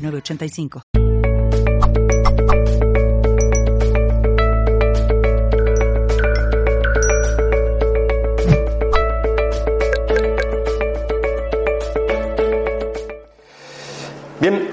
985. 0.00 0.82
Bien, 14.40 14.68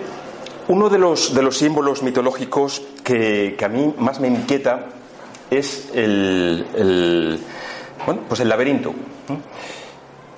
uno 0.70 0.90
de 0.90 0.98
los, 0.98 1.34
de 1.34 1.44
los 1.44 1.57
símbolos 1.57 2.02
mitológicos 2.04 2.82
que, 3.04 3.55
que, 3.57 3.66
a 3.66 3.68
mí 3.68 3.94
más 3.98 4.21
me 4.21 4.30
inquieta 4.30 4.88
es 5.52 5.90
el, 5.94 6.66
el, 6.73 7.40
bueno, 8.05 8.21
pues 8.30 8.40
el 8.40 8.48
laberinto. 8.48 8.94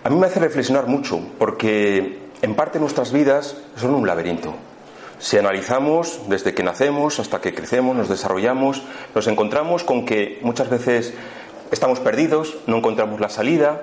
A 0.04 0.10
mí 0.10 0.16
me 0.16 0.26
hace 0.26 0.40
reflexionar 0.40 0.88
mucho 0.88 1.20
porque 1.38 2.30
en 2.42 2.56
parte 2.56 2.80
nuestras 2.80 3.12
vidas 3.12 3.56
son 3.76 3.94
un 3.94 4.08
laberinto. 4.08 4.56
Si 5.20 5.38
analizamos 5.38 6.22
desde 6.28 6.54
que 6.54 6.64
nacemos 6.64 7.20
hasta 7.20 7.42
que 7.42 7.54
crecemos, 7.54 7.96
nos 7.96 8.08
desarrollamos, 8.08 8.82
nos 9.14 9.28
encontramos 9.28 9.84
con 9.84 10.06
que 10.06 10.40
muchas 10.42 10.70
veces 10.70 11.14
estamos 11.72 12.00
perdidos, 12.00 12.58
no 12.68 12.78
encontramos 12.78 13.20
la 13.20 13.30
salida. 13.30 13.82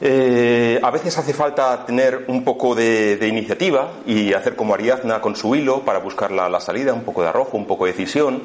Eh, 0.00 0.80
a 0.82 0.90
veces 0.90 1.18
hace 1.18 1.34
falta 1.34 1.84
tener 1.84 2.24
un 2.28 2.42
poco 2.44 2.74
de, 2.74 3.18
iniciativa 3.28 3.90
y 4.06 4.32
hacer 4.32 4.56
como 4.56 4.74
Ariadna 4.74 5.20
con 5.20 5.36
su 5.36 5.54
hilo 5.54 5.84
para 5.84 5.98
buscar 5.98 6.30
la, 6.30 6.60
salida, 6.60 6.94
un 6.94 7.02
poco 7.02 7.22
de 7.22 7.28
arrojo, 7.28 7.58
un 7.58 7.66
poco 7.66 7.84
de 7.84 7.92
decisión. 7.92 8.42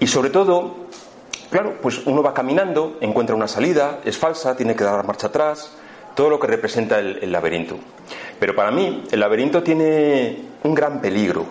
Y 0.00 0.08
sobre 0.08 0.30
todo, 0.30 0.88
claro, 1.50 1.76
pues 1.80 2.04
uno 2.06 2.22
va 2.22 2.34
caminando, 2.34 2.96
encuentra 3.00 3.36
una 3.36 3.48
salida, 3.48 4.00
es 4.04 4.18
falsa, 4.18 4.56
tiene 4.56 4.74
que 4.74 4.82
dar 4.82 5.06
marcha 5.06 5.28
atrás, 5.28 5.76
todo 6.14 6.30
lo 6.30 6.40
que 6.40 6.46
representa 6.46 6.98
el, 6.98 7.30
laberinto. 7.30 7.76
Pero 8.42 8.56
para 8.56 8.72
mí 8.72 9.04
el 9.12 9.20
laberinto 9.20 9.62
tiene 9.62 10.36
un 10.64 10.74
gran 10.74 11.00
peligro, 11.00 11.46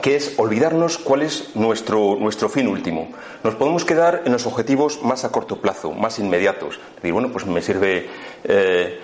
que 0.00 0.16
es 0.16 0.32
olvidarnos 0.38 0.96
cuál 0.96 1.20
es 1.20 1.54
nuestro, 1.54 2.16
nuestro 2.18 2.48
fin 2.48 2.68
último. 2.68 3.10
Nos 3.44 3.54
podemos 3.56 3.84
quedar 3.84 4.22
en 4.24 4.32
los 4.32 4.46
objetivos 4.46 5.02
más 5.02 5.26
a 5.26 5.30
corto 5.30 5.60
plazo, 5.60 5.92
más 5.92 6.18
inmediatos. 6.18 6.80
Decir, 6.94 7.12
bueno, 7.12 7.30
pues 7.30 7.44
me 7.44 7.60
sirve 7.60 8.08
eh, 8.44 8.98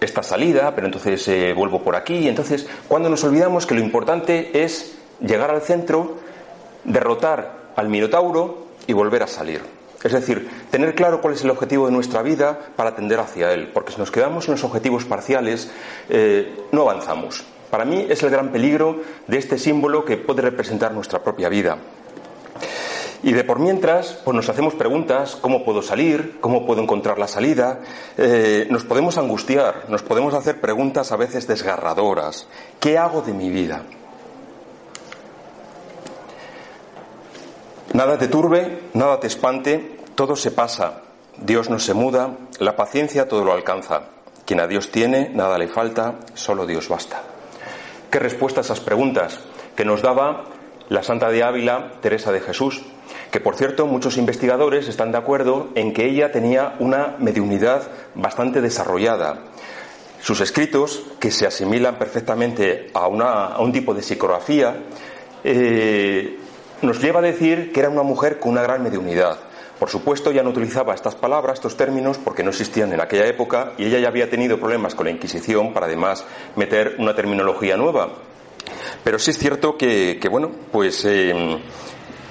esta 0.00 0.22
salida, 0.22 0.74
pero 0.74 0.86
entonces 0.86 1.28
eh, 1.28 1.52
vuelvo 1.52 1.82
por 1.82 1.94
aquí. 1.94 2.26
Entonces, 2.26 2.66
cuando 2.88 3.10
nos 3.10 3.22
olvidamos 3.22 3.66
que 3.66 3.74
lo 3.74 3.80
importante 3.82 4.64
es 4.64 4.96
llegar 5.20 5.50
al 5.50 5.60
centro, 5.60 6.16
derrotar 6.84 7.72
al 7.76 7.90
Minotauro 7.90 8.68
y 8.86 8.94
volver 8.94 9.24
a 9.24 9.26
salir. 9.26 9.75
Es 10.06 10.12
decir, 10.12 10.48
tener 10.70 10.94
claro 10.94 11.20
cuál 11.20 11.34
es 11.34 11.42
el 11.42 11.50
objetivo 11.50 11.86
de 11.86 11.92
nuestra 11.92 12.22
vida 12.22 12.56
para 12.76 12.94
tender 12.94 13.18
hacia 13.18 13.52
él, 13.52 13.72
porque 13.74 13.92
si 13.92 13.98
nos 13.98 14.12
quedamos 14.12 14.46
en 14.46 14.52
los 14.52 14.62
objetivos 14.62 15.04
parciales, 15.04 15.68
eh, 16.08 16.54
no 16.70 16.82
avanzamos. 16.82 17.44
Para 17.72 17.84
mí 17.84 18.06
es 18.08 18.22
el 18.22 18.30
gran 18.30 18.52
peligro 18.52 19.00
de 19.26 19.36
este 19.36 19.58
símbolo 19.58 20.04
que 20.04 20.16
puede 20.16 20.42
representar 20.42 20.92
nuestra 20.92 21.24
propia 21.24 21.48
vida. 21.48 21.78
Y 23.24 23.32
de 23.32 23.42
por 23.42 23.58
mientras, 23.58 24.20
pues 24.24 24.36
nos 24.36 24.48
hacemos 24.48 24.74
preguntas, 24.74 25.36
¿cómo 25.40 25.64
puedo 25.64 25.82
salir? 25.82 26.38
¿Cómo 26.40 26.64
puedo 26.64 26.80
encontrar 26.80 27.18
la 27.18 27.26
salida? 27.26 27.80
Eh, 28.16 28.68
nos 28.70 28.84
podemos 28.84 29.18
angustiar, 29.18 29.86
nos 29.88 30.04
podemos 30.04 30.34
hacer 30.34 30.60
preguntas 30.60 31.10
a 31.10 31.16
veces 31.16 31.48
desgarradoras. 31.48 32.46
¿Qué 32.78 32.96
hago 32.96 33.22
de 33.22 33.32
mi 33.32 33.48
vida? 33.48 33.82
Nada 37.92 38.18
te 38.18 38.28
turbe, 38.28 38.80
nada 38.94 39.20
te 39.20 39.26
espante, 39.26 39.98
todo 40.14 40.36
se 40.36 40.50
pasa, 40.50 41.02
Dios 41.38 41.70
no 41.70 41.78
se 41.78 41.94
muda, 41.94 42.36
la 42.58 42.76
paciencia 42.76 43.28
todo 43.28 43.44
lo 43.44 43.52
alcanza. 43.52 44.02
Quien 44.44 44.60
a 44.60 44.66
Dios 44.66 44.90
tiene, 44.90 45.30
nada 45.30 45.58
le 45.58 45.68
falta, 45.68 46.16
solo 46.34 46.66
Dios 46.66 46.88
basta. 46.88 47.22
¿Qué 48.10 48.18
respuesta 48.18 48.60
a 48.60 48.64
esas 48.64 48.80
preguntas 48.80 49.40
que 49.74 49.84
nos 49.84 50.02
daba 50.02 50.44
la 50.88 51.02
Santa 51.02 51.30
de 51.30 51.42
Ávila, 51.42 51.92
Teresa 52.00 52.32
de 52.32 52.40
Jesús? 52.40 52.82
Que 53.30 53.40
por 53.40 53.56
cierto, 53.56 53.86
muchos 53.86 54.16
investigadores 54.16 54.88
están 54.88 55.12
de 55.12 55.18
acuerdo 55.18 55.68
en 55.74 55.92
que 55.92 56.06
ella 56.06 56.32
tenía 56.32 56.76
una 56.78 57.16
mediunidad 57.18 57.88
bastante 58.14 58.60
desarrollada. 58.60 59.40
Sus 60.20 60.40
escritos, 60.40 61.02
que 61.20 61.30
se 61.30 61.46
asimilan 61.46 61.98
perfectamente 61.98 62.90
a, 62.94 63.08
un 63.08 63.72
tipo 63.72 63.94
de 63.94 64.02
psicografía, 64.02 64.76
eh, 65.44 66.38
nos 66.82 67.00
lleva 67.00 67.20
a 67.20 67.22
decir 67.22 67.72
que 67.72 67.80
era 67.80 67.88
una 67.88 68.02
mujer 68.02 68.38
con 68.38 68.52
una 68.52 68.62
gran 68.62 68.82
mediunidad. 68.82 69.38
Por 69.78 69.90
supuesto, 69.90 70.32
ya 70.32 70.42
no 70.42 70.50
utilizaba 70.50 70.94
estas 70.94 71.14
palabras, 71.14 71.54
estos 71.58 71.76
términos, 71.76 72.18
porque 72.18 72.42
no 72.42 72.50
existían 72.50 72.92
en 72.92 73.00
aquella 73.00 73.26
época 73.26 73.72
y 73.76 73.84
ella 73.84 73.98
ya 73.98 74.08
había 74.08 74.30
tenido 74.30 74.58
problemas 74.58 74.94
con 74.94 75.04
la 75.04 75.12
Inquisición 75.12 75.74
para 75.74 75.86
además 75.86 76.24
meter 76.56 76.96
una 76.98 77.14
terminología 77.14 77.76
nueva. 77.76 78.08
Pero 79.04 79.18
sí 79.18 79.32
es 79.32 79.38
cierto 79.38 79.76
que, 79.76 80.18
que 80.20 80.28
bueno, 80.28 80.50
pues 80.72 81.04
eh, 81.04 81.60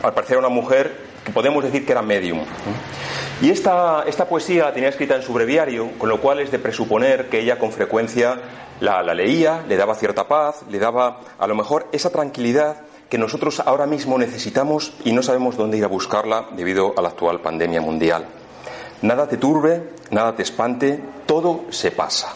al 0.01 0.13
parecer 0.13 0.37
una 0.37 0.49
mujer 0.49 1.05
que 1.23 1.31
podemos 1.31 1.63
decir 1.63 1.85
que 1.85 1.91
era 1.91 2.01
medium. 2.01 2.41
Y 3.41 3.49
esta, 3.49 4.03
esta 4.07 4.27
poesía 4.27 4.65
la 4.65 4.73
tenía 4.73 4.89
escrita 4.89 5.15
en 5.15 5.21
su 5.21 5.33
breviario, 5.33 5.91
con 5.97 6.09
lo 6.09 6.21
cual 6.21 6.39
es 6.39 6.51
de 6.51 6.59
presuponer 6.59 7.29
que 7.29 7.39
ella 7.39 7.59
con 7.59 7.71
frecuencia 7.71 8.39
la, 8.79 9.03
la 9.03 9.13
leía, 9.13 9.63
le 9.67 9.75
daba 9.77 9.95
cierta 9.95 10.27
paz, 10.27 10.63
le 10.69 10.79
daba 10.79 11.19
a 11.37 11.47
lo 11.47 11.55
mejor 11.55 11.87
esa 11.91 12.09
tranquilidad 12.09 12.84
que 13.09 13.17
nosotros 13.17 13.59
ahora 13.59 13.85
mismo 13.85 14.17
necesitamos 14.17 14.93
y 15.03 15.11
no 15.11 15.21
sabemos 15.21 15.57
dónde 15.57 15.77
ir 15.77 15.83
a 15.83 15.87
buscarla 15.87 16.49
debido 16.55 16.93
a 16.97 17.01
la 17.01 17.09
actual 17.09 17.41
pandemia 17.41 17.81
mundial. 17.81 18.25
Nada 19.01 19.27
te 19.27 19.37
turbe, 19.37 19.91
nada 20.11 20.35
te 20.35 20.43
espante, 20.43 20.99
todo 21.25 21.65
se 21.69 21.91
pasa. 21.91 22.33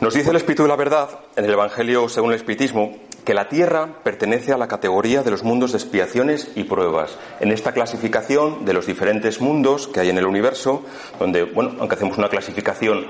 Nos 0.00 0.14
dice 0.14 0.30
el 0.30 0.36
Espíritu 0.36 0.64
de 0.64 0.68
la 0.68 0.76
Verdad 0.76 1.08
en 1.36 1.44
el 1.44 1.52
Evangelio 1.52 2.08
según 2.08 2.30
el 2.30 2.36
Espiritismo 2.36 2.96
que 3.24 3.34
la 3.34 3.48
Tierra 3.48 4.00
pertenece 4.02 4.52
a 4.52 4.56
la 4.56 4.66
categoría 4.66 5.22
de 5.22 5.30
los 5.30 5.44
mundos 5.44 5.70
de 5.72 5.78
expiaciones 5.78 6.50
y 6.56 6.64
pruebas. 6.64 7.16
En 7.38 7.52
esta 7.52 7.72
clasificación 7.72 8.64
de 8.64 8.72
los 8.72 8.86
diferentes 8.86 9.40
mundos 9.40 9.86
que 9.86 10.00
hay 10.00 10.10
en 10.10 10.18
el 10.18 10.26
universo, 10.26 10.82
donde, 11.20 11.44
bueno, 11.44 11.76
aunque 11.78 11.94
hacemos 11.94 12.18
una 12.18 12.28
clasificación 12.28 13.06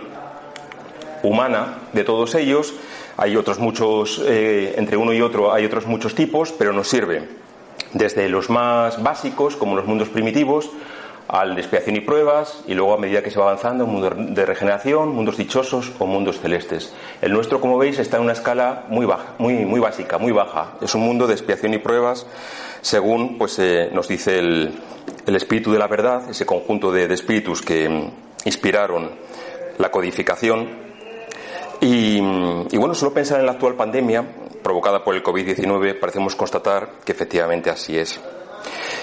humana 1.22 1.78
de 1.92 2.04
todos 2.04 2.34
ellos, 2.34 2.74
hay 3.16 3.36
otros 3.36 3.58
muchos, 3.58 4.22
eh, 4.26 4.74
entre 4.76 4.96
uno 4.96 5.12
y 5.12 5.20
otro 5.20 5.52
hay 5.52 5.64
otros 5.64 5.86
muchos 5.86 6.14
tipos, 6.14 6.52
pero 6.52 6.72
nos 6.72 6.88
sirve 6.88 7.28
desde 7.92 8.28
los 8.28 8.50
más 8.50 9.02
básicos, 9.02 9.56
como 9.56 9.76
los 9.76 9.86
mundos 9.86 10.08
primitivos, 10.08 10.70
al 11.28 11.54
de 11.54 11.60
expiación 11.60 11.96
y 11.96 12.00
pruebas, 12.00 12.62
y 12.66 12.74
luego 12.74 12.94
a 12.94 12.98
medida 12.98 13.22
que 13.22 13.30
se 13.30 13.38
va 13.38 13.46
avanzando, 13.46 13.86
mundos 13.86 14.12
de 14.16 14.44
regeneración, 14.44 15.10
mundos 15.10 15.36
dichosos 15.36 15.92
o 15.98 16.06
mundos 16.06 16.40
celestes. 16.40 16.92
El 17.20 17.32
nuestro, 17.32 17.60
como 17.60 17.78
veis, 17.78 17.98
está 17.98 18.18
en 18.18 18.24
una 18.24 18.32
escala 18.32 18.84
muy 18.88 19.06
baja, 19.06 19.34
muy, 19.38 19.64
muy 19.64 19.80
básica, 19.80 20.18
muy 20.18 20.32
baja. 20.32 20.74
Es 20.80 20.94
un 20.94 21.02
mundo 21.02 21.26
de 21.26 21.34
expiación 21.34 21.74
y 21.74 21.78
pruebas, 21.78 22.26
según 22.80 23.38
pues, 23.38 23.58
eh, 23.58 23.88
nos 23.92 24.08
dice 24.08 24.38
el, 24.38 24.74
espíritu 25.26 25.72
de 25.72 25.78
la 25.78 25.86
verdad, 25.86 26.28
ese 26.28 26.44
conjunto 26.44 26.92
de, 26.92 27.08
de 27.08 27.14
espíritus 27.14 27.62
que 27.62 27.88
mm, 27.88 28.10
inspiraron 28.44 29.12
la 29.78 29.90
codificación 29.90 30.81
y, 31.84 32.20
bueno, 32.76 32.94
solo 32.94 33.12
pensar 33.12 33.40
en 33.40 33.46
la 33.46 33.52
actual 33.52 33.74
pandemia 33.74 34.24
provocada 34.62 35.02
por 35.02 35.16
el 35.16 35.22
COVID-19 35.24 35.98
parecemos 35.98 36.36
constatar 36.36 37.00
que 37.04 37.10
efectivamente 37.10 37.70
así 37.70 37.98
es. 37.98 38.20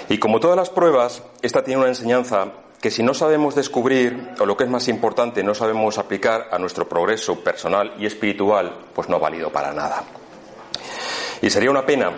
Y 0.07 0.17
como 0.17 0.39
todas 0.39 0.55
las 0.55 0.69
pruebas, 0.69 1.21
esta 1.41 1.61
tiene 1.61 1.81
una 1.81 1.89
enseñanza 1.89 2.53
que 2.81 2.89
si 2.89 3.03
no 3.03 3.13
sabemos 3.13 3.55
descubrir, 3.55 4.29
o 4.39 4.45
lo 4.45 4.55
que 4.55 4.63
es 4.63 4.69
más 4.69 4.87
importante, 4.87 5.43
no 5.43 5.53
sabemos 5.53 5.97
aplicar 5.97 6.47
a 6.51 6.57
nuestro 6.57 6.87
progreso 6.87 7.43
personal 7.43 7.93
y 7.99 8.05
espiritual, 8.05 8.73
pues 8.95 9.09
no 9.09 9.17
ha 9.17 9.19
valido 9.19 9.51
para 9.51 9.73
nada. 9.73 10.03
Y 11.41 11.49
sería 11.49 11.71
una 11.71 11.85
pena 11.85 12.13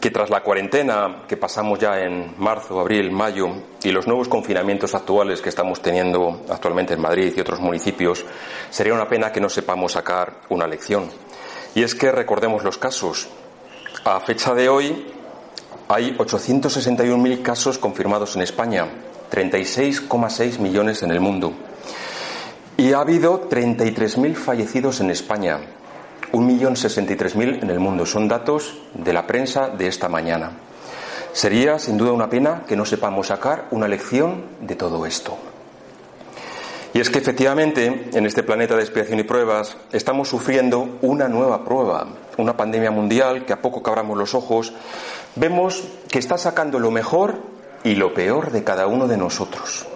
que 0.00 0.10
tras 0.10 0.30
la 0.30 0.42
cuarentena 0.42 1.24
que 1.28 1.36
pasamos 1.36 1.78
ya 1.78 2.00
en 2.00 2.34
marzo, 2.38 2.80
abril, 2.80 3.10
mayo 3.10 3.48
y 3.82 3.90
los 3.90 4.06
nuevos 4.06 4.28
confinamientos 4.28 4.94
actuales 4.94 5.42
que 5.42 5.50
estamos 5.50 5.82
teniendo 5.82 6.42
actualmente 6.48 6.94
en 6.94 7.00
Madrid 7.00 7.32
y 7.36 7.40
otros 7.40 7.60
municipios, 7.60 8.24
sería 8.70 8.94
una 8.94 9.08
pena 9.08 9.30
que 9.30 9.40
no 9.40 9.48
sepamos 9.48 9.92
sacar 9.92 10.40
una 10.48 10.66
lección. 10.66 11.10
Y 11.74 11.82
es 11.82 11.94
que 11.94 12.10
recordemos 12.12 12.64
los 12.64 12.78
casos. 12.78 13.28
A 14.04 14.20
fecha 14.20 14.54
de 14.54 14.68
hoy 14.68 15.06
hay 15.88 16.16
861.000 16.16 17.42
casos 17.42 17.78
confirmados 17.78 18.36
en 18.36 18.42
España, 18.42 18.88
36,6 19.30 20.58
millones 20.60 21.02
en 21.02 21.10
el 21.10 21.20
mundo. 21.20 21.52
Y 22.76 22.92
ha 22.92 23.00
habido 23.00 23.48
33.000 23.48 24.34
fallecidos 24.34 25.00
en 25.00 25.10
España, 25.10 25.60
1.063.000 26.34 27.62
en 27.62 27.70
el 27.70 27.78
mundo. 27.78 28.04
Son 28.04 28.28
datos 28.28 28.76
de 28.92 29.12
la 29.12 29.26
prensa 29.26 29.68
de 29.68 29.86
esta 29.86 30.08
mañana. 30.08 30.52
Sería 31.32 31.78
sin 31.78 31.96
duda 31.96 32.12
una 32.12 32.28
pena 32.28 32.64
que 32.66 32.76
no 32.76 32.84
sepamos 32.84 33.28
sacar 33.28 33.68
una 33.70 33.88
lección 33.88 34.44
de 34.60 34.76
todo 34.76 35.06
esto. 35.06 35.36
Y 36.92 37.00
es 37.00 37.10
que 37.10 37.18
efectivamente 37.18 38.10
en 38.12 38.24
este 38.24 38.44
planeta 38.44 38.76
de 38.76 38.82
expiación 38.82 39.18
y 39.18 39.24
pruebas 39.24 39.76
estamos 39.90 40.28
sufriendo 40.28 40.98
una 41.02 41.26
nueva 41.26 41.64
prueba, 41.64 42.06
una 42.38 42.56
pandemia 42.56 42.92
mundial 42.92 43.44
que 43.44 43.52
a 43.52 43.60
poco 43.60 43.82
que 43.82 43.90
abramos 43.90 44.16
los 44.16 44.34
ojos 44.34 44.72
vemos 45.34 45.82
que 46.08 46.20
está 46.20 46.38
sacando 46.38 46.78
lo 46.78 46.92
mejor 46.92 47.38
y 47.82 47.96
lo 47.96 48.14
peor 48.14 48.52
de 48.52 48.62
cada 48.62 48.86
uno 48.86 49.08
de 49.08 49.16
nosotros. 49.16 49.86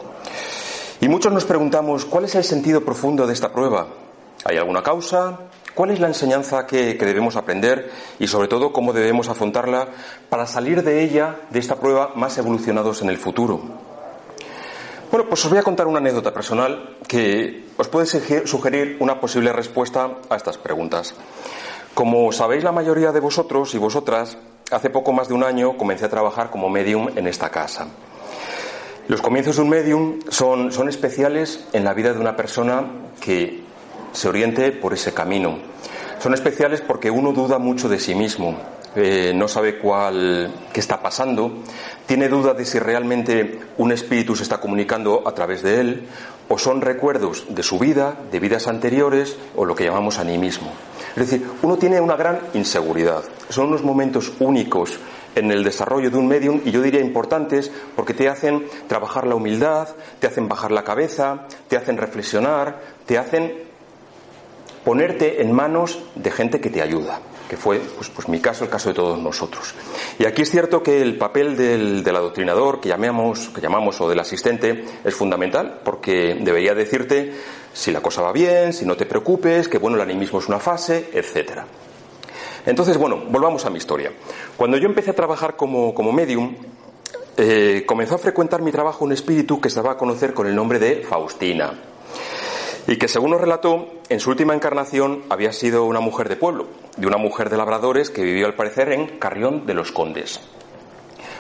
Y 1.01 1.09
muchos 1.09 1.33
nos 1.33 1.45
preguntamos, 1.45 2.05
¿cuál 2.05 2.25
es 2.25 2.35
el 2.35 2.43
sentido 2.43 2.85
profundo 2.85 3.29
de 3.29 3.33
esta 3.33 3.53
prueba? 3.53 3.87
¿Hay 4.45 4.57
alguna 4.57 4.83
causa? 4.83 5.39
¿Cuál 5.79 5.93
es 5.93 6.01
la 6.01 6.09
enseñanza 6.09 6.67
que, 6.67 6.95
debemos 6.95 7.37
aprender 7.37 7.89
y 8.19 8.27
sobre 8.27 8.49
todo 8.49 8.73
cómo 8.73 8.93
debemos 8.93 9.29
afrontarla 9.29 9.87
para 10.29 10.45
salir 10.45 10.83
de 10.83 11.05
ella, 11.05 11.43
de 11.51 11.61
esta 11.61 11.77
prueba, 11.77 12.15
más 12.17 12.37
evolucionados 12.37 13.01
en 13.03 13.11
el 13.11 13.17
futuro? 13.17 13.61
Bueno, 15.13 15.29
pues 15.29 15.45
os 15.45 15.49
voy 15.49 15.61
a 15.61 15.63
contar 15.63 15.87
una 15.87 15.99
anécdota 15.99 16.35
personal 16.35 16.97
que 17.07 17.67
os 17.77 17.87
puede 17.87 18.07
sugerir 18.45 18.97
una 18.99 19.21
posible 19.21 19.53
respuesta 19.53 20.17
a 20.29 20.35
estas 20.35 20.59
preguntas. 20.59 21.15
Como 21.95 22.33
sabéis 22.33 22.65
la 22.65 22.73
mayoría 22.73 23.13
de 23.13 23.21
vosotros 23.21 23.73
y 23.77 23.79
vosotras, 23.79 24.37
hace 24.73 24.91
poco 24.91 25.13
más 25.13 25.29
de 25.29 25.35
un 25.35 25.45
año 25.45 25.77
comencé 25.77 26.07
a 26.07 26.11
trabajar 26.11 26.51
como 26.51 26.69
medium 26.69 27.09
en 27.15 27.29
esta 27.29 27.51
casa. 27.51 27.87
Los 29.07 29.23
comienzos 29.23 29.55
de 29.55 29.63
un 29.63 29.69
medium 29.69 30.19
son, 30.29 30.89
especiales 30.89 31.65
en 31.73 31.85
la 31.85 31.95
vida 31.95 32.13
de 32.13 32.19
una 32.19 32.35
persona 32.35 32.85
que 33.21 33.68
se 34.13 34.29
oriente 34.29 34.73
por 34.73 34.95
ese 34.95 35.13
camino. 35.13 35.59
Son 36.21 36.35
especiales 36.35 36.81
porque 36.81 37.11
uno 37.11 37.33
duda 37.33 37.59
mucho 37.59 37.89
de 37.89 37.99
sí 37.99 38.15
mismo, 38.15 38.57
eh, 38.97 39.33
no 39.35 39.47
sabe 39.47 39.79
cuál, 39.79 40.53
qué 40.73 40.81
está 40.81 41.01
pasando, 41.01 41.63
tiene 42.07 42.29
duda 42.29 42.55
de 42.55 42.65
si 42.65 42.79
realmente 42.79 43.61
un 43.77 43.93
espíritu 43.93 44.35
se 44.35 44.43
está 44.43 44.59
comunicando 44.59 45.23
a 45.27 45.33
través 45.33 45.63
de 45.63 45.81
él, 45.81 46.09
o 46.49 46.59
son 46.59 46.81
recuerdos 46.81 47.45
de 47.49 47.63
su 47.63 47.79
vida, 47.79 48.17
de 48.33 48.41
vidas 48.41 48.67
anteriores, 48.67 49.37
o 49.55 49.65
lo 49.65 49.75
que 49.77 49.85
llamamos 49.85 50.19
animismo. 50.19 50.73
Es 51.11 51.31
decir, 51.31 51.47
uno 51.63 51.77
tiene 51.77 52.01
una 52.01 52.17
gran 52.17 52.41
inseguridad. 52.55 53.23
Son 53.51 53.69
unos 53.69 53.85
momentos 53.85 54.33
únicos 54.41 54.99
en 55.35 55.53
el 55.53 55.63
desarrollo 55.63 56.11
de 56.11 56.17
un 56.17 56.27
medium 56.27 56.61
y 56.65 56.71
yo 56.71 56.83
diría 56.83 57.01
importantes 57.01 57.71
porque 57.95 58.15
te 58.15 58.29
hacen 58.29 58.67
trabajar 58.87 59.27
la 59.27 59.35
humildad, 59.35 59.89
te 60.19 60.27
hacen 60.27 60.49
bajar 60.49 60.73
la 60.73 60.85
cabeza, 60.85 61.47
te 61.69 61.77
hacen 61.77 61.97
reflexionar, 61.97 62.81
te 63.07 63.19
hacen 63.19 63.68
ponerte 64.85 65.43
en 65.43 65.53
manos 65.53 65.99
de 66.15 66.31
gente 66.31 66.61
que 66.61 66.71
te 66.71 66.83
ayuda, 66.83 67.21
que 67.49 67.57
fue, 67.57 67.79
pues, 67.79 68.09
pues 68.11 68.29
mi 68.29 68.41
caso, 68.41 68.65
el 68.65 68.71
caso 68.71 68.89
de 68.89 68.95
todos 68.95 69.19
nosotros. 69.19 69.75
Y 70.19 70.25
aquí 70.25 70.43
es 70.43 70.51
cierto 70.51 70.83
que 70.83 71.01
el 71.03 71.17
papel 71.17 71.57
del, 71.57 72.05
adoctrinador, 72.09 72.81
que 72.81 72.89
llamamos, 72.89 73.51
que 73.51 73.61
llamamos, 73.61 74.01
o 74.01 74.09
del 74.09 74.21
asistente, 74.21 74.85
es 75.05 75.15
fundamental, 75.15 75.81
porque 75.85 76.37
debería 76.41 76.75
decirte 76.75 77.33
si 77.73 77.91
la 77.91 78.01
cosa 78.01 78.23
va 78.23 78.33
bien, 78.33 78.73
si 78.73 78.85
no 78.85 78.97
te 78.97 79.07
preocupes, 79.07 79.69
que 79.69 79.79
bueno, 79.79 79.97
el 79.97 80.03
animismo 80.03 80.39
es 80.39 80.49
una 80.49 80.59
fase, 80.59 81.11
etcétera. 81.13 81.67
Entonces, 82.67 82.97
bueno, 82.99 83.25
volvamos 83.29 83.65
a 83.65 83.71
mi 83.71 83.79
historia. 83.79 84.13
Cuando 84.57 84.77
yo 84.77 84.89
empecé 84.89 85.11
a 85.11 85.15
trabajar 85.15 85.57
como, 85.57 85.95
como 85.95 86.13
medium, 86.13 86.55
eh, 87.37 87.85
comenzó 87.87 88.17
a 88.17 88.19
frecuentar 88.19 88.63
mi 88.63 88.73
trabajo 88.73 89.05
un 89.05 89.13
espíritu 89.13 89.61
que 89.61 89.71
se 89.71 89.77
daba 89.77 89.93
a 89.93 89.97
conocer 89.97 90.35
con 90.35 90.47
el 90.47 90.55
nombre 90.55 90.79
de 90.79 91.05
Faustina 91.09 91.73
y 92.89 92.97
que 92.97 93.07
según 93.07 93.33
nos 93.33 93.41
relató, 93.43 93.87
en 94.09 94.19
su 94.19 94.31
última 94.31 94.55
encarnación 94.55 95.23
había 95.29 95.53
sido 95.53 95.85
una 95.85 96.01
mujer 96.01 96.31
de 96.31 96.37
pueblo, 96.37 96.67
de 96.97 97.07
una 97.07 97.19
mujer 97.19 97.51
de 97.51 97.59
labradores 97.59 98.09
que 98.09 98.23
vivió 98.23 98.47
al 98.47 98.55
parecer 98.55 98.91
en 98.93 99.19
Carrión 99.19 99.67
de 99.67 99.75
los 99.75 99.93
Condes. 99.93 100.41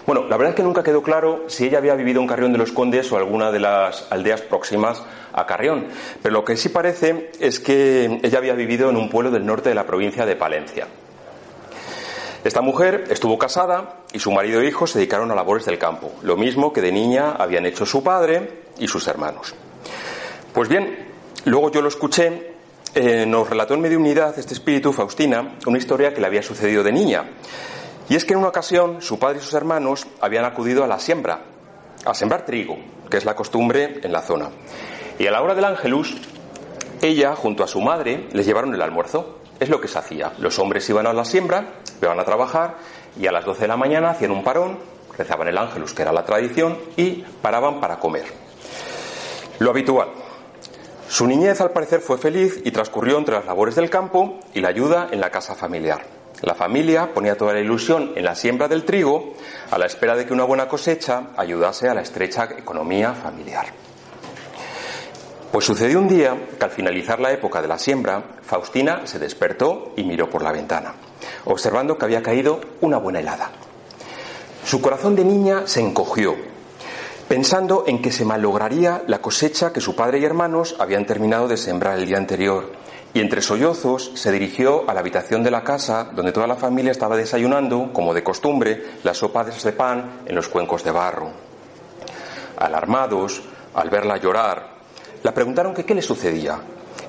Bueno, 0.06 0.24
la 0.28 0.36
verdad 0.36 0.50
es 0.50 0.56
que 0.56 0.62
nunca 0.62 0.82
quedó 0.82 1.02
claro 1.02 1.44
si 1.48 1.64
ella 1.64 1.78
había 1.78 1.94
vivido 1.94 2.20
en 2.20 2.26
Carrión 2.26 2.52
de 2.52 2.58
los 2.58 2.72
Condes 2.72 3.10
o 3.12 3.16
alguna 3.16 3.50
de 3.50 3.60
las 3.60 4.12
aldeas 4.12 4.42
próximas 4.42 5.02
a 5.32 5.46
Carrión, 5.46 5.88
pero 6.22 6.34
lo 6.34 6.44
que 6.44 6.58
sí 6.58 6.68
parece 6.68 7.30
es 7.40 7.60
que 7.60 8.20
ella 8.22 8.38
había 8.38 8.52
vivido 8.52 8.90
en 8.90 8.96
un 8.96 9.08
pueblo 9.08 9.30
del 9.30 9.46
norte 9.46 9.70
de 9.70 9.74
la 9.74 9.86
provincia 9.86 10.26
de 10.26 10.36
Palencia. 10.36 10.86
Esta 12.44 12.60
mujer 12.60 13.04
estuvo 13.08 13.38
casada 13.38 14.00
y 14.12 14.18
su 14.18 14.30
marido 14.32 14.60
e 14.60 14.68
hijos 14.68 14.90
se 14.90 14.98
dedicaron 14.98 15.30
a 15.30 15.34
labores 15.34 15.64
del 15.64 15.78
campo, 15.78 16.12
lo 16.20 16.36
mismo 16.36 16.74
que 16.74 16.82
de 16.82 16.92
niña 16.92 17.32
habían 17.32 17.64
hecho 17.64 17.86
su 17.86 18.02
padre 18.02 18.64
y 18.78 18.86
sus 18.86 19.08
hermanos. 19.08 19.54
Pues 20.52 20.68
bien, 20.68 21.07
Luego 21.48 21.70
yo 21.70 21.80
lo 21.80 21.88
escuché, 21.88 22.52
eh, 22.94 23.24
nos 23.24 23.48
relató 23.48 23.72
en 23.72 23.80
mediunidad 23.80 24.38
este 24.38 24.52
espíritu, 24.52 24.92
Faustina, 24.92 25.56
una 25.64 25.78
historia 25.78 26.12
que 26.12 26.20
le 26.20 26.26
había 26.26 26.42
sucedido 26.42 26.82
de 26.82 26.92
niña. 26.92 27.24
Y 28.06 28.16
es 28.16 28.26
que 28.26 28.34
en 28.34 28.40
una 28.40 28.48
ocasión 28.48 29.00
su 29.00 29.18
padre 29.18 29.38
y 29.38 29.40
sus 29.40 29.54
hermanos 29.54 30.06
habían 30.20 30.44
acudido 30.44 30.84
a 30.84 30.86
la 30.86 30.98
siembra, 30.98 31.40
a 32.04 32.12
sembrar 32.12 32.44
trigo, 32.44 32.76
que 33.08 33.16
es 33.16 33.24
la 33.24 33.34
costumbre 33.34 33.98
en 34.02 34.12
la 34.12 34.20
zona. 34.20 34.50
Y 35.18 35.26
a 35.26 35.30
la 35.30 35.40
hora 35.40 35.54
del 35.54 35.64
ángelus, 35.64 36.18
ella, 37.00 37.34
junto 37.34 37.64
a 37.64 37.66
su 37.66 37.80
madre, 37.80 38.28
les 38.32 38.44
llevaron 38.44 38.74
el 38.74 38.82
almuerzo. 38.82 39.38
Es 39.58 39.70
lo 39.70 39.80
que 39.80 39.88
se 39.88 39.98
hacía. 39.98 40.34
Los 40.36 40.58
hombres 40.58 40.86
iban 40.90 41.06
a 41.06 41.14
la 41.14 41.24
siembra, 41.24 41.76
iban 42.02 42.20
a 42.20 42.24
trabajar, 42.24 42.76
y 43.18 43.26
a 43.26 43.32
las 43.32 43.46
12 43.46 43.62
de 43.62 43.68
la 43.68 43.78
mañana 43.78 44.10
hacían 44.10 44.32
un 44.32 44.44
parón, 44.44 44.78
rezaban 45.16 45.48
el 45.48 45.56
ángelus, 45.56 45.94
que 45.94 46.02
era 46.02 46.12
la 46.12 46.26
tradición, 46.26 46.76
y 46.94 47.24
paraban 47.40 47.80
para 47.80 47.98
comer. 47.98 48.26
Lo 49.60 49.70
habitual. 49.70 50.27
Su 51.08 51.26
niñez 51.26 51.60
al 51.62 51.70
parecer 51.70 52.00
fue 52.00 52.18
feliz 52.18 52.60
y 52.64 52.70
transcurrió 52.70 53.16
entre 53.16 53.34
las 53.34 53.46
labores 53.46 53.74
del 53.74 53.88
campo 53.88 54.40
y 54.52 54.60
la 54.60 54.68
ayuda 54.68 55.08
en 55.10 55.20
la 55.20 55.30
casa 55.30 55.54
familiar. 55.54 56.04
La 56.42 56.54
familia 56.54 57.14
ponía 57.14 57.36
toda 57.36 57.54
la 57.54 57.60
ilusión 57.60 58.12
en 58.14 58.24
la 58.24 58.34
siembra 58.34 58.68
del 58.68 58.84
trigo 58.84 59.32
a 59.70 59.78
la 59.78 59.86
espera 59.86 60.14
de 60.14 60.26
que 60.26 60.34
una 60.34 60.44
buena 60.44 60.68
cosecha 60.68 61.28
ayudase 61.36 61.88
a 61.88 61.94
la 61.94 62.02
estrecha 62.02 62.44
economía 62.56 63.14
familiar. 63.14 63.66
Pues 65.50 65.64
sucedió 65.64 65.98
un 65.98 66.08
día 66.08 66.36
que 66.58 66.64
al 66.64 66.70
finalizar 66.70 67.20
la 67.20 67.32
época 67.32 67.62
de 67.62 67.68
la 67.68 67.78
siembra, 67.78 68.22
Faustina 68.42 69.06
se 69.06 69.18
despertó 69.18 69.94
y 69.96 70.04
miró 70.04 70.28
por 70.28 70.42
la 70.42 70.52
ventana, 70.52 70.92
observando 71.46 71.96
que 71.96 72.04
había 72.04 72.22
caído 72.22 72.60
una 72.82 72.98
buena 72.98 73.20
helada. 73.20 73.50
Su 74.62 74.82
corazón 74.82 75.16
de 75.16 75.24
niña 75.24 75.66
se 75.66 75.80
encogió 75.80 76.36
pensando 77.28 77.84
en 77.86 78.00
que 78.00 78.10
se 78.10 78.24
malograría 78.24 79.02
la 79.06 79.20
cosecha 79.20 79.70
que 79.70 79.82
su 79.82 79.94
padre 79.94 80.18
y 80.18 80.24
hermanos 80.24 80.74
habían 80.78 81.04
terminado 81.04 81.46
de 81.46 81.58
sembrar 81.58 81.98
el 81.98 82.06
día 82.06 82.16
anterior. 82.16 82.72
Y 83.12 83.20
entre 83.20 83.42
sollozos 83.42 84.12
se 84.14 84.32
dirigió 84.32 84.88
a 84.88 84.94
la 84.94 85.00
habitación 85.00 85.42
de 85.42 85.50
la 85.50 85.62
casa 85.62 86.10
donde 86.14 86.32
toda 86.32 86.46
la 86.46 86.56
familia 86.56 86.90
estaba 86.90 87.16
desayunando, 87.16 87.92
como 87.92 88.14
de 88.14 88.24
costumbre, 88.24 88.82
la 89.04 89.12
sopa 89.12 89.44
de 89.44 89.72
pan 89.72 90.22
en 90.24 90.34
los 90.34 90.48
cuencos 90.48 90.82
de 90.84 90.90
barro. 90.90 91.30
Alarmados, 92.56 93.42
al 93.74 93.90
verla 93.90 94.16
llorar, 94.16 94.78
la 95.22 95.34
preguntaron 95.34 95.74
que 95.74 95.84
qué 95.84 95.94
le 95.94 96.02
sucedía. 96.02 96.58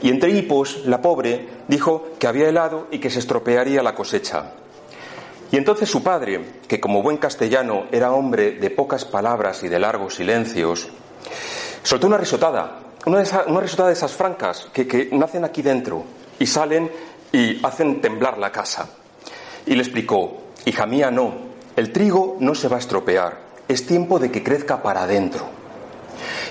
Y 0.02 0.10
entre 0.10 0.32
hipos, 0.32 0.86
la 0.86 1.02
pobre 1.02 1.48
dijo 1.68 2.10
que 2.20 2.28
había 2.28 2.50
helado 2.50 2.88
y 2.92 3.00
que 3.00 3.10
se 3.10 3.20
estropearía 3.20 3.82
la 3.82 3.96
cosecha. 3.96 4.52
Y 5.52 5.58
entonces 5.58 5.90
su 5.90 6.04
padre, 6.04 6.42
que 6.68 6.80
como 6.80 7.02
buen 7.02 7.18
castellano 7.18 7.86
era 7.92 8.12
hombre 8.12 8.52
de 8.52 8.70
pocas 8.70 9.06
palabras 9.06 9.64
y 9.64 9.68
de 9.68 9.80
largos 9.80 10.16
silencios, 10.16 10.90
soltó 11.82 12.08
una 12.08 12.18
risotada, 12.18 12.80
una, 13.06 13.24
risotada 13.60 13.90
de 13.90 13.94
esas 13.94 14.12
francas 14.12 14.68
que, 14.72 15.10
nacen 15.12 15.44
aquí 15.44 15.62
dentro 15.62 16.04
y 16.38 16.46
salen 16.46 16.92
y 17.32 17.66
hacen 17.66 18.00
temblar 18.00 18.38
la 18.38 18.52
casa. 18.52 18.90
Y 19.66 19.74
le 19.74 19.82
explicó, 19.82 20.42
hija 20.66 20.86
mía, 20.86 21.10
no, 21.10 21.34
el 21.76 21.92
trigo 21.92 22.38
no 22.40 22.54
se 22.54 22.68
va 22.68 22.76
a 22.76 22.80
estropear, 22.80 23.40
es 23.68 23.88
tiempo 23.88 24.20
de 24.20 24.30
que 24.30 24.44
crezca 24.44 24.84
para 24.84 25.04
adentro. 25.04 25.50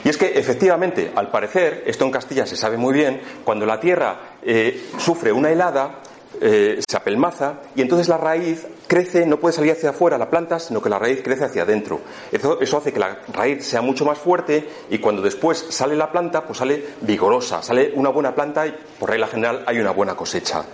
Y 0.05 0.09
es 0.09 0.17
que 0.17 0.39
efectivamente, 0.39 1.13
al 1.15 1.31
parecer, 1.31 1.85
esto 1.87 2.05
en 2.05 2.11
Castilla 2.11 2.47
se 2.47 2.57
sabe 2.57 2.77
muy 2.77 2.95
bien, 2.95 3.21
cuando 3.45 3.67
la 3.67 3.79
tierra 3.79 4.37
eh, 4.43 4.89
sufre 4.99 5.33
una 5.33 5.51
helada, 5.51 6.01
eh, 6.41 6.81
se 6.87 6.97
apelmaza 6.97 7.61
y 7.75 7.83
entonces 7.83 8.09
la 8.09 8.17
raíz 8.17 8.67
crece, 8.89 9.25
no 9.27 9.39
puede 9.39 9.55
salir 9.55 9.71
hacia 9.71 9.91
afuera 9.91 10.19
la 10.19 10.29
planta, 10.29 10.59
sino 10.59 10.83
que 10.83 10.89
la 10.89 10.99
raíz 10.99 11.23
crece 11.23 11.45
hacia 11.45 11.63
adentro. 11.63 12.01
Eso, 12.33 12.61
eso, 12.61 12.79
hace 12.79 12.93
que 12.93 12.99
la 12.99 13.21
raíz 13.33 13.65
sea 13.65 13.83
mucho 13.83 14.05
más 14.05 14.19
fuerte 14.19 14.69
y 14.91 14.99
cuando 14.99 15.23
después 15.23 15.67
sale 15.69 15.95
la 15.95 16.11
planta, 16.11 16.45
pues 16.45 16.59
sale 16.59 16.85
vigorosa, 17.03 17.63
sale 17.63 17.93
una 17.95 18.09
buena 18.09 18.35
planta 18.35 18.67
y 18.67 18.75
por 18.99 19.11
regla 19.11 19.29
general 19.29 19.63
hay 19.67 19.79
una 19.79 19.93
buena 19.93 20.17
cosecha. 20.17 20.65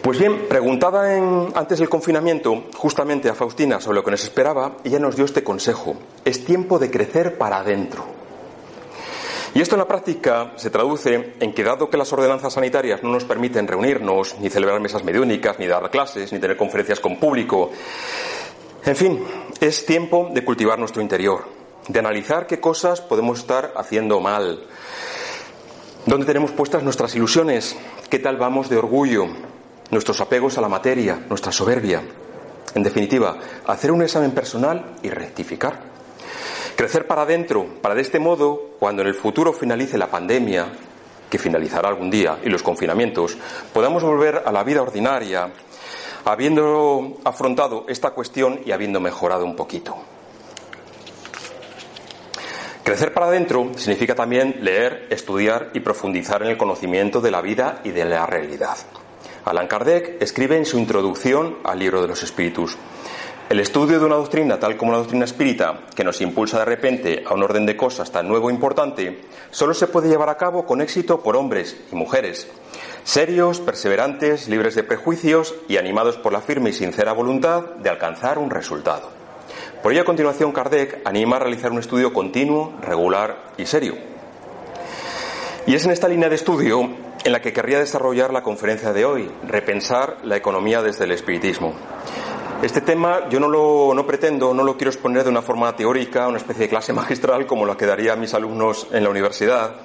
Pues 0.00 0.18
bien, 0.18 0.48
preguntada 0.48 1.14
en, 1.16 1.48
antes 1.54 1.80
del 1.80 1.90
confinamiento 1.90 2.64
justamente 2.74 3.28
a 3.28 3.34
Faustina 3.34 3.78
sobre 3.78 3.96
lo 3.96 4.04
que 4.04 4.12
nos 4.12 4.22
esperaba, 4.22 4.76
ella 4.82 4.98
nos 4.98 5.16
dio 5.16 5.26
este 5.26 5.44
consejo. 5.44 5.96
Es 6.24 6.46
tiempo 6.46 6.78
de 6.78 6.90
crecer 6.90 7.36
para 7.36 7.58
adentro. 7.58 8.17
Y 9.58 9.60
esto 9.60 9.74
en 9.74 9.80
la 9.80 9.88
práctica 9.88 10.52
se 10.54 10.70
traduce 10.70 11.34
en 11.40 11.52
que, 11.52 11.64
dado 11.64 11.90
que 11.90 11.96
las 11.96 12.12
ordenanzas 12.12 12.52
sanitarias 12.52 13.02
no 13.02 13.08
nos 13.08 13.24
permiten 13.24 13.66
reunirnos, 13.66 14.36
ni 14.38 14.50
celebrar 14.50 14.78
mesas 14.78 15.02
mediúnicas, 15.02 15.58
ni 15.58 15.66
dar 15.66 15.90
clases, 15.90 16.32
ni 16.32 16.38
tener 16.38 16.56
conferencias 16.56 17.00
con 17.00 17.18
público, 17.18 17.72
en 18.84 18.94
fin, 18.94 19.24
es 19.60 19.84
tiempo 19.84 20.30
de 20.32 20.44
cultivar 20.44 20.78
nuestro 20.78 21.02
interior, 21.02 21.48
de 21.88 21.98
analizar 21.98 22.46
qué 22.46 22.60
cosas 22.60 23.00
podemos 23.00 23.40
estar 23.40 23.72
haciendo 23.74 24.20
mal, 24.20 24.64
¿Dónde 26.06 26.24
tenemos 26.24 26.52
puestas 26.52 26.84
nuestras 26.84 27.16
ilusiones? 27.16 27.76
¿Qué 28.08 28.20
tal 28.20 28.36
vamos 28.36 28.68
de 28.68 28.76
orgullo? 28.76 29.26
Nuestros 29.90 30.20
apegos 30.20 30.56
a 30.56 30.60
la 30.60 30.68
materia, 30.68 31.26
nuestra 31.28 31.50
soberbia. 31.50 32.00
En 32.76 32.84
definitiva, 32.84 33.36
hacer 33.66 33.90
un 33.90 34.02
examen 34.02 34.30
personal 34.30 34.94
y 35.02 35.10
rectificar. 35.10 35.87
Crecer 36.78 37.08
para 37.08 37.22
adentro, 37.22 37.66
para 37.82 37.96
de 37.96 38.02
este 38.02 38.20
modo, 38.20 38.76
cuando 38.78 39.02
en 39.02 39.08
el 39.08 39.14
futuro 39.14 39.52
finalice 39.52 39.98
la 39.98 40.06
pandemia, 40.06 40.68
que 41.28 41.36
finalizará 41.36 41.88
algún 41.88 42.08
día, 42.08 42.38
y 42.44 42.48
los 42.50 42.62
confinamientos, 42.62 43.36
podamos 43.72 44.04
volver 44.04 44.44
a 44.46 44.52
la 44.52 44.62
vida 44.62 44.80
ordinaria, 44.80 45.50
habiendo 46.24 47.18
afrontado 47.24 47.84
esta 47.88 48.10
cuestión 48.10 48.60
y 48.64 48.70
habiendo 48.70 49.00
mejorado 49.00 49.44
un 49.44 49.56
poquito. 49.56 49.96
Crecer 52.84 53.12
para 53.12 53.26
adentro 53.26 53.72
significa 53.74 54.14
también 54.14 54.58
leer, 54.60 55.08
estudiar 55.10 55.70
y 55.74 55.80
profundizar 55.80 56.44
en 56.44 56.50
el 56.50 56.56
conocimiento 56.56 57.20
de 57.20 57.32
la 57.32 57.40
vida 57.40 57.80
y 57.82 57.90
de 57.90 58.04
la 58.04 58.24
realidad. 58.24 58.76
Alan 59.44 59.66
Kardec 59.66 60.22
escribe 60.22 60.56
en 60.56 60.64
su 60.64 60.78
introducción 60.78 61.58
al 61.64 61.80
libro 61.80 62.02
de 62.02 62.08
los 62.08 62.22
espíritus. 62.22 62.78
El 63.48 63.60
estudio 63.60 63.98
de 63.98 64.04
una 64.04 64.16
doctrina 64.16 64.60
tal 64.60 64.76
como 64.76 64.92
la 64.92 64.98
doctrina 64.98 65.24
espírita, 65.24 65.86
que 65.96 66.04
nos 66.04 66.20
impulsa 66.20 66.58
de 66.58 66.66
repente 66.66 67.24
a 67.26 67.32
un 67.32 67.42
orden 67.42 67.64
de 67.64 67.78
cosas 67.78 68.12
tan 68.12 68.28
nuevo 68.28 68.50
e 68.50 68.52
importante, 68.52 69.22
solo 69.50 69.72
se 69.72 69.86
puede 69.86 70.10
llevar 70.10 70.28
a 70.28 70.36
cabo 70.36 70.66
con 70.66 70.82
éxito 70.82 71.22
por 71.22 71.34
hombres 71.34 71.74
y 71.90 71.96
mujeres, 71.96 72.46
serios, 73.04 73.60
perseverantes, 73.60 74.48
libres 74.50 74.74
de 74.74 74.82
prejuicios 74.82 75.54
y 75.66 75.78
animados 75.78 76.18
por 76.18 76.34
la 76.34 76.42
firme 76.42 76.70
y 76.70 76.72
sincera 76.74 77.14
voluntad 77.14 77.62
de 77.76 77.88
alcanzar 77.88 78.36
un 78.36 78.50
resultado. 78.50 79.08
Por 79.82 79.92
ello, 79.92 80.02
a 80.02 80.04
continuación, 80.04 80.52
Kardec 80.52 81.00
anima 81.06 81.36
a 81.36 81.40
realizar 81.40 81.72
un 81.72 81.78
estudio 81.78 82.12
continuo, 82.12 82.74
regular 82.82 83.54
y 83.56 83.64
serio. 83.64 83.94
Y 85.66 85.74
es 85.74 85.86
en 85.86 85.92
esta 85.92 86.08
línea 86.08 86.28
de 86.28 86.34
estudio 86.34 86.82
en 87.24 87.32
la 87.32 87.40
que 87.40 87.54
querría 87.54 87.78
desarrollar 87.78 88.30
la 88.30 88.42
conferencia 88.42 88.92
de 88.92 89.06
hoy, 89.06 89.30
repensar 89.46 90.18
la 90.22 90.36
economía 90.36 90.82
desde 90.82 91.04
el 91.04 91.12
espiritismo. 91.12 91.74
Este 92.60 92.80
tema 92.80 93.28
yo 93.28 93.38
no 93.38 93.48
lo 93.48 93.94
no 93.94 94.04
pretendo, 94.04 94.52
no 94.52 94.64
lo 94.64 94.76
quiero 94.76 94.90
exponer 94.90 95.22
de 95.22 95.30
una 95.30 95.42
forma 95.42 95.76
teórica, 95.76 96.26
una 96.26 96.38
especie 96.38 96.64
de 96.64 96.68
clase 96.68 96.92
magistral 96.94 97.46
como 97.46 97.64
la 97.64 97.76
que 97.76 97.86
daría 97.86 98.14
a 98.14 98.16
mis 98.16 98.34
alumnos 98.34 98.88
en 98.90 99.04
la 99.04 99.10
universidad, 99.10 99.76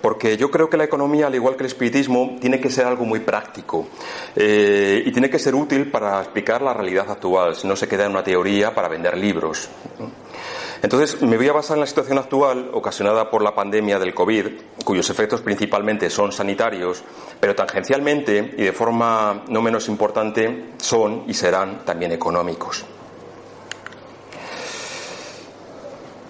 porque 0.00 0.38
yo 0.38 0.50
creo 0.50 0.70
que 0.70 0.78
la 0.78 0.84
economía, 0.84 1.26
al 1.26 1.34
igual 1.34 1.56
que 1.56 1.64
el 1.64 1.66
espiritismo, 1.66 2.36
tiene 2.40 2.58
que 2.58 2.70
ser 2.70 2.86
algo 2.86 3.04
muy 3.04 3.20
práctico 3.20 3.86
eh, 4.34 5.02
y 5.04 5.12
tiene 5.12 5.28
que 5.28 5.38
ser 5.38 5.54
útil 5.54 5.90
para 5.90 6.20
explicar 6.22 6.62
la 6.62 6.72
realidad 6.72 7.10
actual, 7.10 7.54
si 7.54 7.68
no 7.68 7.76
se 7.76 7.86
queda 7.86 8.06
en 8.06 8.12
una 8.12 8.24
teoría 8.24 8.74
para 8.74 8.88
vender 8.88 9.18
libros. 9.18 9.68
Entonces, 10.82 11.22
me 11.22 11.36
voy 11.36 11.48
a 11.48 11.52
basar 11.52 11.76
en 11.76 11.82
la 11.82 11.86
situación 11.86 12.18
actual 12.18 12.70
ocasionada 12.72 13.30
por 13.30 13.40
la 13.40 13.54
pandemia 13.54 14.00
del 14.00 14.12
COVID, 14.12 14.46
cuyos 14.84 15.08
efectos 15.10 15.40
principalmente 15.40 16.10
son 16.10 16.32
sanitarios, 16.32 17.04
pero 17.38 17.54
tangencialmente 17.54 18.54
y 18.58 18.64
de 18.64 18.72
forma 18.72 19.44
no 19.48 19.62
menos 19.62 19.88
importante 19.88 20.72
son 20.78 21.22
y 21.28 21.34
serán 21.34 21.84
también 21.84 22.10
económicos. 22.10 22.84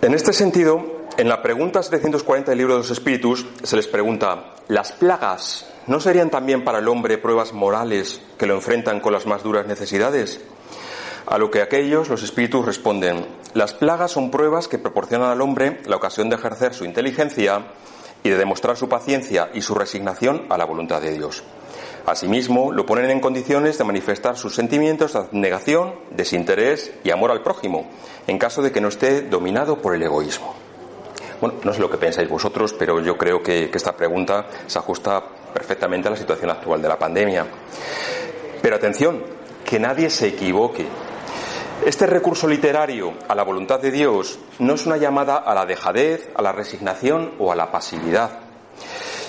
En 0.03 0.13
este 0.13 0.35
sentido, 0.35 1.07
en 1.17 1.31
la 1.31 1.41
pregunta 1.41 1.83
740 1.83 2.51
del 2.51 2.59
libro 2.59 2.75
de 2.75 2.81
los 2.81 2.91
Espíritus 2.91 3.47
se 3.63 3.77
les 3.77 3.89
pregunta, 3.89 4.57
¿las 4.69 4.93
plagas 4.93 5.67
no 5.87 5.99
serían 5.99 6.29
también 6.29 6.63
para 6.63 6.81
el 6.81 6.89
hombre 6.89 7.17
pruebas 7.17 7.55
morales 7.55 8.21
que 8.37 8.47
lo 8.47 8.55
enfrentan 8.55 9.01
con 9.01 9.15
las 9.15 9.25
más 9.25 9.43
duras 9.43 9.67
necesidades? 9.67 10.43
A 11.27 11.39
lo 11.39 11.51
que 11.51 11.63
aquellos, 11.63 12.09
los 12.09 12.23
espíritus, 12.23 12.67
responden, 12.67 13.27
las 13.55 13.75
plagas 13.75 14.13
son 14.13 14.31
pruebas 14.31 14.69
que 14.69 14.79
proporcionan 14.79 15.31
al 15.31 15.41
hombre 15.41 15.81
la 15.87 15.97
ocasión 15.97 16.29
de 16.29 16.37
ejercer 16.37 16.75
su 16.75 16.85
inteligencia 16.85 17.67
y 18.25 18.31
de 18.31 18.37
demostrar 18.37 18.77
su 18.77 18.89
paciencia 18.89 19.51
y 19.55 19.63
su 19.63 19.75
resignación 19.75 20.47
a 20.49 20.59
la 20.59 20.65
voluntad 20.65 21.01
de 21.01 21.13
Dios. 21.13 21.43
Asimismo, 22.07 22.73
lo 22.73 22.85
ponen 22.85 23.11
en 23.11 23.21
condiciones 23.21 23.79
de 23.79 23.85
manifestar 23.85 24.37
sus 24.37 24.55
sentimientos 24.55 25.13
de 25.13 25.21
abnegación, 25.21 25.95
desinterés 26.11 26.93
y 27.05 27.11
amor 27.11 27.31
al 27.31 27.43
prójimo, 27.43 27.89
en 28.27 28.39
caso 28.39 28.61
de 28.61 28.73
que 28.73 28.81
no 28.81 28.89
esté 28.89 29.23
dominado 29.23 29.79
por 29.81 29.95
el 29.95 30.03
egoísmo. 30.03 30.55
Bueno, 31.41 31.59
no 31.63 31.73
sé 31.73 31.81
lo 31.81 31.91
que 31.91 31.99
pensáis 31.99 32.29
vosotros, 32.29 32.73
pero 32.73 33.01
yo 33.01 33.17
creo 33.17 33.43
que, 33.43 33.71
que 33.71 33.79
esta 33.79 33.97
pregunta 33.97 34.47
se 34.67 34.79
ajusta 34.79 35.23
perfectamente 35.55 36.09
a 36.09 36.13
la 36.13 36.17
situación 36.17 36.51
actual 36.51 36.83
de 36.83 36.89
la 36.89 36.99
pandemia. 36.99 37.47
Pero 38.61 38.77
atención, 38.77 39.23
que 39.65 39.79
nadie 39.79 40.11
se 40.11 40.29
equivoque. 40.29 40.87
Este 41.85 42.07
recurso 42.07 42.47
literario 42.47 43.15
a 43.27 43.35
la 43.35 43.43
voluntad 43.43 43.81
de 43.81 43.91
Dios 43.91 44.39
no 44.61 44.75
es 44.75 44.87
una 44.87 44.99
llamada 44.99 45.37
a 45.37 45.53
la 45.53 45.67
dejadez, 45.67 46.31
a 46.37 46.41
la 46.41 46.53
resignación 46.53 47.33
o 47.41 47.51
a 47.51 47.57
la 47.57 47.73
pasividad. 47.73 48.39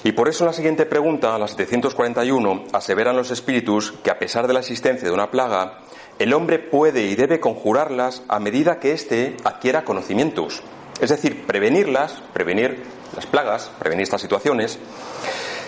Y 0.04 0.12
por 0.12 0.30
eso 0.30 0.44
en 0.44 0.50
la 0.50 0.54
siguiente 0.54 0.86
pregunta, 0.86 1.34
a 1.34 1.40
la 1.40 1.48
741, 1.48 2.66
aseveran 2.72 3.16
los 3.16 3.32
espíritus 3.32 3.94
que 4.04 4.12
a 4.12 4.20
pesar 4.20 4.46
de 4.46 4.54
la 4.54 4.60
existencia 4.60 5.08
de 5.08 5.14
una 5.14 5.32
plaga, 5.32 5.80
el 6.20 6.32
hombre 6.32 6.60
puede 6.60 7.02
y 7.02 7.16
debe 7.16 7.40
conjurarlas 7.40 8.22
a 8.28 8.40
medida 8.40 8.80
que 8.80 8.92
éste 8.92 9.36
adquiera 9.44 9.84
conocimientos. 9.84 10.62
Es 11.02 11.10
decir, 11.10 11.48
prevenirlas, 11.48 12.22
prevenir 12.34 12.84
las 13.16 13.26
plagas, 13.26 13.72
prevenir 13.80 14.04
estas 14.04 14.22
situaciones, 14.22 14.78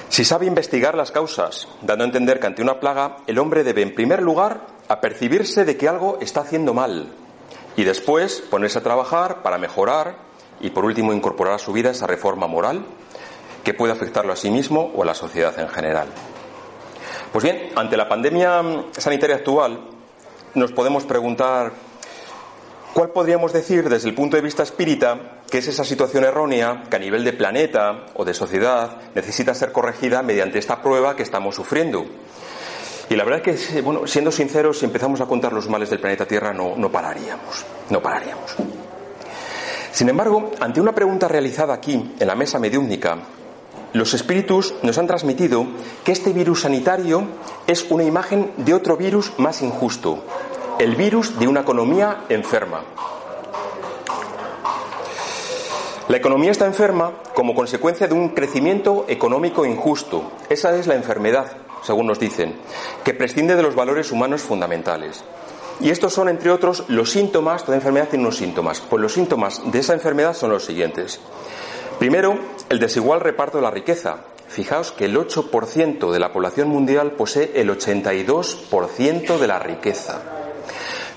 si 0.10 0.24
sabe 0.24 0.46
investigar 0.46 0.94
las 0.94 1.12
causas, 1.12 1.68
dando 1.82 2.04
a 2.04 2.08
entender 2.08 2.40
que 2.40 2.46
ante 2.46 2.62
una 2.62 2.80
plaga 2.80 3.18
el 3.26 3.40
hombre 3.40 3.64
debe 3.64 3.82
en 3.82 3.96
primer 3.96 4.22
lugar 4.22 4.75
a 4.88 5.02
percibirse 5.02 5.66
de 5.66 5.78
que 5.78 5.88
algo 5.88 6.18
está 6.22 6.42
haciendo 6.42 6.74
mal 6.74 7.12
y 7.76 7.84
después 7.84 8.42
ponerse 8.50 8.80
a 8.80 8.84
trabajar 8.84 9.42
para 9.42 9.58
mejorar 9.58 10.18
y 10.62 10.70
por 10.70 10.86
último 10.86 11.14
incorporar 11.14 11.54
a 11.54 11.60
su 11.60 11.74
vida 11.74 11.92
esa 11.92 12.08
reforma 12.08 12.48
moral 12.48 12.86
que 13.64 13.74
puede 13.74 13.94
afectarlo 13.94 14.34
a 14.34 14.36
sí 14.36 14.50
mismo 14.50 14.92
o 14.96 15.04
a 15.04 15.06
la 15.06 15.16
sociedad 15.16 15.58
en 15.60 15.70
general. 15.70 16.08
Pues 17.32 17.44
bien, 17.44 17.70
ante 17.76 17.98
la 17.98 18.08
pandemia 18.08 18.62
sanitaria 18.98 19.38
actual 19.38 19.90
nos 20.54 20.72
podemos 20.72 21.04
preguntar 21.04 21.74
¿Cuál 22.96 23.10
podríamos 23.10 23.52
decir 23.52 23.90
desde 23.90 24.08
el 24.08 24.16
punto 24.16 24.38
de 24.38 24.42
vista 24.42 24.64
espírita 24.64 25.42
que 25.52 25.58
es 25.58 25.68
esa 25.68 25.84
situación 25.84 26.24
errónea 26.24 26.86
que 26.90 26.96
a 26.96 27.00
nivel 27.00 27.26
de 27.26 27.34
planeta 27.34 28.06
o 28.14 28.24
de 28.24 28.34
sociedad 28.34 29.12
necesita 29.14 29.54
ser 29.54 29.74
corregida 29.74 30.24
mediante 30.24 30.60
esta 30.60 30.82
prueba 30.82 31.14
que 31.18 31.24
estamos 31.24 31.56
sufriendo? 31.56 32.06
Y 33.10 33.16
la 33.16 33.24
verdad 33.24 33.48
es 33.48 33.68
que, 33.68 33.82
bueno, 33.82 34.08
siendo 34.08 34.32
sinceros, 34.32 34.80
si 34.80 34.86
empezamos 34.86 35.22
a 35.22 35.28
contar 35.28 35.54
los 35.54 35.70
males 35.70 35.90
del 35.90 36.00
planeta 36.00 36.26
Tierra, 36.26 36.54
no, 36.54 36.76
no 36.76 36.92
pararíamos. 36.92 37.66
No 37.90 38.02
pararíamos. 38.02 38.56
Sin 39.92 40.10
embargo, 40.10 40.52
ante 40.60 40.82
una 40.82 40.94
pregunta 40.94 41.28
realizada 41.28 41.74
aquí, 41.74 42.16
en 42.20 42.28
la 42.28 42.36
mesa 42.36 42.60
mediúmnica, 42.60 43.18
los 43.94 44.14
espíritus 44.14 44.74
nos 44.82 44.98
han 44.98 45.08
transmitido 45.08 45.66
que 46.04 46.12
este 46.12 46.34
virus 46.34 46.62
sanitario 46.62 47.24
es 47.68 47.86
una 47.90 48.04
imagen 48.04 48.52
de 48.58 48.74
otro 48.74 48.98
virus 48.98 49.32
más 49.38 49.62
injusto, 49.62 50.26
el 50.80 50.96
virus 50.96 51.40
de 51.40 51.48
una 51.48 51.62
economía 51.62 52.26
enferma. 52.28 52.84
La 56.10 56.18
economía 56.18 56.52
está 56.52 56.66
enferma 56.66 57.14
como 57.34 57.56
consecuencia 57.56 58.08
de 58.08 58.16
un 58.16 58.30
crecimiento 58.30 59.06
económico 59.08 59.66
injusto. 59.66 60.32
Esa 60.50 60.76
es 60.76 60.88
la 60.88 60.96
enfermedad 60.96 61.65
según 61.86 62.08
nos 62.08 62.20
dicen, 62.20 62.56
que 63.04 63.14
prescinde 63.14 63.56
de 63.56 63.62
los 63.62 63.76
valores 63.76 64.12
humanos 64.12 64.42
fundamentales. 64.42 65.24
Y 65.80 65.90
estos 65.90 66.14
son, 66.14 66.30
entre 66.30 66.52
otros, 66.52 66.86
los 66.88 67.12
síntomas, 67.12 67.64
toda 67.64 67.78
enfermedad 67.78 68.08
tiene 68.10 68.24
unos 68.24 68.38
síntomas. 68.38 68.82
Pues 68.82 69.02
los 69.02 69.14
síntomas 69.14 69.62
de 69.72 69.80
esa 69.80 69.94
enfermedad 69.94 70.34
son 70.34 70.50
los 70.50 70.66
siguientes. 70.66 71.20
Primero, 72.00 72.40
el 72.70 72.80
desigual 72.80 73.20
reparto 73.20 73.58
de 73.58 73.64
la 73.64 73.72
riqueza. 73.72 74.22
Fijaos 74.48 74.92
que 74.92 75.06
el 75.06 75.18
8% 75.18 76.12
de 76.12 76.20
la 76.20 76.32
población 76.32 76.70
mundial 76.70 77.12
posee 77.12 77.52
el 77.56 77.70
82% 77.70 79.38
de 79.38 79.48
la 79.48 79.60
riqueza. 79.60 80.22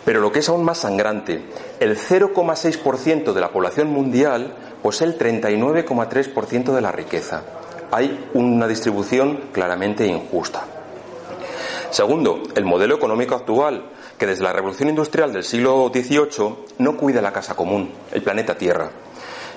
Pero 0.04 0.20
lo 0.20 0.32
que 0.32 0.40
es 0.40 0.48
aún 0.48 0.64
más 0.64 0.78
sangrante, 0.78 1.42
el 1.80 1.96
0,6% 1.96 3.32
de 3.32 3.40
la 3.40 3.52
población 3.52 3.88
mundial 3.88 4.54
posee 4.82 5.08
el 5.08 5.18
39,3% 5.18 6.74
de 6.74 6.80
la 6.80 6.92
riqueza 6.92 7.57
hay 7.90 8.30
una 8.34 8.66
distribución 8.66 9.48
claramente 9.52 10.06
injusta. 10.06 10.64
Segundo, 11.90 12.42
el 12.54 12.64
modelo 12.64 12.96
económico 12.96 13.34
actual, 13.34 13.90
que 14.18 14.26
desde 14.26 14.44
la 14.44 14.52
revolución 14.52 14.90
industrial 14.90 15.32
del 15.32 15.44
siglo 15.44 15.90
XVIII 15.92 16.54
no 16.78 16.96
cuida 16.96 17.22
la 17.22 17.32
casa 17.32 17.54
común, 17.54 17.90
el 18.12 18.22
planeta 18.22 18.56
Tierra. 18.56 18.90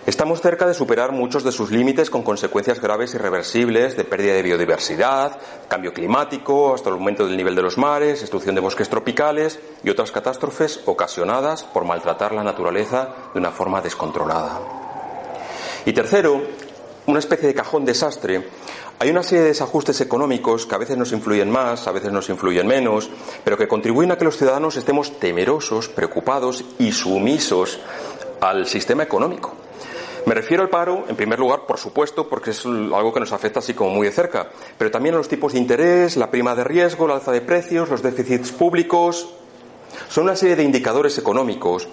Estamos 0.05 0.41
cerca 0.41 0.65
de 0.65 0.73
superar 0.73 1.11
muchos 1.11 1.43
de 1.43 1.51
sus 1.51 1.69
límites 1.69 2.09
con 2.09 2.23
consecuencias 2.23 2.81
graves 2.81 3.13
y 3.13 3.17
irreversibles 3.17 3.95
de 3.95 4.03
pérdida 4.03 4.33
de 4.33 4.41
biodiversidad, 4.41 5.37
cambio 5.67 5.93
climático, 5.93 6.73
hasta 6.73 6.89
el 6.89 6.95
aumento 6.95 7.27
del 7.27 7.37
nivel 7.37 7.53
de 7.53 7.61
los 7.61 7.77
mares, 7.77 8.21
destrucción 8.21 8.55
de 8.55 8.61
bosques 8.61 8.89
tropicales 8.89 9.59
y 9.83 9.91
otras 9.91 10.11
catástrofes 10.11 10.81
ocasionadas 10.85 11.65
por 11.65 11.85
maltratar 11.85 12.31
la 12.31 12.43
naturaleza 12.43 13.09
de 13.31 13.39
una 13.39 13.51
forma 13.51 13.79
descontrolada. 13.81 14.59
Y 15.85 15.93
tercero, 15.93 16.41
una 17.07 17.19
especie 17.19 17.47
de 17.47 17.53
cajón 17.53 17.85
desastre, 17.85 18.47
hay 18.99 19.09
una 19.09 19.23
serie 19.23 19.41
de 19.41 19.47
desajustes 19.47 19.99
económicos 20.01 20.67
que 20.67 20.75
a 20.75 20.77
veces 20.77 20.95
nos 20.95 21.11
influyen 21.11 21.49
más, 21.49 21.87
a 21.87 21.91
veces 21.91 22.11
nos 22.11 22.29
influyen 22.29 22.67
menos, 22.67 23.09
pero 23.43 23.57
que 23.57 23.67
contribuyen 23.67 24.11
a 24.11 24.17
que 24.17 24.25
los 24.25 24.37
ciudadanos 24.37 24.75
estemos 24.75 25.19
temerosos, 25.19 25.89
preocupados 25.89 26.63
y 26.77 26.91
sumisos 26.91 27.79
al 28.41 28.67
sistema 28.67 29.01
económico. 29.01 29.53
Me 30.27 30.35
refiero 30.35 30.61
al 30.61 30.69
paro, 30.69 31.05
en 31.07 31.15
primer 31.15 31.39
lugar, 31.39 31.61
por 31.65 31.79
supuesto, 31.79 32.29
porque 32.29 32.51
es 32.51 32.63
algo 32.63 33.11
que 33.11 33.19
nos 33.19 33.31
afecta 33.31 33.57
así 33.57 33.73
como 33.73 33.89
muy 33.89 34.05
de 34.05 34.13
cerca, 34.13 34.51
pero 34.77 34.91
también 34.91 35.15
a 35.15 35.17
los 35.17 35.27
tipos 35.27 35.53
de 35.53 35.59
interés, 35.59 36.15
la 36.15 36.29
prima 36.29 36.53
de 36.53 36.63
riesgo, 36.63 37.07
la 37.07 37.15
alza 37.15 37.31
de 37.31 37.41
precios, 37.41 37.89
los 37.89 38.03
déficits 38.03 38.51
públicos. 38.51 39.29
Son 40.09 40.25
una 40.25 40.35
serie 40.35 40.55
de 40.55 40.63
indicadores 40.63 41.17
económicos 41.17 41.87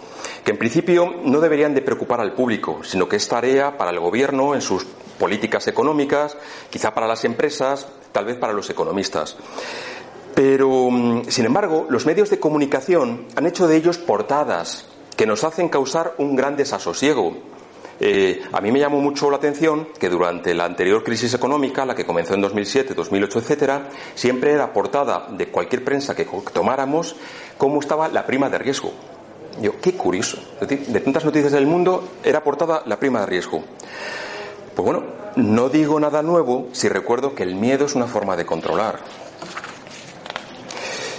que 0.45 0.53
en 0.53 0.59
principio 0.59 1.15
no 1.25 1.41
deberían 1.41 1.75
de 1.75 1.83
preocupar 1.83 2.21
al 2.21 2.35
público, 2.35 2.81
sino 2.83 3.09
que 3.09 3.17
es 3.17 3.29
tarea 3.29 3.77
para 3.77 3.91
el 3.91 4.01
gobierno 4.01 4.55
en 4.55 4.61
sus 4.61 4.85
políticas 5.19 5.67
económicas, 5.67 6.37
quizá 6.71 6.95
para 6.95 7.07
las 7.07 7.25
empresas, 7.25 7.87
tal 8.13 8.25
vez 8.25 8.37
para 8.37 8.53
los 8.53 8.71
economistas. 8.71 9.37
Pero, 10.35 10.91
mm, 10.91 11.25
sin 11.29 11.47
embargo, 11.47 11.87
los 11.89 12.07
medios 12.07 12.31
de 12.31 12.39
comunicación 12.39 13.27
han 13.35 13.47
hecho 13.47 13.67
de 13.67 13.77
ellos 13.77 13.99
portadas 13.99 14.87
que 15.17 15.27
nos 15.27 15.43
hacen 15.43 15.69
causar 15.69 16.15
un 16.19 16.37
gran 16.37 16.57
desasosiego. 16.57 17.37
Eh, 18.01 18.41
a 18.53 18.61
mí 18.61 18.71
me 18.71 18.79
llamó 18.79 19.01
mucho 19.01 19.29
la 19.29 19.39
atención 19.39 19.89
que 19.99 20.09
durante 20.09 20.55
la 20.55 20.65
anterior 20.65 21.03
crisis 21.03 21.35
económica, 21.35 21.85
la 21.85 21.97
que 21.97 22.07
comenzó 22.07 22.35
en 22.35 22.43
2007, 22.43 22.95
2008, 22.95 23.39
etcétera, 23.41 23.89
siempre 24.15 24.53
era 24.53 24.73
portada 24.73 25.27
de 25.33 25.49
cualquier 25.49 25.83
prensa 25.83 26.15
que 26.15 26.25
tomáramos 26.53 27.17
cómo 27.57 27.81
estaba 27.81 28.07
la 28.07 28.25
prima 28.25 28.49
de 28.49 28.59
riesgo. 28.59 28.93
Yo, 29.61 29.81
qué 29.81 29.95
curioso. 29.95 30.39
De 30.61 31.01
tantas 31.01 31.25
noticias 31.25 31.53
del 31.53 31.67
mundo 31.67 32.17
era 32.23 32.43
portada 32.43 32.83
la 32.87 32.99
prima 32.99 33.21
de 33.21 33.27
riesgo. 33.27 33.63
Pues 34.75 34.85
bueno, 34.85 35.03
no 35.37 35.69
digo 35.69 35.99
nada 35.99 36.23
nuevo 36.23 36.69
si 36.73 36.89
recuerdo 36.89 37.35
que 37.35 37.43
el 37.43 37.55
miedo 37.55 37.87
es 37.87 37.95
una 37.95 38.07
forma 38.07 38.37
de 38.37 38.47
controlar. 38.47 39.01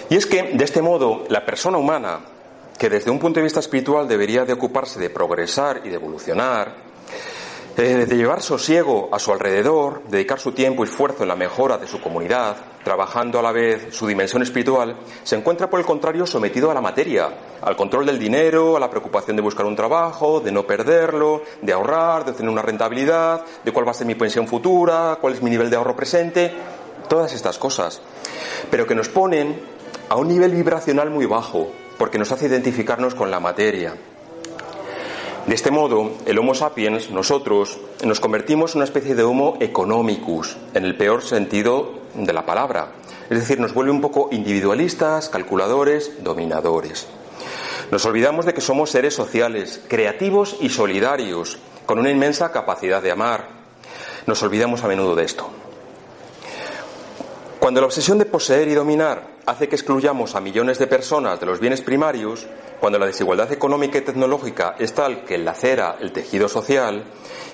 Y 0.10 0.16
es 0.16 0.26
que, 0.26 0.44
de 0.44 0.64
este 0.64 0.82
modo, 0.82 1.26
la 1.30 1.46
persona 1.46 1.78
humana, 1.78 2.22
que 2.78 2.90
desde 2.90 3.12
un 3.12 3.20
punto 3.20 3.40
de 3.40 3.44
vista 3.44 3.60
espiritual 3.60 4.08
debería 4.08 4.46
de 4.46 4.54
ocuparse 4.54 5.00
de 5.00 5.10
progresar 5.10 5.82
y 5.84 5.90
de 5.90 5.96
evolucionar, 5.96 6.89
de 7.80 8.18
llevar 8.18 8.42
sosiego 8.42 9.08
a 9.10 9.20
su 9.20 9.32
alrededor, 9.32 10.04
dedicar 10.10 10.38
su 10.38 10.52
tiempo 10.52 10.84
y 10.84 10.90
esfuerzo 10.90 11.24
en 11.24 11.30
la 11.30 11.38
mejora 11.38 11.78
de 11.78 11.88
su 11.88 12.02
comunidad, 12.02 12.58
trabajando 12.84 13.40
a 13.40 13.42
la 13.42 13.54
vez 13.54 13.96
su 13.96 14.06
dimensión 14.06 14.42
espiritual, 14.42 14.98
se 15.24 15.38
encuentra 15.38 15.70
por 15.70 15.80
el 15.80 15.86
contrario 15.86 16.26
sometido 16.26 16.70
a 16.70 16.74
la 16.74 16.82
materia, 16.82 17.30
al 17.62 17.78
control 17.78 18.06
del 18.06 18.20
dinero, 18.20 18.76
a 18.76 18.82
la 18.82 18.90
preocupación 18.90 19.38
de 19.38 19.42
buscar 19.42 19.66
un 19.66 19.78
trabajo, 19.78 20.42
de 20.42 20.52
no 20.52 20.68
perderlo, 20.68 21.44
de 21.62 21.72
ahorrar, 21.72 22.26
de 22.26 22.34
tener 22.34 22.52
una 22.52 22.62
rentabilidad, 22.62 23.46
de 23.64 23.72
cuál 23.72 23.88
va 23.88 23.92
a 23.92 23.94
ser 23.94 24.08
mi 24.08 24.16
pensión 24.16 24.46
futura, 24.46 25.18
cuál 25.22 25.36
es 25.36 25.42
mi 25.42 25.50
nivel 25.50 25.70
de 25.70 25.78
ahorro 25.78 25.96
presente, 25.96 26.52
todas 27.08 27.32
estas 27.32 27.58
cosas, 27.58 28.02
pero 28.70 28.86
que 28.86 28.96
nos 28.96 29.08
ponen 29.08 29.58
a 30.10 30.18
un 30.18 30.28
nivel 30.28 30.52
vibracional 30.52 31.10
muy 31.12 31.26
bajo, 31.26 31.72
porque 31.98 32.18
nos 32.18 32.34
hace 32.34 32.48
identificarnos 32.48 33.16
con 33.16 33.32
la 33.32 33.40
materia. 33.40 33.96
De 35.50 35.56
este 35.56 35.72
modo, 35.72 36.12
el 36.28 36.38
Homo 36.38 36.54
sapiens, 36.54 37.10
nosotros, 37.10 37.80
nos 38.04 38.20
convertimos 38.20 38.74
en 38.74 38.78
una 38.78 38.86
especie 38.86 39.16
de 39.16 39.24
Homo 39.24 39.58
economicus, 39.60 40.56
en 40.76 40.86
el 40.86 40.96
peor 40.96 41.24
sentido 41.24 42.02
de 42.14 42.32
la 42.34 42.46
palabra. 42.46 42.92
Es 43.32 43.40
decir, 43.40 43.60
nos 43.60 43.74
vuelve 43.74 43.90
un 43.90 44.00
poco 44.00 44.30
individualistas, 44.32 45.28
calculadores, 45.28 46.24
dominadores. 46.24 47.08
Nos 47.90 48.06
olvidamos 48.06 48.46
de 48.46 48.54
que 48.54 48.62
somos 48.62 48.92
seres 48.92 49.16
sociales, 49.16 49.82
creativos 49.88 50.56
y 50.62 50.70
solidarios, 50.70 51.58
con 51.88 51.98
una 51.98 52.12
inmensa 52.12 52.52
capacidad 52.52 53.02
de 53.02 53.10
amar. 53.10 53.48
Nos 54.28 54.44
olvidamos 54.44 54.84
a 54.84 54.88
menudo 54.88 55.16
de 55.16 55.26
esto. 55.26 55.50
Cuando 57.60 57.82
la 57.82 57.88
obsesión 57.88 58.20
de 58.20 58.26
poseer 58.26 58.68
y 58.68 58.76
dominar 58.76 59.40
hace 59.48 59.68
que 59.68 59.76
excluyamos 59.76 60.36
a 60.36 60.42
millones 60.42 60.78
de 60.78 60.86
personas 60.86 61.40
de 61.40 61.48
los 61.48 61.60
bienes 61.60 61.82
primarios, 61.82 62.46
cuando 62.80 63.00
la 63.00 63.06
desigualdad 63.06 63.52
económica 63.52 63.98
y 63.98 64.02
tecnológica 64.02 64.76
es 64.80 64.94
tal 64.94 65.26
que 65.26 65.38
lacera 65.38 65.98
el 66.00 66.12
tejido 66.12 66.48
social, 66.48 67.04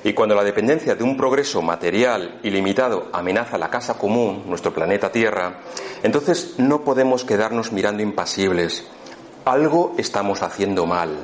y 0.03 0.13
cuando 0.13 0.36
la 0.36 0.44
dependencia 0.44 0.94
de 0.94 1.03
un 1.03 1.17
progreso 1.17 1.62
material 1.63 2.39
ilimitado 2.44 3.08
amenaza 3.12 3.58
la 3.58 3.72
casa 3.72 3.98
común, 3.98 4.44
nuestro 4.46 4.74
planeta 4.74 5.12
Tierra, 5.12 5.62
entonces 6.03 6.55
no 6.60 6.84
podemos 6.84 7.24
quedarnos 7.24 7.72
mirando 7.72 8.03
impasibles. 8.03 8.86
Algo 9.46 9.96
estamos 9.98 10.44
haciendo 10.44 10.85
mal. 10.85 11.18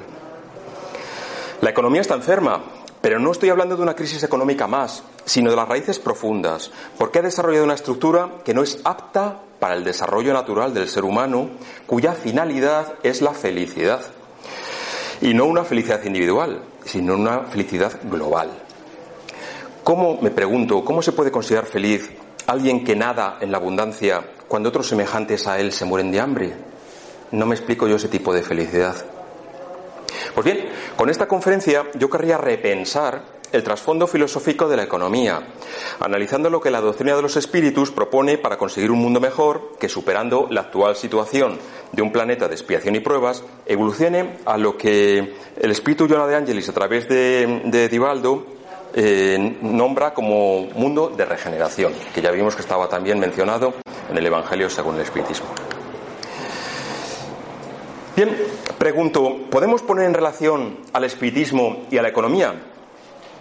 La 1.62 1.70
economía 1.70 2.02
está 2.02 2.16
enferma, 2.16 2.64
pero 3.02 3.20
no 3.20 3.32
estoy 3.32 3.50
hablando 3.50 3.76
de 3.76 3.84
una 3.84 3.96
crisis 3.96 4.24
económica 4.24 4.66
más, 4.66 5.04
sino 5.26 5.52
de 5.52 5.56
las 5.56 5.68
raíces 5.68 6.00
profundas, 6.00 6.72
porque 6.98 7.20
ha 7.20 7.24
desarrollado 7.24 7.66
una 7.66 7.76
estructura 7.76 8.42
que 8.44 8.56
no 8.56 8.64
es 8.64 8.80
apta 8.84 9.42
para 9.62 9.76
el 9.76 9.84
desarrollo 9.84 10.34
natural 10.34 10.74
del 10.74 10.90
ser 10.90 11.04
humano, 11.04 11.52
cuya 11.86 12.14
finalidad 12.14 12.96
es 13.04 13.22
la 13.22 13.32
felicidad. 13.32 14.02
Y 15.22 15.36
no 15.36 15.46
una 15.46 15.64
felicidad 15.64 16.04
individual, 16.04 16.64
sino 16.84 17.14
una 17.14 17.42
felicidad 17.42 17.92
global. 18.06 18.50
¿Cómo, 19.84 20.18
me 20.20 20.32
pregunto, 20.32 20.84
cómo 20.84 21.04
se 21.04 21.12
puede 21.12 21.30
considerar 21.30 21.68
feliz 21.68 22.10
alguien 22.48 22.84
que 22.84 22.96
nada 22.96 23.38
en 23.40 23.52
la 23.52 23.60
abundancia 23.60 24.32
cuando 24.48 24.70
otros 24.70 24.88
semejantes 24.88 25.46
a 25.46 25.60
él 25.60 25.72
se 25.72 25.86
mueren 25.86 26.12
de 26.12 26.20
hambre? 26.20 26.56
No 27.30 27.46
me 27.46 27.54
explico 27.54 27.88
yo 27.88 27.98
ese 27.98 28.08
tipo 28.08 28.34
de 28.34 28.42
felicidad. 28.42 28.96
Pues 30.34 30.44
bien, 30.44 30.70
con 30.96 31.08
esta 31.12 31.28
conferencia 31.28 31.86
yo 32.00 32.10
querría 32.10 32.40
repensar 32.40 33.22
el 33.52 33.64
trasfondo 33.64 34.08
filosófico 34.08 34.68
de 34.68 34.78
la 34.78 34.84
economía, 34.84 35.42
analizando 36.00 36.50
lo 36.50 36.62
que 36.62 36.72
la 36.72 36.82
doctrina 36.82 37.16
de 37.16 37.22
los 37.22 37.36
espíritus 37.38 37.92
propone 37.92 38.38
para 38.38 38.58
conseguir 38.58 38.92
un 38.92 39.00
mundo 39.00 39.20
mejor 39.20 39.74
que, 39.80 39.90
superando 39.90 40.48
la 40.50 40.62
actual 40.62 40.96
situación 40.96 41.60
de 41.92 42.02
un 42.02 42.12
planeta 42.12 42.48
de 42.48 42.56
expiación 42.56 42.96
y 42.96 43.00
pruebas, 43.00 43.44
evolucione 43.66 44.38
a 44.46 44.58
lo 44.58 44.78
que 44.78 45.34
el 45.60 45.72
espíritu 45.72 46.08
Jonah 46.08 46.28
de 46.28 46.36
Angelis, 46.36 46.70
a 46.70 46.74
través 46.74 47.08
de, 47.08 47.62
de 47.66 47.90
Divaldo, 47.90 48.46
eh, 48.94 49.58
nombra 49.62 50.14
como 50.14 50.68
mundo 50.76 51.10
de 51.10 51.26
regeneración, 51.26 51.94
que 52.14 52.22
ya 52.22 52.32
vimos 52.32 52.56
que 52.56 52.62
estaba 52.62 52.90
también 52.90 53.20
mencionado 53.20 53.74
en 54.10 54.18
el 54.18 54.26
Evangelio 54.26 54.70
según 54.70 54.96
el 54.96 55.02
Espiritismo. 55.02 55.48
Bien, 58.16 58.38
pregunto, 58.78 59.38
¿podemos 59.50 59.82
poner 59.82 60.06
en 60.06 60.14
relación 60.14 60.80
al 60.92 61.06
espiritismo 61.06 61.86
y 61.90 61.98
a 61.98 62.02
la 62.02 62.10
economía? 62.10 62.71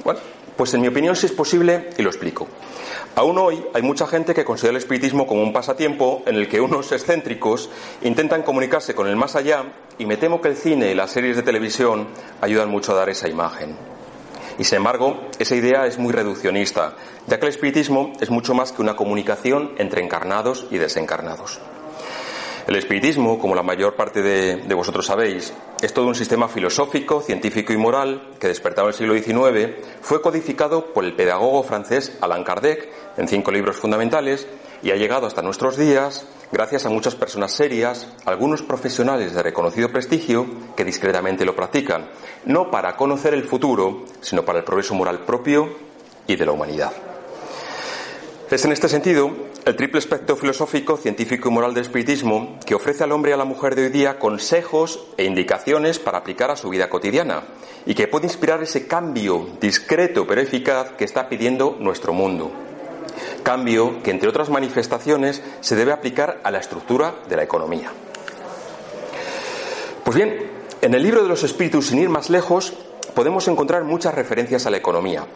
Bueno, 0.04 0.20
pues 0.56 0.74
en 0.74 0.80
mi 0.80 0.88
opinión 0.88 1.16
sí 1.16 1.26
es 1.26 1.32
posible 1.32 1.90
y 1.96 2.02
lo 2.02 2.10
explico. 2.10 2.46
Aún 3.16 3.38
hoy 3.38 3.64
hay 3.74 3.82
mucha 3.82 4.06
gente 4.06 4.34
que 4.34 4.44
considera 4.44 4.72
el 4.72 4.76
espiritismo 4.76 5.26
como 5.26 5.42
un 5.42 5.52
pasatiempo 5.52 6.22
en 6.26 6.36
el 6.36 6.48
que 6.48 6.60
unos 6.60 6.92
excéntricos 6.92 7.70
intentan 8.02 8.42
comunicarse 8.42 8.94
con 8.94 9.08
el 9.08 9.16
más 9.16 9.36
allá 9.36 9.64
y 9.98 10.06
me 10.06 10.16
temo 10.16 10.40
que 10.40 10.48
el 10.48 10.56
cine 10.56 10.90
y 10.90 10.94
las 10.94 11.10
series 11.10 11.36
de 11.36 11.42
televisión 11.42 12.08
ayudan 12.40 12.70
mucho 12.70 12.92
a 12.92 12.96
dar 12.96 13.08
esa 13.08 13.28
imagen. 13.28 13.76
Y 14.58 14.64
sin 14.64 14.76
embargo, 14.76 15.28
esa 15.38 15.56
idea 15.56 15.86
es 15.86 15.98
muy 15.98 16.12
reduccionista, 16.12 16.94
ya 17.26 17.38
que 17.38 17.46
el 17.46 17.50
espiritismo 17.50 18.12
es 18.20 18.30
mucho 18.30 18.54
más 18.54 18.72
que 18.72 18.82
una 18.82 18.96
comunicación 18.96 19.72
entre 19.78 20.02
encarnados 20.02 20.66
y 20.70 20.78
desencarnados. 20.78 21.60
El 22.66 22.76
espiritismo, 22.76 23.38
como 23.38 23.54
la 23.54 23.62
mayor 23.62 23.94
parte 23.94 24.22
de, 24.22 24.74
vosotros 24.74 25.06
sabéis, 25.06 25.52
es 25.80 25.92
todo 25.92 26.06
un 26.06 26.14
sistema 26.14 26.48
filosófico, 26.48 27.20
científico 27.20 27.72
y 27.72 27.76
moral 27.76 28.30
que 28.38 28.48
despertado 28.48 28.88
en 28.88 28.94
el 28.94 28.98
siglo 28.98 29.14
XIX 29.14 29.74
fue 30.00 30.20
codificado 30.20 30.92
por 30.92 31.04
el 31.04 31.14
pedagogo 31.14 31.62
francés 31.62 32.16
Alain 32.20 32.44
Kardec 32.44 32.88
en 33.16 33.28
cinco 33.28 33.50
libros 33.50 33.76
fundamentales 33.76 34.46
y 34.82 34.90
ha 34.90 34.96
llegado 34.96 35.26
hasta 35.26 35.42
nuestros 35.42 35.76
días 35.76 36.26
gracias 36.52 36.86
a 36.86 36.90
muchas 36.90 37.14
personas 37.14 37.52
serias, 37.52 38.08
algunos 38.24 38.62
profesionales 38.62 39.34
de 39.34 39.42
reconocido 39.42 39.90
prestigio 39.90 40.46
que 40.76 40.84
discretamente 40.84 41.44
lo 41.44 41.54
practican, 41.54 42.10
no 42.44 42.70
para 42.70 42.96
conocer 42.96 43.34
el 43.34 43.44
futuro, 43.44 44.04
sino 44.20 44.44
para 44.44 44.58
el 44.58 44.64
progreso 44.64 44.94
moral 44.94 45.24
propio 45.24 45.76
y 46.26 46.36
de 46.36 46.46
la 46.46 46.52
humanidad. 46.52 46.92
Es 48.50 48.64
en 48.64 48.72
este 48.72 48.88
sentido 48.88 49.30
el 49.66 49.76
triple 49.76 49.98
aspecto 49.98 50.36
filosófico, 50.36 50.96
científico 50.96 51.48
y 51.48 51.52
moral 51.52 51.74
del 51.74 51.82
espiritismo 51.82 52.58
que 52.64 52.74
ofrece 52.74 53.04
al 53.04 53.12
hombre 53.12 53.30
y 53.30 53.34
a 53.34 53.36
la 53.36 53.44
mujer 53.44 53.74
de 53.74 53.84
hoy 53.84 53.88
día 53.90 54.18
consejos 54.18 55.04
e 55.18 55.24
indicaciones 55.24 55.98
para 55.98 56.18
aplicar 56.18 56.50
a 56.50 56.56
su 56.56 56.70
vida 56.70 56.88
cotidiana 56.88 57.42
y 57.84 57.94
que 57.94 58.08
puede 58.08 58.26
inspirar 58.26 58.62
ese 58.62 58.86
cambio 58.86 59.48
discreto 59.60 60.26
pero 60.26 60.40
eficaz 60.40 60.92
que 60.92 61.04
está 61.04 61.28
pidiendo 61.28 61.76
nuestro 61.78 62.12
mundo. 62.12 62.50
Cambio 63.42 64.02
que, 64.02 64.10
entre 64.10 64.28
otras 64.28 64.48
manifestaciones, 64.48 65.42
se 65.60 65.76
debe 65.76 65.92
aplicar 65.92 66.40
a 66.42 66.50
la 66.50 66.58
estructura 66.58 67.14
de 67.28 67.36
la 67.36 67.42
economía. 67.42 67.90
Pues 70.04 70.16
bien, 70.16 70.50
en 70.80 70.94
el 70.94 71.02
libro 71.02 71.22
de 71.22 71.28
los 71.28 71.42
espíritus, 71.42 71.88
sin 71.88 71.98
ir 71.98 72.08
más 72.08 72.30
lejos, 72.30 72.72
podemos 73.14 73.46
encontrar 73.48 73.84
muchas 73.84 74.14
referencias 74.14 74.66
a 74.66 74.70
la 74.70 74.78
economía, 74.78 75.26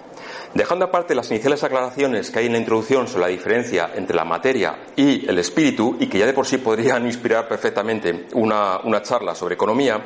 Dejando 0.55 0.85
aparte 0.85 1.17
las 1.17 1.29
iniciales 1.33 1.65
aclaraciones 1.65 2.31
que 2.31 2.39
hay 2.39 2.47
en 2.47 2.53
la 2.53 2.59
introducción 2.59 3.09
sobre 3.09 3.23
la 3.23 3.27
diferencia 3.29 3.91
entre 3.93 4.15
la 4.15 4.25
materia 4.25 4.85
y 4.95 5.29
el 5.29 5.41
espíritu, 5.41 5.97
y 5.99 6.07
que 6.07 6.19
ya 6.19 6.27
de 6.27 6.33
por 6.33 6.47
sí 6.47 6.59
podrían 6.59 7.05
inspirar 7.07 7.49
perfectamente 7.49 8.27
una, 8.35 8.81
charla 9.03 9.35
sobre 9.35 9.57
economía, 9.57 10.05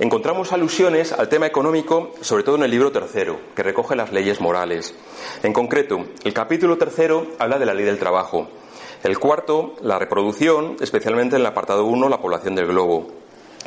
encontramos 0.00 0.52
alusiones 0.52 1.12
al 1.12 1.28
tema 1.28 1.46
económico, 1.46 2.14
sobre 2.20 2.42
todo 2.42 2.56
en 2.56 2.64
el 2.64 2.72
libro 2.72 2.90
tercero, 2.90 3.38
que 3.54 3.62
recoge 3.62 3.94
las 3.94 4.12
leyes 4.12 4.40
morales. 4.40 4.92
En 5.44 5.52
concreto, 5.52 6.04
el 6.24 6.34
capítulo 6.34 6.76
tercero 6.76 7.24
habla 7.38 7.60
de 7.60 7.66
la 7.66 7.74
ley 7.74 7.84
del 7.84 8.00
trabajo. 8.00 8.48
El 9.04 9.20
cuarto, 9.20 9.74
la 9.82 10.00
reproducción, 10.00 10.78
especialmente 10.80 11.36
en 11.36 11.42
el 11.42 11.46
apartado 11.46 11.84
1, 11.84 12.08
la 12.08 12.20
población 12.20 12.56
del 12.56 12.66
globo. 12.66 13.06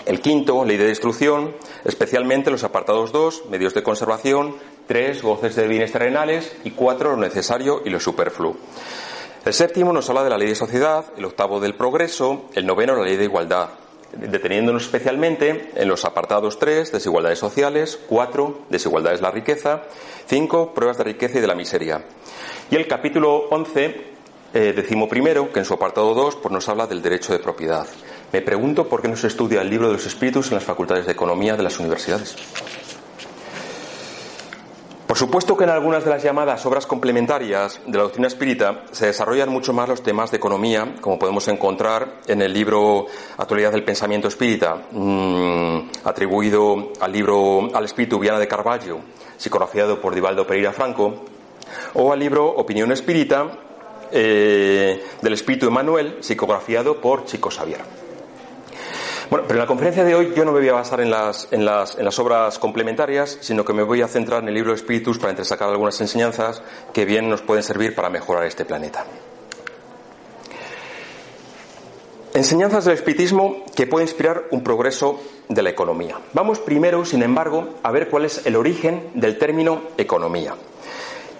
El 0.06 0.22
quinto, 0.22 0.66
ley 0.66 0.78
de 0.78 0.88
destrucción, 0.88 1.56
especialmente 1.86 2.52
los 2.52 2.64
apartados 2.64 3.12
2, 3.12 3.46
medios 3.50 3.74
de 3.74 3.84
conservación, 3.84 4.56
tres 4.90 5.22
goces 5.22 5.56
de 5.56 5.68
bienes 5.68 5.92
terrenales 5.92 6.52
y 6.64 6.72
cuatro 6.72 7.12
lo 7.12 7.18
necesario 7.18 7.84
y 7.86 7.92
lo 7.92 8.00
superfluo. 8.00 8.58
El 9.46 9.54
séptimo 9.54 9.94
nos 9.94 10.10
habla 10.10 10.24
de 10.24 10.32
la 10.32 10.38
ley 10.40 10.48
de 10.50 10.56
sociedad, 10.56 11.06
el 11.16 11.26
octavo 11.26 11.60
del 11.60 11.76
progreso, 11.76 12.46
el 12.56 12.66
noveno 12.66 12.96
la 12.96 13.04
ley 13.04 13.16
de 13.16 13.26
igualdad, 13.26 13.70
deteniéndonos 14.14 14.82
especialmente 14.82 15.74
en 15.76 15.88
los 15.88 16.06
apartados 16.06 16.58
3, 16.58 16.92
desigualdades 16.92 17.38
sociales, 17.38 18.00
4, 18.08 18.62
desigualdades 18.72 19.20
de 19.20 19.28
la 19.28 19.32
riqueza, 19.32 19.84
5, 20.26 20.74
pruebas 20.74 20.98
de 20.98 21.04
riqueza 21.04 21.38
y 21.38 21.42
de 21.42 21.48
la 21.48 21.54
miseria. 21.54 22.04
Y 22.72 22.76
el 22.76 22.88
capítulo 22.88 23.48
11, 23.52 23.96
eh, 24.56 24.74
decimo 24.76 25.08
primero, 25.08 25.54
que 25.54 25.60
en 25.60 25.66
su 25.66 25.76
apartado 25.76 26.16
2 26.16 26.38
pues 26.38 26.52
nos 26.52 26.68
habla 26.68 26.88
del 26.88 27.04
derecho 27.04 27.32
de 27.32 27.38
propiedad. 27.38 27.86
Me 28.34 28.42
pregunto 28.42 28.90
por 28.90 29.04
qué 29.04 29.08
no 29.08 29.16
se 29.16 29.28
estudia 29.28 29.62
el 29.62 29.70
libro 29.70 29.86
de 29.86 29.94
los 29.94 30.08
espíritus 30.08 30.48
en 30.48 30.56
las 30.56 30.64
facultades 30.64 31.06
de 31.06 31.12
economía 31.12 31.56
de 31.56 31.62
las 31.62 31.78
universidades. 31.78 32.36
Por 35.10 35.18
supuesto 35.18 35.58
que 35.58 35.64
en 35.64 35.72
algunas 35.72 36.04
de 36.04 36.12
las 36.12 36.22
llamadas 36.22 36.64
obras 36.68 36.86
complementarias 36.86 37.82
de 37.84 37.98
la 37.98 38.04
doctrina 38.04 38.28
espírita 38.28 38.84
se 38.92 39.08
desarrollan 39.08 39.50
mucho 39.50 39.74
más 39.74 39.90
los 39.90 40.04
temas 40.04 40.30
de 40.30 40.38
economía, 40.38 40.98
como 41.02 41.18
podemos 41.18 41.48
encontrar 41.48 42.20
en 42.28 42.44
el 42.44 42.54
libro 42.54 43.08
Actualidad 43.40 43.72
del 43.72 43.84
Pensamiento 43.84 44.28
Espírita, 44.28 44.84
mm, 44.92 45.90
atribuido 46.04 46.90
al 47.00 47.12
libro 47.12 47.72
Al 47.74 47.86
Espíritu 47.86 48.20
Viana 48.20 48.38
de 48.38 48.48
Carballo, 48.48 49.00
psicografiado 49.36 50.00
por 50.00 50.14
Divaldo 50.14 50.46
Pereira 50.46 50.74
Franco, 50.74 51.26
o 51.96 52.14
al 52.14 52.20
libro 52.20 52.46
Opinión 52.46 52.92
Espírita 52.92 53.50
eh, 54.12 55.04
del 55.24 55.34
Espíritu 55.34 55.66
Emanuel, 55.66 56.18
psicografiado 56.20 57.02
por 57.02 57.26
Chico 57.26 57.50
Xavier. 57.50 57.99
Bueno, 59.30 59.46
pero 59.48 59.60
en 59.60 59.62
la 59.62 59.68
conferencia 59.68 60.04
de 60.04 60.16
hoy 60.16 60.34
yo 60.36 60.44
no 60.44 60.52
me 60.52 60.60
voy 60.60 60.70
a 60.70 60.74
basar 60.74 61.02
en 61.02 61.12
las, 61.12 62.20
obras 62.20 62.58
complementarias, 62.58 63.38
sino 63.42 63.64
que 63.64 63.74
me 63.74 63.84
voy 63.84 64.02
a 64.02 64.08
centrar 64.08 64.42
en 64.42 64.48
el 64.48 64.56
libro 64.56 64.72
de 64.72 64.78
Espíritus 64.78 65.20
para 65.20 65.30
entresacar 65.30 65.70
algunas 65.70 66.02
enseñanzas 66.02 66.64
que 66.94 67.06
bien 67.06 67.30
nos 67.30 67.44
pueden 67.44 67.64
servir 67.64 67.94
para 67.94 68.10
mejorar 68.10 68.46
este 68.46 68.66
planeta. 68.66 69.06
Enseñanzas 72.34 72.86
del 72.86 72.96
espiritismo 72.96 73.66
que 73.76 73.86
pueden 73.86 74.08
inspirar 74.08 74.46
un 74.50 74.64
progreso 74.64 75.20
de 75.48 75.62
la 75.62 75.70
economía. 75.70 76.20
Vamos 76.34 76.60
primero, 76.60 77.06
sin 77.06 77.22
embargo, 77.22 77.76
a 77.84 77.92
ver 77.92 78.10
cuál 78.10 78.26
es 78.26 78.46
el 78.48 78.56
origen 78.56 79.12
del 79.14 79.38
término 79.38 79.84
economía. 79.98 80.56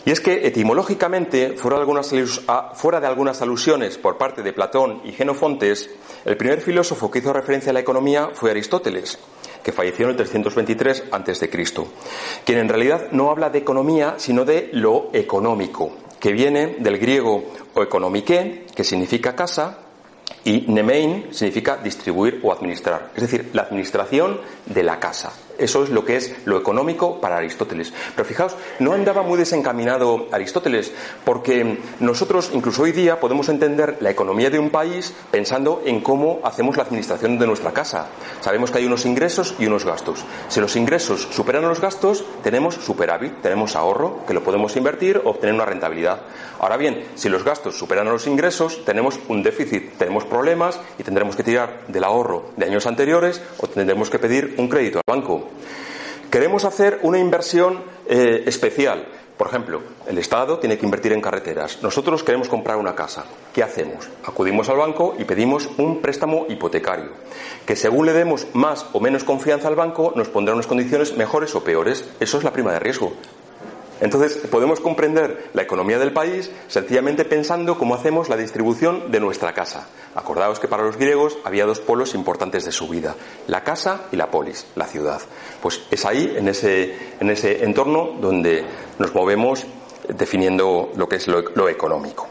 Y 0.06 0.12
es 0.12 0.22
que 0.22 0.48
etimológicamente, 0.48 1.56
fuera 1.58 1.78
de, 1.78 3.08
algunas, 3.08 3.42
alusiones 3.42 3.98
por 3.98 4.18
parte 4.18 4.42
de 4.42 4.54
Platón 4.54 5.02
y 5.04 5.12
Genofontes, 5.12 5.90
el 6.26 6.38
primer 6.38 6.62
filósofo 6.62 7.12
que 7.12 7.20
hizo 7.20 7.34
referencia 7.34 7.72
a 7.72 7.74
la 7.74 7.82
economía 7.82 8.30
fue 8.34 8.52
Aristóteles, 8.52 9.20
que 9.62 9.72
falleció 9.72 10.06
en 10.06 10.12
el 10.12 10.18
323 10.18 11.04
a.C., 11.12 11.50
quien 12.46 12.60
en 12.60 12.70
realidad 12.70 13.10
no 13.12 13.30
habla 13.30 13.50
de 13.50 13.60
economía, 13.60 14.16
sino 14.18 14.46
de 14.46 14.70
lo 14.74 15.10
económico, 15.14 15.92
que 16.20 16.32
viene 16.32 16.78
del 16.80 16.98
griego 16.98 17.44
o 17.74 17.84
economique, 17.84 18.66
que 18.74 18.84
significa 18.84 19.36
casa, 19.36 19.80
y 20.46 20.62
nemein 20.62 21.34
significa 21.34 21.78
distribuir 21.78 22.40
o 22.44 22.54
administrar, 22.54 23.12
es 23.16 23.22
decir, 23.22 23.50
la 23.54 23.64
administración 23.64 24.40
de 24.66 24.84
la 24.84 25.00
casa. 25.00 25.34
Eso 25.60 25.84
es 25.84 25.90
lo 25.90 26.06
que 26.06 26.16
es 26.16 26.36
lo 26.46 26.58
económico 26.58 27.20
para 27.20 27.38
Aristóteles. 27.38 27.94
Pero 28.16 28.28
fijaos, 28.28 28.56
no 28.80 28.94
andaba 28.94 29.22
muy 29.22 29.38
desencaminado 29.38 30.28
Aristóteles, 30.32 30.92
porque 31.24 31.80
nosotros 32.00 32.52
incluso 32.54 32.84
hoy 32.84 32.92
día 32.92 33.20
podemos 33.20 33.50
entender 33.50 33.98
la 34.00 34.10
economía 34.10 34.50
de 34.50 34.60
un 34.60 34.70
país 34.70 35.14
pensando 35.32 35.82
en 35.86 36.02
cómo 36.02 36.40
hacemos 36.44 36.78
la 36.78 36.84
administración 36.84 37.38
de 37.38 37.48
nuestra 37.48 37.72
casa. 37.72 38.08
Sabemos 38.42 38.72
que 38.72 38.80
hay 38.80 38.86
unos 38.86 39.06
ingresos 39.06 39.56
y 39.60 39.66
unos 39.66 39.86
gastos. 39.86 40.24
Si 40.48 40.60
los 40.60 40.76
ingresos 40.76 41.28
superan 41.32 41.68
los 41.68 41.82
gastos, 41.82 42.24
tenemos 42.44 42.76
superávit, 42.76 43.42
tenemos 43.42 43.76
ahorro, 43.76 44.26
que 44.26 44.34
lo 44.34 44.44
podemos 44.44 44.76
invertir 44.76 45.22
obtener 45.26 45.54
una 45.54 45.66
rentabilidad. 45.66 46.22
Ahora 46.60 46.78
bien, 46.78 47.06
si 47.16 47.30
los 47.30 47.44
gastos 47.44 47.78
superan 47.78 48.08
los 48.08 48.28
ingresos, 48.28 48.84
tenemos 48.86 49.20
un 49.28 49.44
déficit, 49.44 49.98
tenemos 49.98 50.26
problemas 50.26 50.80
y 50.98 51.04
tendremos 51.04 51.36
que 51.36 51.44
tirar 51.44 51.82
del 51.88 52.04
ahorro 52.04 52.52
de 52.58 52.66
años 52.66 52.86
anteriores 52.86 53.42
o 53.60 53.68
tendremos 53.68 54.10
que 54.10 54.20
pedir 54.20 54.56
un 54.58 54.68
crédito 54.68 55.00
al 55.00 55.16
banco. 55.16 55.49
Queremos 56.30 56.64
hacer 56.66 57.00
una 57.04 57.18
inversión 57.18 57.84
eh, 58.08 58.44
especial. 58.46 59.06
Por 59.40 59.48
ejemplo, 59.48 59.82
el 60.06 60.18
Estado 60.18 60.60
tiene 60.60 60.78
que 60.78 60.86
invertir 60.86 61.14
en 61.14 61.22
carreteras. 61.22 61.82
Nosotros 61.82 62.24
queremos 62.24 62.50
comprar 62.50 62.76
una 62.76 62.94
casa. 62.94 63.24
¿Qué 63.54 63.64
hacemos? 63.64 64.10
Acudimos 64.26 64.68
al 64.68 64.78
banco 64.78 65.16
y 65.18 65.24
pedimos 65.24 65.70
un 65.78 66.02
préstamo 66.02 66.46
hipotecario, 66.50 67.12
que 67.66 67.78
según 67.78 68.06
le 68.06 68.14
demos 68.14 68.48
más 68.54 68.88
o 68.92 69.00
menos 69.00 69.24
confianza 69.24 69.70
al 69.70 69.76
banco, 69.76 70.12
nos 70.16 70.28
pondrá 70.28 70.54
unas 70.54 70.68
condiciones 70.68 71.16
mejores 71.16 71.56
o 71.56 71.64
peores. 71.64 72.10
Eso 72.20 72.38
es 72.38 72.44
la 72.44 72.52
prima 72.52 72.74
de 72.74 72.80
riesgo. 72.80 73.14
Entonces, 74.02 74.38
podemos 74.50 74.80
comprender 74.80 75.50
la 75.54 75.64
economía 75.64 76.00
del 76.00 76.14
país 76.14 76.52
sencillamente 76.68 77.26
pensando 77.26 77.78
cómo 77.78 77.96
hacemos 77.96 78.30
la 78.30 78.38
distribución 78.38 79.12
de 79.12 79.20
nuestra 79.20 79.54
casa. 79.54 79.88
Acordaos 80.16 80.60
que 80.60 80.68
para 80.68 80.84
los 80.84 80.98
griegos 80.98 81.38
había 81.44 81.66
dos 81.66 81.80
polos 81.80 82.16
importantes 82.16 82.66
de 82.66 82.72
su 82.72 82.88
vida, 82.88 83.16
la 83.48 83.64
casa 83.64 84.06
y 84.12 84.16
la 84.16 84.32
polis, 84.32 84.66
la 84.76 84.88
ciudad. 84.88 85.22
Pues 85.62 85.82
es 85.92 86.06
ahí, 86.06 86.34
en 86.38 86.48
ese, 86.48 86.96
en 87.20 87.30
ese 87.30 87.64
entorno, 87.64 88.16
donde 88.20 88.66
nos 88.98 89.14
movemos 89.14 89.66
definiendo 90.08 90.92
lo 90.96 91.08
que 91.08 91.18
es 91.18 91.28
lo, 91.28 91.42
lo 91.42 91.68
económico. 91.70 92.28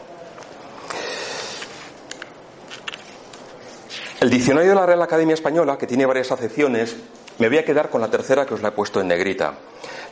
El 4.19 4.29
diccionario 4.29 4.71
de 4.71 4.75
la 4.75 4.85
Real 4.85 5.01
Academia 5.01 5.33
Española, 5.33 5.77
que 5.77 5.87
tiene 5.87 6.05
varias 6.05 6.29
acepciones, 6.31 6.97
me 7.39 7.49
voy 7.49 7.57
a 7.57 7.65
quedar 7.65 7.89
con 7.89 8.01
la 8.01 8.11
tercera 8.11 8.45
que 8.45 8.53
os 8.53 8.61
la 8.61 8.69
he 8.69 8.73
puesto 8.73 9.01
en 9.01 9.07
negrita. 9.07 9.53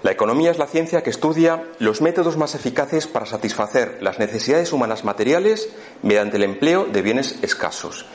La 0.02 0.12
economía 0.12 0.52
es 0.52 0.58
la 0.58 0.68
ciencia 0.68 1.04
que 1.04 1.10
estudia 1.10 1.64
los 1.80 2.02
métodos 2.02 2.38
más 2.38 2.56
eficaces 2.56 3.08
para 3.08 3.26
satisfacer 3.26 3.98
las 4.02 4.20
necesidades 4.20 4.72
humanas 4.72 5.04
materiales 5.04 5.70
mediante 6.04 6.38
el 6.38 6.44
empleo 6.44 6.86
de 6.86 7.02
bienes 7.02 7.40
escasos. 7.42 8.06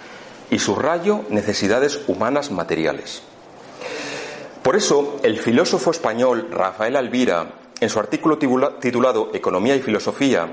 Y 0.50 0.58
subrayo 0.58 1.24
necesidades 1.28 2.00
humanas 2.06 2.50
materiales. 2.50 3.22
Por 4.62 4.76
eso, 4.76 5.18
el 5.22 5.38
filósofo 5.38 5.90
español 5.90 6.48
Rafael 6.50 6.96
Alvira, 6.96 7.54
en 7.80 7.88
su 7.88 7.98
artículo 7.98 8.38
titulado 8.38 9.30
Economía 9.34 9.74
y 9.74 9.82
Filosofía, 9.82 10.48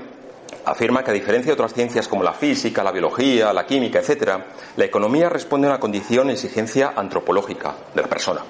afirma 0.64 1.02
que 1.02 1.10
a 1.10 1.14
diferencia 1.14 1.50
de 1.50 1.54
otras 1.54 1.74
ciencias 1.74 2.08
como 2.08 2.22
la 2.22 2.32
física, 2.32 2.82
la 2.82 2.92
biología, 2.92 3.52
la 3.52 3.66
química, 3.66 4.00
etc., 4.00 4.38
la 4.76 4.84
economía 4.84 5.28
responde 5.28 5.66
a 5.66 5.70
una 5.70 5.80
condición 5.80 6.30
e 6.30 6.34
exigencia 6.34 6.92
antropológica 6.96 7.74
de 7.94 8.02
la 8.02 8.08
persona. 8.08 8.42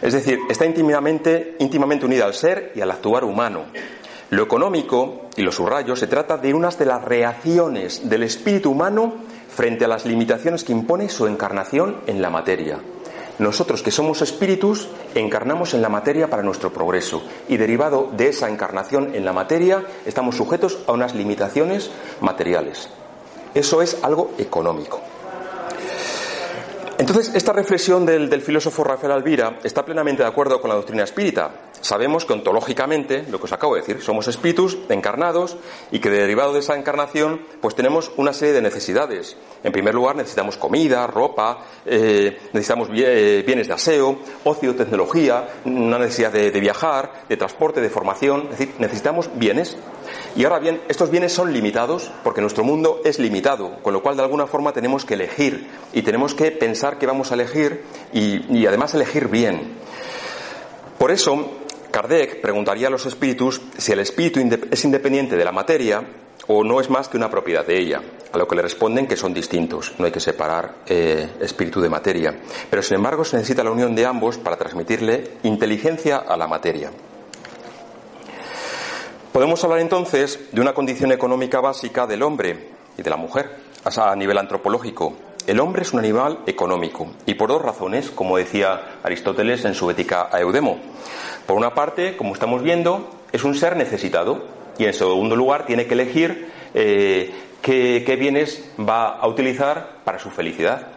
Es 0.00 0.12
decir, 0.12 0.38
está 0.48 0.64
íntimamente, 0.64 1.56
íntimamente 1.58 2.06
unida 2.06 2.24
al 2.24 2.34
ser 2.34 2.72
y 2.74 2.80
al 2.80 2.90
actuar 2.90 3.24
humano. 3.24 3.66
Lo 4.30 4.42
económico, 4.42 5.28
y 5.36 5.42
los 5.42 5.54
subrayos, 5.54 5.98
se 5.98 6.06
trata 6.06 6.36
de 6.36 6.52
unas 6.52 6.78
de 6.78 6.84
las 6.84 7.02
reacciones 7.02 8.08
del 8.08 8.24
espíritu 8.24 8.70
humano 8.70 9.14
frente 9.48 9.86
a 9.86 9.88
las 9.88 10.04
limitaciones 10.04 10.64
que 10.64 10.72
impone 10.72 11.08
su 11.08 11.26
encarnación 11.26 12.02
en 12.06 12.20
la 12.20 12.28
materia. 12.28 12.78
Nosotros 13.38 13.82
que 13.82 13.92
somos 13.92 14.20
espíritus 14.20 14.88
encarnamos 15.14 15.72
en 15.74 15.82
la 15.82 15.88
materia 15.88 16.28
para 16.28 16.42
nuestro 16.42 16.72
progreso 16.72 17.22
y 17.48 17.56
derivado 17.56 18.10
de 18.16 18.28
esa 18.28 18.48
encarnación 18.48 19.14
en 19.14 19.24
la 19.24 19.32
materia 19.32 19.84
estamos 20.04 20.36
sujetos 20.36 20.78
a 20.88 20.92
unas 20.92 21.14
limitaciones 21.14 21.90
materiales. 22.20 22.88
Eso 23.54 23.80
es 23.80 23.98
algo 24.02 24.32
económico. 24.38 25.00
Entonces, 26.98 27.32
esta 27.32 27.52
reflexión 27.52 28.04
del, 28.04 28.42
filósofo 28.42 28.82
Rafael 28.82 29.12
Alvira 29.12 29.60
está 29.62 29.84
plenamente 29.84 30.24
de 30.24 30.28
acuerdo 30.28 30.60
con 30.60 30.68
la 30.68 30.74
doctrina 30.74 31.04
espírita. 31.04 31.67
Sabemos 31.80 32.24
que 32.24 32.32
ontológicamente, 32.32 33.24
lo 33.30 33.38
que 33.38 33.44
os 33.44 33.52
acabo 33.52 33.74
de 33.74 33.80
decir, 33.80 34.02
somos 34.02 34.28
espíritus 34.28 34.78
encarnados 34.88 35.56
y 35.90 36.00
que 36.00 36.10
derivado 36.10 36.52
de 36.52 36.60
esa 36.60 36.76
encarnación, 36.76 37.42
pues 37.60 37.74
tenemos 37.74 38.12
una 38.16 38.32
serie 38.32 38.54
de 38.54 38.62
necesidades. 38.62 39.36
En 39.62 39.72
primer 39.72 39.94
lugar, 39.94 40.16
necesitamos 40.16 40.56
comida, 40.56 41.06
ropa, 41.06 41.58
eh, 41.86 42.38
necesitamos 42.52 42.88
eh, 42.92 43.42
bienes 43.46 43.68
de 43.68 43.74
aseo, 43.74 44.18
ocio, 44.44 44.74
tecnología, 44.74 45.48
una 45.64 45.98
necesidad 45.98 46.32
de, 46.32 46.50
viajar, 46.60 47.24
de 47.28 47.36
transporte, 47.36 47.80
de 47.80 47.90
formación. 47.90 48.48
Es 48.50 48.58
decir, 48.58 48.74
necesitamos 48.78 49.30
bienes. 49.34 49.76
Y 50.36 50.44
ahora 50.44 50.58
bien, 50.58 50.80
estos 50.88 51.10
bienes 51.10 51.32
son 51.32 51.52
limitados 51.52 52.10
porque 52.22 52.40
nuestro 52.40 52.64
mundo 52.64 53.00
es 53.04 53.18
limitado, 53.18 53.82
con 53.82 53.92
lo 53.92 54.02
cual 54.02 54.16
de 54.16 54.22
alguna 54.22 54.46
forma 54.46 54.72
tenemos 54.72 55.04
que 55.04 55.14
elegir 55.14 55.68
y 55.92 56.02
tenemos 56.02 56.34
que 56.34 56.50
pensar 56.50 56.98
que 56.98 57.06
vamos 57.06 57.30
a 57.30 57.34
elegir 57.34 57.82
y, 58.12 58.66
además 58.66 58.94
elegir 58.94 59.28
bien. 59.28 59.76
Por 60.98 61.10
eso, 61.10 61.50
Kardec 61.90 62.40
preguntaría 62.40 62.88
a 62.88 62.90
los 62.90 63.06
espíritus 63.06 63.60
si 63.76 63.92
el 63.92 64.00
espíritu 64.00 64.40
es 64.70 64.84
independiente 64.84 65.36
de 65.36 65.44
la 65.44 65.52
materia 65.52 66.02
o 66.46 66.64
no 66.64 66.80
es 66.80 66.88
más 66.90 67.08
que 67.08 67.16
una 67.16 67.30
propiedad 67.30 67.66
de 67.66 67.78
ella, 67.78 68.02
a 68.32 68.38
lo 68.38 68.48
que 68.48 68.56
le 68.56 68.62
responden 68.62 69.06
que 69.06 69.16
son 69.16 69.34
distintos, 69.34 69.94
no 69.98 70.06
hay 70.06 70.12
que 70.12 70.20
separar 70.20 70.76
eh, 70.86 71.28
espíritu 71.40 71.80
de 71.80 71.90
materia. 71.90 72.34
Pero 72.70 72.82
sin 72.82 72.96
embargo 72.96 73.24
se 73.24 73.36
necesita 73.36 73.62
la 73.62 73.70
unión 73.70 73.94
de 73.94 74.06
ambos 74.06 74.38
para 74.38 74.56
transmitirle 74.56 75.32
inteligencia 75.42 76.18
a 76.18 76.36
la 76.36 76.46
materia. 76.46 76.90
Podemos 79.32 79.62
hablar 79.62 79.80
entonces 79.80 80.40
de 80.52 80.60
una 80.60 80.72
condición 80.72 81.12
económica 81.12 81.60
básica 81.60 82.06
del 82.06 82.22
hombre 82.22 82.70
y 82.96 83.02
de 83.02 83.10
la 83.10 83.16
mujer, 83.16 83.50
a 83.84 84.16
nivel 84.16 84.38
antropológico. 84.38 85.27
El 85.48 85.60
hombre 85.60 85.80
es 85.80 85.94
un 85.94 85.98
animal 85.98 86.40
económico 86.46 87.08
y 87.24 87.32
por 87.32 87.48
dos 87.48 87.62
razones, 87.62 88.10
como 88.10 88.36
decía 88.36 88.98
Aristóteles 89.02 89.64
en 89.64 89.72
su 89.72 89.90
Ética 89.90 90.28
a 90.30 90.40
Eudemo. 90.40 90.78
Por 91.46 91.56
una 91.56 91.72
parte, 91.72 92.18
como 92.18 92.34
estamos 92.34 92.62
viendo, 92.62 93.08
es 93.32 93.44
un 93.44 93.54
ser 93.54 93.74
necesitado 93.74 94.44
y 94.76 94.84
en 94.84 94.92
segundo 94.92 95.36
lugar 95.36 95.64
tiene 95.64 95.86
que 95.86 95.94
elegir 95.94 96.50
eh, 96.74 97.32
qué, 97.62 98.16
bienes 98.20 98.62
va 98.78 99.08
a 99.08 99.26
utilizar 99.26 100.00
para 100.04 100.18
su 100.18 100.28
felicidad. 100.28 100.88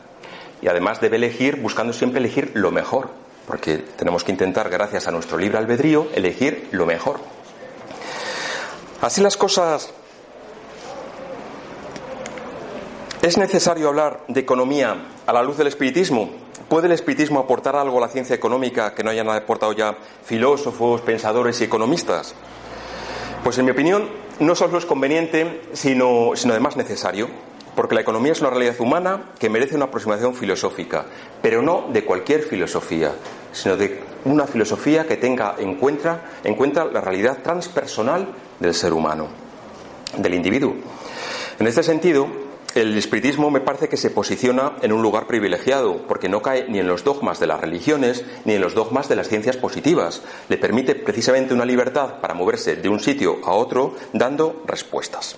Y 0.62 0.68
además 0.68 1.00
debe 1.00 1.16
elegir, 1.16 1.56
buscando 1.56 1.94
siempre 1.94 2.20
elegir 2.20 2.52
lo 2.54 2.72
mejor, 2.72 3.10
porque 3.48 3.78
tenemos 3.78 4.26
que 4.26 4.34
intentar, 4.34 4.70
gracias 4.70 5.08
a 5.08 5.12
nuestro 5.12 5.38
libre 5.38 5.60
albedrío, 5.60 6.10
elegir 6.14 6.68
lo 6.72 6.86
mejor. 6.86 7.22
Así 9.00 9.22
las 9.22 9.38
cosas, 9.38 9.94
¿es 13.22 13.38
necesario 13.38 13.88
hablar 13.88 14.22
de 14.28 14.40
economía 14.40 14.96
a 15.26 15.34
la 15.34 15.44
luz 15.44 15.58
del 15.58 15.68
espiritismo? 15.68 16.32
¿Puede 16.68 16.88
el 16.88 16.94
espiritismo 16.94 17.40
aportar 17.40 17.76
algo 17.76 17.98
a 17.98 18.02
la 18.02 18.08
ciencia 18.08 18.36
económica 18.36 18.94
que 18.94 19.04
no 19.04 19.10
hayan 19.10 19.30
aportado 19.30 19.74
ya 19.74 19.98
filósofos, 20.24 21.02
pensadores 21.02 21.62
y 21.62 21.66
economistas? 21.66 22.34
Pues 23.44 23.58
en 23.58 23.66
mi 23.66 23.72
opinión, 23.72 24.10
no 24.40 24.56
solo 24.56 24.78
es 24.78 24.86
conveniente, 24.86 25.62
sino, 25.74 26.32
sino 26.36 26.54
además 26.54 26.78
necesario, 26.78 27.28
porque 27.76 27.96
la 27.96 28.02
economía 28.02 28.32
es 28.32 28.42
una 28.42 28.50
realidad 28.50 28.80
humana 28.80 29.32
que 29.38 29.50
merece 29.50 29.76
una 29.76 29.86
aproximación 29.86 30.34
filosófica, 30.34 31.06
pero 31.42 31.62
no 31.62 31.88
de 31.92 32.04
cualquier 32.04 32.42
filosofía, 32.44 33.12
sino 33.52 33.78
de 33.78 34.02
una 34.26 34.48
filosofía 34.48 35.06
que 35.06 35.18
tenga 35.18 35.56
en 35.58 35.76
cuenta, 35.76 36.22
en 36.44 36.56
cuenta 36.56 36.86
la 36.86 37.02
realidad 37.02 37.40
transpersonal 37.44 38.28
del 38.60 38.74
ser 38.74 38.94
humano, 38.94 39.28
del 40.18 40.34
individuo. 40.34 40.76
En 41.60 41.68
este 41.68 41.84
sentido, 41.84 42.28
el 42.76 42.98
espiritismo 42.98 43.52
me 43.52 43.60
parece 43.60 43.90
que 43.90 43.98
se 43.98 44.12
posiciona 44.12 44.78
en 44.82 44.94
un 44.94 45.02
lugar 45.02 45.28
privilegiado, 45.28 46.08
porque 46.08 46.30
no 46.30 46.42
cae 46.42 46.68
ni 46.70 46.80
en 46.80 46.88
los 46.88 47.04
dogmas 47.04 47.40
de 47.40 47.48
las 47.48 47.60
religiones 47.60 48.24
ni 48.46 48.54
en 48.54 48.62
los 48.62 48.76
dogmas 48.76 49.10
de 49.10 49.16
las 49.18 49.28
ciencias 49.28 49.58
positivas. 49.58 50.22
Le 50.48 50.58
permite 50.58 50.96
precisamente 50.96 51.54
una 51.54 51.66
libertad 51.66 52.22
para 52.22 52.34
moverse 52.34 52.78
de 52.78 52.88
un 52.88 53.00
sitio 53.00 53.40
a 53.44 53.52
otro 53.52 53.96
dando 54.14 54.64
respuestas. 54.66 55.36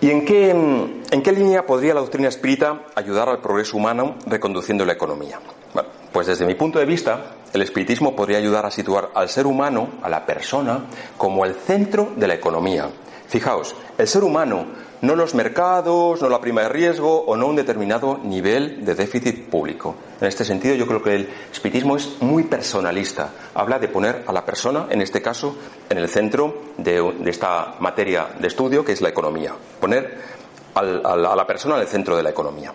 ¿Y 0.00 0.10
en 0.10 0.24
qué, 0.24 0.50
en 0.50 1.22
qué 1.22 1.32
línea 1.32 1.66
podría 1.66 1.94
la 1.94 2.00
doctrina 2.00 2.28
espírita 2.28 2.82
ayudar 2.94 3.28
al 3.28 3.40
progreso 3.40 3.76
humano 3.76 4.16
reconduciendo 4.26 4.84
la 4.84 4.92
economía? 4.92 5.40
Bueno, 5.74 5.88
pues 6.12 6.26
desde 6.26 6.46
mi 6.46 6.54
punto 6.54 6.78
de 6.78 6.84
vista, 6.84 7.34
el 7.52 7.62
espiritismo 7.62 8.14
podría 8.14 8.38
ayudar 8.38 8.64
a 8.66 8.70
situar 8.70 9.10
al 9.14 9.28
ser 9.28 9.46
humano, 9.46 9.88
a 10.02 10.08
la 10.08 10.24
persona, 10.24 10.84
como 11.16 11.44
el 11.44 11.54
centro 11.54 12.12
de 12.14 12.28
la 12.28 12.34
economía. 12.34 12.88
Fijaos, 13.26 13.74
el 13.98 14.06
ser 14.06 14.22
humano 14.22 14.66
no 15.02 15.14
los 15.14 15.34
mercados, 15.34 16.20
no 16.20 16.28
la 16.28 16.40
prima 16.40 16.62
de 16.62 16.68
riesgo 16.68 17.22
o 17.22 17.36
no 17.36 17.46
un 17.46 17.56
determinado 17.56 18.18
nivel 18.18 18.84
de 18.84 18.94
déficit 18.94 19.48
público. 19.48 19.96
En 20.20 20.28
este 20.28 20.44
sentido, 20.44 20.74
yo 20.74 20.86
creo 20.86 21.02
que 21.02 21.14
el 21.14 21.28
espiritismo 21.52 21.96
es 21.96 22.20
muy 22.20 22.44
personalista. 22.44 23.32
Habla 23.54 23.78
de 23.78 23.88
poner 23.88 24.24
a 24.26 24.32
la 24.32 24.44
persona, 24.44 24.86
en 24.90 25.00
este 25.00 25.22
caso, 25.22 25.56
en 25.88 25.98
el 25.98 26.08
centro 26.08 26.62
de, 26.76 27.14
esta 27.26 27.76
materia 27.80 28.28
de 28.38 28.48
estudio 28.48 28.84
que 28.84 28.92
es 28.92 29.00
la 29.00 29.08
economía. 29.08 29.54
Poner 29.80 30.38
a 30.74 31.16
la 31.16 31.46
persona 31.46 31.76
en 31.76 31.82
el 31.82 31.88
centro 31.88 32.16
de 32.16 32.22
la 32.22 32.30
economía. 32.30 32.72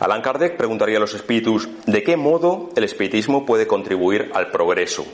Alan 0.00 0.22
Kardec 0.22 0.56
preguntaría 0.56 0.98
a 0.98 1.00
los 1.00 1.14
espíritus 1.14 1.68
de 1.86 2.02
qué 2.02 2.16
modo 2.16 2.68
el 2.76 2.84
espiritismo 2.84 3.46
puede 3.46 3.66
contribuir 3.66 4.30
al 4.34 4.50
progreso. 4.50 5.04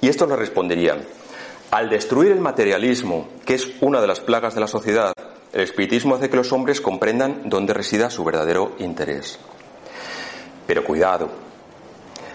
Y 0.00 0.08
estos 0.08 0.28
le 0.28 0.36
responderían, 0.36 1.00
al 1.70 1.88
destruir 1.88 2.32
el 2.32 2.40
materialismo, 2.40 3.28
que 3.44 3.54
es 3.54 3.70
una 3.80 4.00
de 4.00 4.06
las 4.06 4.20
plagas 4.20 4.54
de 4.54 4.60
la 4.60 4.66
sociedad, 4.66 5.12
el 5.52 5.60
espiritismo 5.60 6.14
hace 6.14 6.28
que 6.28 6.36
los 6.36 6.52
hombres 6.52 6.80
comprendan 6.80 7.42
dónde 7.48 7.74
resida 7.74 8.10
su 8.10 8.24
verdadero 8.24 8.72
interés. 8.78 9.38
Pero 10.66 10.84
cuidado, 10.84 11.30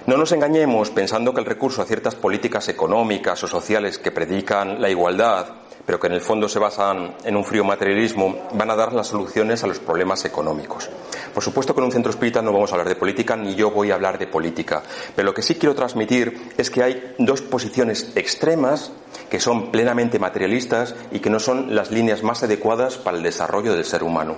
no 0.05 0.17
nos 0.17 0.31
engañemos 0.31 0.89
pensando 0.89 1.33
que 1.33 1.39
el 1.39 1.45
recurso 1.45 1.81
a 1.81 1.85
ciertas 1.85 2.15
políticas 2.15 2.67
económicas 2.67 3.43
o 3.43 3.47
sociales 3.47 3.97
que 3.99 4.11
predican 4.11 4.81
la 4.81 4.89
igualdad, 4.89 5.47
pero 5.85 5.99
que 5.99 6.07
en 6.07 6.13
el 6.13 6.21
fondo 6.21 6.47
se 6.47 6.59
basan 6.59 7.15
en 7.23 7.35
un 7.35 7.43
frío 7.43 7.63
materialismo, 7.63 8.47
van 8.53 8.71
a 8.71 8.75
dar 8.75 8.93
las 8.93 9.07
soluciones 9.07 9.63
a 9.63 9.67
los 9.67 9.79
problemas 9.79 10.23
económicos. 10.25 10.89
Por 11.33 11.43
supuesto 11.43 11.73
que 11.73 11.81
en 11.81 11.85
un 11.85 11.91
centro 11.91 12.11
espírita 12.11 12.41
no 12.41 12.53
vamos 12.53 12.71
a 12.71 12.75
hablar 12.75 12.89
de 12.89 12.95
política, 12.95 13.35
ni 13.35 13.55
yo 13.55 13.71
voy 13.71 13.91
a 13.91 13.95
hablar 13.95 14.17
de 14.17 14.27
política, 14.27 14.83
pero 15.15 15.25
lo 15.25 15.33
que 15.33 15.41
sí 15.41 15.55
quiero 15.55 15.75
transmitir 15.75 16.51
es 16.57 16.69
que 16.69 16.83
hay 16.83 17.15
dos 17.17 17.41
posiciones 17.41 18.11
extremas 18.15 18.91
que 19.29 19.39
son 19.39 19.71
plenamente 19.71 20.19
materialistas 20.19 20.95
y 21.11 21.19
que 21.19 21.29
no 21.29 21.39
son 21.39 21.75
las 21.75 21.91
líneas 21.91 22.23
más 22.23 22.43
adecuadas 22.43 22.97
para 22.97 23.17
el 23.17 23.23
desarrollo 23.23 23.73
del 23.73 23.85
ser 23.85 24.03
humano. 24.03 24.35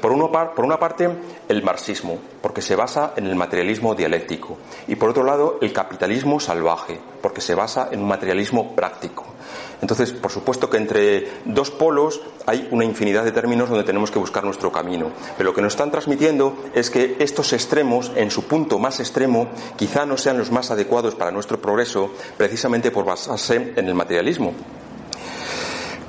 Por, 0.00 0.12
por 0.54 0.64
una 0.64 0.78
parte, 0.78 1.10
el 1.48 1.62
marxismo, 1.62 2.18
porque 2.40 2.62
se 2.62 2.76
basa 2.76 3.12
en 3.16 3.26
el 3.26 3.36
materialismo 3.36 3.94
dialéctico, 3.94 4.58
y 4.86 4.96
por 4.96 5.10
otro 5.10 5.24
lado, 5.24 5.58
el 5.60 5.72
capitalismo 5.72 6.40
salvaje, 6.40 6.98
porque 7.22 7.40
se 7.40 7.54
basa 7.54 7.88
en 7.92 8.00
un 8.00 8.08
materialismo 8.08 8.74
práctico. 8.74 9.26
Entonces, 9.80 10.12
por 10.12 10.30
supuesto 10.30 10.68
que 10.68 10.76
entre 10.76 11.28
dos 11.44 11.70
polos 11.70 12.20
hay 12.46 12.68
una 12.70 12.84
infinidad 12.84 13.24
de 13.24 13.32
términos 13.32 13.68
donde 13.68 13.84
tenemos 13.84 14.10
que 14.10 14.18
buscar 14.18 14.44
nuestro 14.44 14.72
camino. 14.72 15.10
Pero 15.36 15.50
lo 15.50 15.54
que 15.54 15.62
nos 15.62 15.74
están 15.74 15.90
transmitiendo 15.90 16.56
es 16.74 16.90
que 16.90 17.16
estos 17.20 17.52
extremos, 17.52 18.10
en 18.16 18.30
su 18.30 18.44
punto 18.44 18.78
más 18.78 19.00
extremo, 19.00 19.48
quizá 19.76 20.04
no 20.04 20.16
sean 20.16 20.38
los 20.38 20.50
más 20.50 20.70
adecuados 20.70 21.14
para 21.14 21.30
nuestro 21.30 21.60
progreso, 21.60 22.10
precisamente 22.36 22.90
por 22.90 23.04
basarse 23.04 23.72
en 23.76 23.86
el 23.86 23.94
materialismo. 23.94 24.52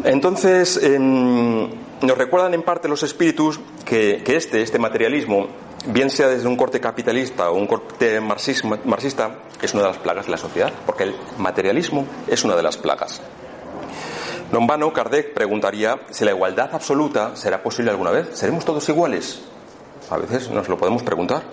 Entonces, 0.04 0.80
em, 0.82 1.70
nos 2.02 2.18
recuerdan 2.18 2.54
en 2.54 2.64
parte 2.64 2.88
los 2.88 3.04
espíritus 3.04 3.60
que, 3.86 4.24
este, 4.26 4.62
este 4.62 4.80
materialismo, 4.80 5.48
bien 5.88 6.10
sea 6.10 6.30
desde 6.30 6.48
un 6.48 6.56
corte 6.56 6.80
capitalista 6.80 7.52
o 7.52 7.58
un 7.58 7.68
corte 7.68 8.22
marxista, 8.22 9.36
es 9.62 9.74
una 9.74 9.84
de 9.84 9.90
las 9.90 9.98
plagas 9.98 10.26
de 10.26 10.32
la 10.32 10.38
sociedad, 10.38 10.72
porque 10.86 11.04
el 11.04 11.16
materialismo 11.38 12.06
es 12.28 12.44
una 12.44 12.56
de 12.56 12.64
las 12.64 12.78
plagas. 12.78 13.22
No 14.52 14.66
vano, 14.66 14.92
Kardec 14.92 15.34
preguntaría 15.34 16.00
si 16.10 16.26
la 16.26 16.32
igualdad 16.32 16.70
absoluta 16.74 17.36
será 17.36 17.62
posible 17.62 17.92
alguna 17.92 18.10
vez. 18.10 18.30
¿Seremos 18.34 18.66
todos 18.66 18.90
iguales? 18.90 19.42
A 20.10 20.18
veces 20.18 20.50
nos 20.50 20.68
lo 20.68 20.76
podemos 20.76 21.04
preguntar. 21.04 21.44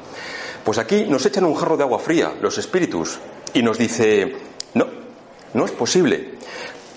Pues 0.64 0.78
aquí 0.78 1.04
nos 1.04 1.26
echan 1.26 1.44
un 1.44 1.54
jarro 1.54 1.76
de 1.76 1.82
agua 1.82 1.98
fría, 1.98 2.32
los 2.40 2.56
espíritus, 2.56 3.18
y 3.52 3.62
nos 3.62 3.76
dice, 3.76 4.36
no, 4.72 4.86
no 5.52 5.64
es 5.66 5.72
posible. 5.72 6.36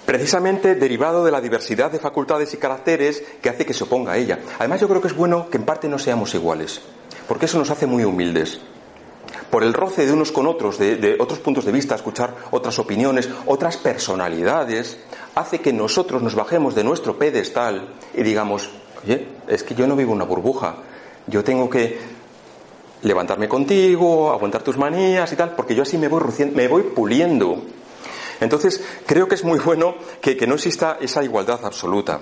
Precisamente 0.05 0.75
derivado 0.75 1.25
de 1.25 1.31
la 1.31 1.41
diversidad 1.41 1.91
de 1.91 1.99
facultades 1.99 2.53
y 2.53 2.57
caracteres 2.57 3.21
que 3.41 3.49
hace 3.49 3.65
que 3.65 3.73
se 3.73 3.83
oponga 3.83 4.13
a 4.13 4.17
ella. 4.17 4.39
Además 4.57 4.79
yo 4.79 4.87
creo 4.87 5.01
que 5.01 5.09
es 5.09 5.15
bueno 5.15 5.49
que 5.49 5.57
en 5.57 5.65
parte 5.65 5.89
no 5.89 5.99
seamos 5.99 6.33
iguales, 6.33 6.81
porque 7.27 7.45
eso 7.45 7.59
nos 7.59 7.71
hace 7.71 7.87
muy 7.87 8.05
humildes 8.05 8.61
por 9.49 9.63
el 9.63 9.73
roce 9.73 10.05
de 10.05 10.13
unos 10.13 10.31
con 10.31 10.47
otros, 10.47 10.77
de, 10.77 11.17
otros 11.19 11.39
puntos 11.39 11.65
de 11.65 11.71
vista, 11.71 11.95
escuchar 11.95 12.35
otras 12.51 12.77
opiniones, 12.79 13.29
otras 13.45 13.77
personalidades, 13.77 14.97
hace 15.39 15.59
que 15.59 15.73
nosotros 15.73 16.21
nos 16.21 16.35
bajemos 16.35 16.75
de 16.75 16.83
nuestro 16.83 17.17
pedestal 17.17 17.93
y 18.13 18.23
digamos, 18.23 18.69
oye, 19.03 19.27
es 19.47 19.63
que 19.63 19.75
yo 19.75 19.87
no 19.87 19.95
vivo 19.95 20.11
una 20.11 20.25
burbuja, 20.25 20.75
yo 21.27 21.43
tengo 21.43 21.69
que 21.69 21.97
levantarme 23.03 23.47
contigo, 23.47 24.31
aguantar 24.31 24.63
tus 24.63 24.77
manías 24.77 25.31
y 25.31 25.35
tal, 25.35 25.55
porque 25.55 25.75
yo 25.75 25.83
así 25.83 25.97
me 25.97 26.09
voy, 26.09 26.21
me 26.53 26.67
voy 26.67 26.83
puliendo. 26.83 27.63
Entonces, 28.41 28.83
creo 29.05 29.27
que 29.27 29.35
es 29.35 29.43
muy 29.43 29.59
bueno 29.59 29.95
que, 30.21 30.35
que 30.35 30.47
no 30.47 30.55
exista 30.55 30.97
esa 30.99 31.23
igualdad 31.23 31.59
absoluta. 31.63 32.21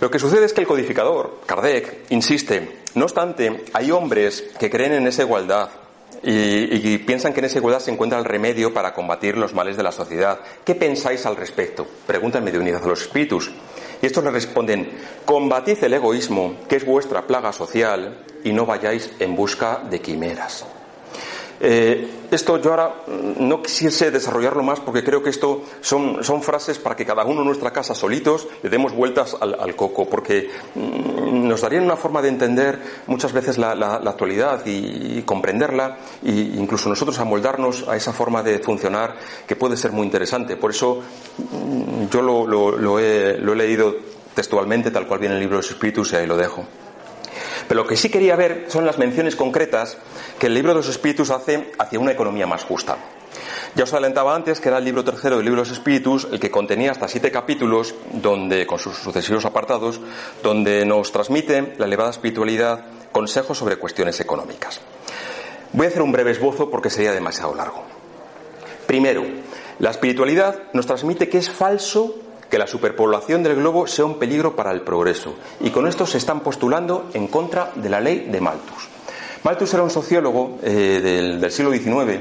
Lo 0.00 0.10
que 0.10 0.18
sucede 0.18 0.46
es 0.46 0.52
que 0.52 0.62
el 0.62 0.66
codificador, 0.66 1.40
Kardec, 1.46 2.06
insiste, 2.10 2.80
no 2.94 3.04
obstante, 3.04 3.64
hay 3.72 3.90
hombres 3.90 4.44
que 4.58 4.70
creen 4.70 4.92
en 4.92 5.06
esa 5.06 5.22
igualdad 5.22 5.70
y, 6.22 6.98
piensan 6.98 7.32
que 7.32 7.40
en 7.40 7.46
esa 7.46 7.58
igualdad 7.58 7.80
se 7.80 7.90
encuentra 7.90 8.18
el 8.18 8.24
remedio 8.24 8.74
para 8.74 8.92
combatir 8.92 9.36
los 9.36 9.54
males 9.54 9.76
de 9.76 9.82
la 9.82 9.92
sociedad. 9.92 10.40
¿Qué 10.64 10.74
pensáis 10.74 11.24
al 11.26 11.36
respecto? 11.36 11.86
Preguntan 12.06 12.44
de 12.44 12.58
unidad 12.58 12.84
a 12.84 12.88
los 12.88 13.02
espíritus. 13.02 13.50
Y 14.02 14.06
estos 14.06 14.24
le 14.24 14.30
responden, 14.30 14.90
combatid 15.24 15.82
el 15.84 15.94
egoísmo, 15.94 16.56
que 16.68 16.76
es 16.76 16.86
vuestra 16.86 17.26
plaga 17.26 17.52
social, 17.52 18.24
y 18.44 18.52
no 18.52 18.66
vayáis 18.66 19.10
en 19.18 19.36
busca 19.36 19.82
de 19.90 20.00
quimeras. 20.00 20.64
Eh, 21.62 22.08
esto 22.30 22.56
yo 22.58 22.70
ahora 22.70 22.94
no 23.38 23.62
quisiese 23.62 24.10
desarrollarlo 24.10 24.62
más 24.62 24.80
porque 24.80 25.04
creo 25.04 25.22
que 25.22 25.28
esto 25.28 25.62
son, 25.82 26.24
son 26.24 26.42
frases 26.42 26.78
para 26.78 26.96
que 26.96 27.04
cada 27.04 27.24
uno 27.24 27.40
en 27.40 27.48
nuestra 27.48 27.70
casa 27.70 27.94
solitos 27.94 28.48
le 28.62 28.70
demos 28.70 28.94
vueltas 28.94 29.36
al, 29.38 29.76
coco, 29.76 30.08
porque 30.08 30.48
mm, 30.74 31.46
nos 31.46 31.60
darían 31.60 31.84
una 31.84 31.96
forma 31.96 32.22
de 32.22 32.28
entender 32.28 32.78
muchas 33.06 33.32
veces 33.32 33.58
la, 33.58 33.72
actualidad 33.96 34.64
y, 34.64 35.22
comprenderla 35.22 35.98
e 36.24 36.30
incluso 36.30 36.88
nosotros 36.88 37.18
amoldarnos 37.18 37.86
a 37.86 37.94
esa 37.94 38.12
forma 38.12 38.42
de 38.42 38.58
funcionar 38.60 39.16
que 39.46 39.54
puede 39.54 39.76
ser 39.76 39.92
muy 39.92 40.06
interesante. 40.06 40.56
Por 40.56 40.70
eso 40.70 41.02
mm, 41.36 42.08
yo 42.10 42.22
lo, 42.22 42.46
lo, 42.46 42.98
he, 42.98 43.36
lo 43.38 43.52
he 43.52 43.56
leído 43.56 43.96
textualmente 44.34 44.90
tal 44.90 45.06
cual 45.06 45.20
viene 45.20 45.34
el 45.34 45.40
libro 45.40 45.56
de 45.56 45.62
los 45.62 45.70
espíritus 45.70 46.12
y 46.12 46.16
ahí 46.16 46.26
lo 46.26 46.36
dejo. 46.36 46.64
Pero 47.68 47.82
lo 47.82 47.88
que 47.88 47.96
sí 47.96 48.08
quería 48.08 48.36
ver 48.36 48.66
son 48.68 48.84
las 48.84 48.98
menciones 48.98 49.36
concretas 49.36 49.98
que 50.38 50.46
el 50.46 50.54
libro 50.54 50.70
de 50.70 50.76
los 50.76 50.88
espíritus 50.88 51.30
hace 51.30 51.72
hacia 51.78 52.00
una 52.00 52.12
economía 52.12 52.46
más 52.46 52.64
justa. 52.64 52.96
Ya 53.74 53.84
os 53.84 53.92
adelantaba 53.92 54.34
antes 54.34 54.60
que 54.60 54.68
era 54.68 54.78
el 54.78 54.84
libro 54.84 55.04
tercero 55.04 55.36
del 55.36 55.44
libro 55.44 55.62
de 55.62 55.68
los 55.68 55.76
espíritus, 55.76 56.26
el 56.32 56.40
que 56.40 56.50
contenía 56.50 56.90
hasta 56.90 57.08
siete 57.08 57.30
capítulos, 57.30 57.94
donde, 58.12 58.66
con 58.66 58.78
sus 58.78 58.96
sucesivos 58.96 59.44
apartados, 59.44 60.00
donde 60.42 60.84
nos 60.84 61.12
transmite 61.12 61.74
la 61.78 61.86
elevada 61.86 62.10
espiritualidad 62.10 62.84
consejos 63.12 63.58
sobre 63.58 63.76
cuestiones 63.76 64.18
económicas. 64.20 64.80
Voy 65.72 65.86
a 65.86 65.88
hacer 65.88 66.02
un 66.02 66.12
breve 66.12 66.32
esbozo 66.32 66.68
porque 66.68 66.90
sería 66.90 67.12
demasiado 67.12 67.54
largo. 67.54 67.84
Primero, 68.86 69.24
La 69.80 69.88
espiritualidad 69.88 70.64
nos 70.74 70.84
transmite 70.84 71.30
que 71.30 71.38
es 71.38 71.48
falso 71.48 72.14
que 72.50 72.58
la 72.58 72.66
superpoblación 72.66 73.42
del 73.42 73.56
globo 73.56 73.86
sea 73.86 74.04
un 74.04 74.18
peligro 74.18 74.56
para 74.56 74.72
el 74.72 74.82
progreso. 74.82 75.36
Y 75.60 75.70
con 75.70 75.86
esto 75.86 76.04
se 76.04 76.18
están 76.18 76.40
postulando 76.40 77.08
en 77.14 77.28
contra 77.28 77.70
de 77.76 77.88
la 77.88 78.00
ley 78.00 78.28
de 78.30 78.40
Malthus. 78.40 78.88
Malthus 79.44 79.72
era 79.72 79.82
un 79.82 79.90
sociólogo 79.90 80.58
eh, 80.62 81.38
del, 81.40 81.50
siglo 81.50 81.72
XIX 81.72 82.20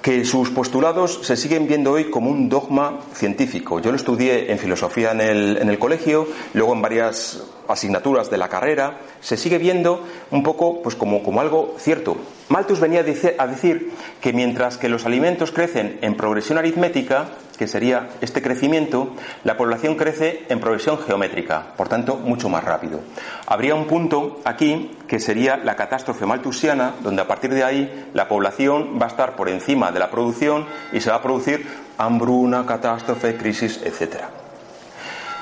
que 0.00 0.24
sus 0.24 0.50
postulados 0.50 1.18
se 1.22 1.36
siguen 1.36 1.66
viendo 1.66 1.90
hoy 1.90 2.10
como 2.10 2.30
un 2.30 2.48
dogma 2.48 3.00
científico. 3.12 3.80
Yo 3.80 3.90
lo 3.90 3.96
estudié 3.96 4.52
en 4.52 4.58
filosofía 4.60 5.10
en 5.10 5.20
el, 5.20 5.58
en 5.60 5.68
el, 5.68 5.80
colegio, 5.80 6.28
luego 6.54 6.74
en 6.74 6.82
varias 6.82 7.42
asignaturas 7.66 8.30
de 8.30 8.36
la 8.36 8.48
carrera, 8.48 9.00
se 9.20 9.36
sigue 9.36 9.58
viendo 9.58 10.04
un 10.30 10.44
poco 10.44 10.80
pues 10.80 10.94
como, 10.94 11.24
como 11.24 11.40
algo 11.40 11.74
cierto. 11.80 12.16
Malthus 12.50 12.78
venía 12.78 13.00
a 13.00 13.46
decir 13.48 13.90
que 14.20 14.32
mientras 14.32 14.78
que 14.78 14.88
los 14.88 15.06
alimentos 15.06 15.50
crecen 15.50 15.98
en 16.02 16.16
progresión 16.16 16.58
aritmética, 16.58 17.30
que 17.56 17.66
sería 17.66 18.08
este 18.20 18.42
crecimiento, 18.42 19.10
la 19.44 19.56
población 19.56 19.96
crece 19.96 20.44
en 20.48 20.60
progresión 20.60 20.98
geométrica, 20.98 21.74
por 21.76 21.88
tanto, 21.88 22.16
mucho 22.16 22.48
más 22.48 22.64
rápido. 22.64 23.00
Habría 23.46 23.74
un 23.74 23.86
punto 23.86 24.40
aquí 24.44 24.96
que 25.06 25.20
sería 25.20 25.56
la 25.56 25.76
catástrofe 25.76 26.26
malthusiana, 26.26 26.94
donde 27.02 27.22
a 27.22 27.26
partir 27.26 27.52
de 27.52 27.64
ahí 27.64 28.10
la 28.12 28.28
población 28.28 28.98
va 29.00 29.06
a 29.06 29.08
estar 29.08 29.36
por 29.36 29.48
encima 29.48 29.92
de 29.92 29.98
la 29.98 30.10
producción 30.10 30.66
y 30.92 31.00
se 31.00 31.10
va 31.10 31.16
a 31.16 31.22
producir 31.22 31.66
hambruna, 31.98 32.66
catástrofe, 32.66 33.36
crisis, 33.36 33.80
etc. 33.84 34.24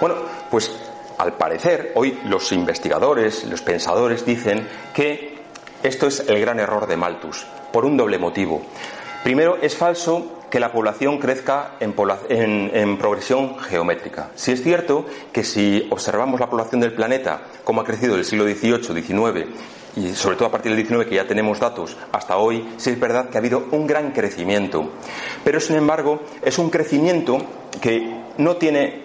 Bueno, 0.00 0.16
pues 0.50 0.70
al 1.18 1.34
parecer, 1.34 1.92
hoy 1.94 2.18
los 2.24 2.50
investigadores, 2.52 3.44
los 3.44 3.62
pensadores 3.62 4.24
dicen 4.24 4.66
que 4.92 5.38
esto 5.82 6.06
es 6.06 6.20
el 6.28 6.40
gran 6.40 6.58
error 6.60 6.86
de 6.86 6.96
Malthus, 6.96 7.46
por 7.72 7.84
un 7.84 7.96
doble 7.96 8.18
motivo. 8.18 8.62
Primero, 9.22 9.56
es 9.60 9.76
falso 9.76 10.33
que 10.54 10.60
la 10.60 10.70
población 10.70 11.18
crezca 11.18 11.72
en, 11.80 12.96
progresión 12.96 13.58
geométrica. 13.58 14.30
Si 14.36 14.52
es 14.52 14.62
cierto 14.62 15.04
que 15.32 15.42
si 15.42 15.88
observamos 15.90 16.38
la 16.38 16.48
población 16.48 16.80
del 16.80 16.92
planeta, 16.92 17.42
cómo 17.64 17.80
ha 17.80 17.84
crecido 17.84 18.14
del 18.14 18.24
siglo 18.24 18.44
XVIII, 18.44 19.02
XIX 19.02 19.48
y 19.96 20.14
sobre 20.14 20.36
todo 20.36 20.46
a 20.46 20.52
partir 20.52 20.72
del 20.72 20.86
XIX 20.86 21.06
que 21.06 21.16
ya 21.16 21.26
tenemos 21.26 21.58
datos 21.58 21.96
hasta 22.12 22.36
hoy, 22.36 22.68
sí 22.76 22.90
es 22.90 23.00
verdad 23.00 23.30
que 23.30 23.36
ha 23.36 23.40
habido 23.40 23.64
un 23.72 23.88
gran 23.88 24.12
crecimiento. 24.12 24.92
Pero 25.42 25.58
sin 25.58 25.74
embargo 25.74 26.22
es 26.40 26.56
un 26.56 26.70
crecimiento 26.70 27.36
que 27.80 28.14
no 28.38 28.54
tiene 28.54 29.02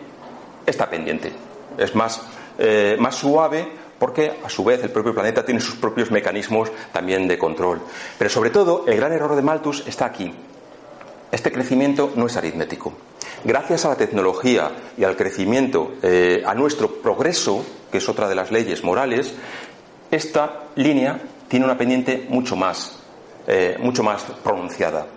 esta 0.68 0.88
pendiente. 0.88 1.32
Es 1.80 1.96
más, 1.96 2.22
eh, 2.60 2.96
más 3.00 3.16
suave 3.16 3.68
porque 3.98 4.34
a 4.46 4.50
su 4.50 4.64
vez 4.64 4.84
el 4.84 4.92
propio 4.92 5.16
planeta 5.16 5.44
tiene 5.44 5.62
sus 5.62 5.78
propios 5.78 6.12
mecanismos 6.12 6.72
también 6.94 7.28
de 7.28 7.40
control. 7.40 7.82
Pero 8.20 8.30
sobre 8.30 8.52
todo 8.52 8.84
el 8.86 8.98
gran 8.98 9.14
error 9.14 9.36
de 9.36 9.42
Malthus 9.42 9.84
está 9.88 10.06
aquí, 10.06 10.32
este 11.32 11.52
crecimiento 11.52 12.12
no 12.16 12.28
es 12.28 12.38
aritmético. 12.38 12.94
Gracias 13.44 13.86
a 13.86 13.90
la 13.90 13.96
tecnología 13.96 14.72
y 14.98 15.04
al 15.04 15.16
crecimiento, 15.16 15.94
eh, 16.02 16.44
a 16.46 16.54
nuestro 16.56 17.02
progreso, 17.02 17.64
que 17.92 18.00
es 18.00 18.10
otra 18.10 18.28
de 18.28 18.36
las 18.36 18.52
leyes 18.52 18.84
morales, 18.84 19.34
esta 20.12 20.64
línea 20.76 21.22
tiene 21.48 21.66
una 21.66 21.78
pendiente 21.78 22.26
mucho 22.30 22.56
más, 22.56 22.98
eh, 23.48 23.78
mucho 23.80 24.04
más 24.04 24.24
pronunciada. 24.44 25.08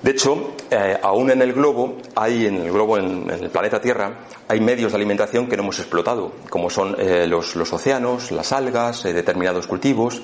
De 0.00 0.10
hecho, 0.10 0.54
eh, 0.70 0.98
aún 1.02 1.30
en 1.30 1.42
el 1.42 1.52
globo, 1.52 1.96
hay 2.14 2.46
en 2.46 2.56
el 2.56 2.72
globo, 2.72 2.98
en, 2.98 3.28
el 3.30 3.50
planeta 3.50 3.80
Tierra, 3.80 4.20
hay 4.48 4.60
medios 4.60 4.92
de 4.92 4.96
alimentación 4.96 5.46
que 5.46 5.56
no 5.56 5.62
hemos 5.62 5.78
explotado, 5.78 6.32
como 6.48 6.70
son 6.70 6.96
los, 7.28 7.72
océanos, 7.72 8.30
las 8.30 8.52
algas, 8.52 9.02
determinados 9.02 9.66
cultivos. 9.66 10.20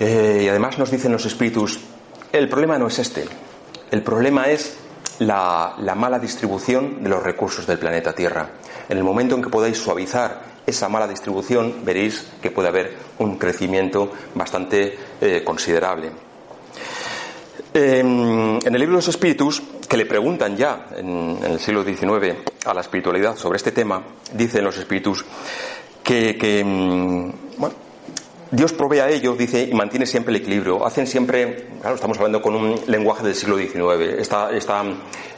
y 0.00 0.48
además 0.48 0.78
nos 0.78 0.90
dicen 0.90 1.12
los 1.12 1.26
espíritus, 1.26 1.78
el 2.32 2.48
problema 2.48 2.78
no 2.78 2.86
es 2.86 2.98
este, 2.98 3.26
el 3.90 4.02
problema 4.02 4.46
es 4.46 4.76
la, 5.18 5.76
la, 5.78 5.94
mala 5.94 6.18
distribución 6.18 7.02
de 7.02 7.08
los 7.08 7.22
recursos 7.22 7.66
del 7.66 7.78
planeta 7.78 8.12
Tierra. 8.12 8.48
En 8.88 8.98
el 8.98 9.04
momento 9.04 9.34
en 9.34 9.42
que 9.42 9.50
podáis 9.50 9.78
suavizar 9.78 10.54
esa 10.66 10.88
mala 10.88 11.06
distribución, 11.06 11.84
veréis 11.84 12.26
que 12.40 12.50
puede 12.50 12.68
haber 12.68 12.96
un 13.18 13.36
crecimiento 13.38 14.10
bastante 14.34 14.96
eh, 15.20 15.42
considerable. 15.44 16.10
Eh, 17.72 17.98
en 18.00 18.60
el 18.64 18.72
libro 18.72 18.92
de 18.92 18.98
los 18.98 19.08
espíritus, 19.08 19.62
que 19.88 19.96
le 19.96 20.06
preguntan 20.06 20.56
ya 20.56 20.86
en, 20.96 21.38
el 21.42 21.58
siglo 21.60 21.84
XIX 21.84 22.36
a 22.64 22.74
la 22.74 22.80
espiritualidad 22.80 23.36
sobre 23.36 23.56
este 23.56 23.72
tema, 23.72 24.02
dicen 24.32 24.64
los 24.64 24.78
espíritus 24.78 25.24
que, 26.02 26.36
que 26.36 26.62
bueno, 27.58 27.74
Dios 28.54 28.72
provee 28.72 29.00
a 29.00 29.10
ello, 29.10 29.34
dice, 29.34 29.62
y 29.62 29.74
mantiene 29.74 30.06
siempre 30.06 30.30
el 30.30 30.40
equilibrio. 30.40 30.86
Hacen 30.86 31.08
siempre, 31.08 31.66
claro, 31.80 31.96
estamos 31.96 32.16
hablando 32.18 32.40
con 32.40 32.54
un 32.54 32.80
lenguaje 32.86 33.24
del 33.24 33.34
siglo 33.34 33.56
XIX. 33.56 34.16
Esta, 34.16 34.52
esta 34.52 34.84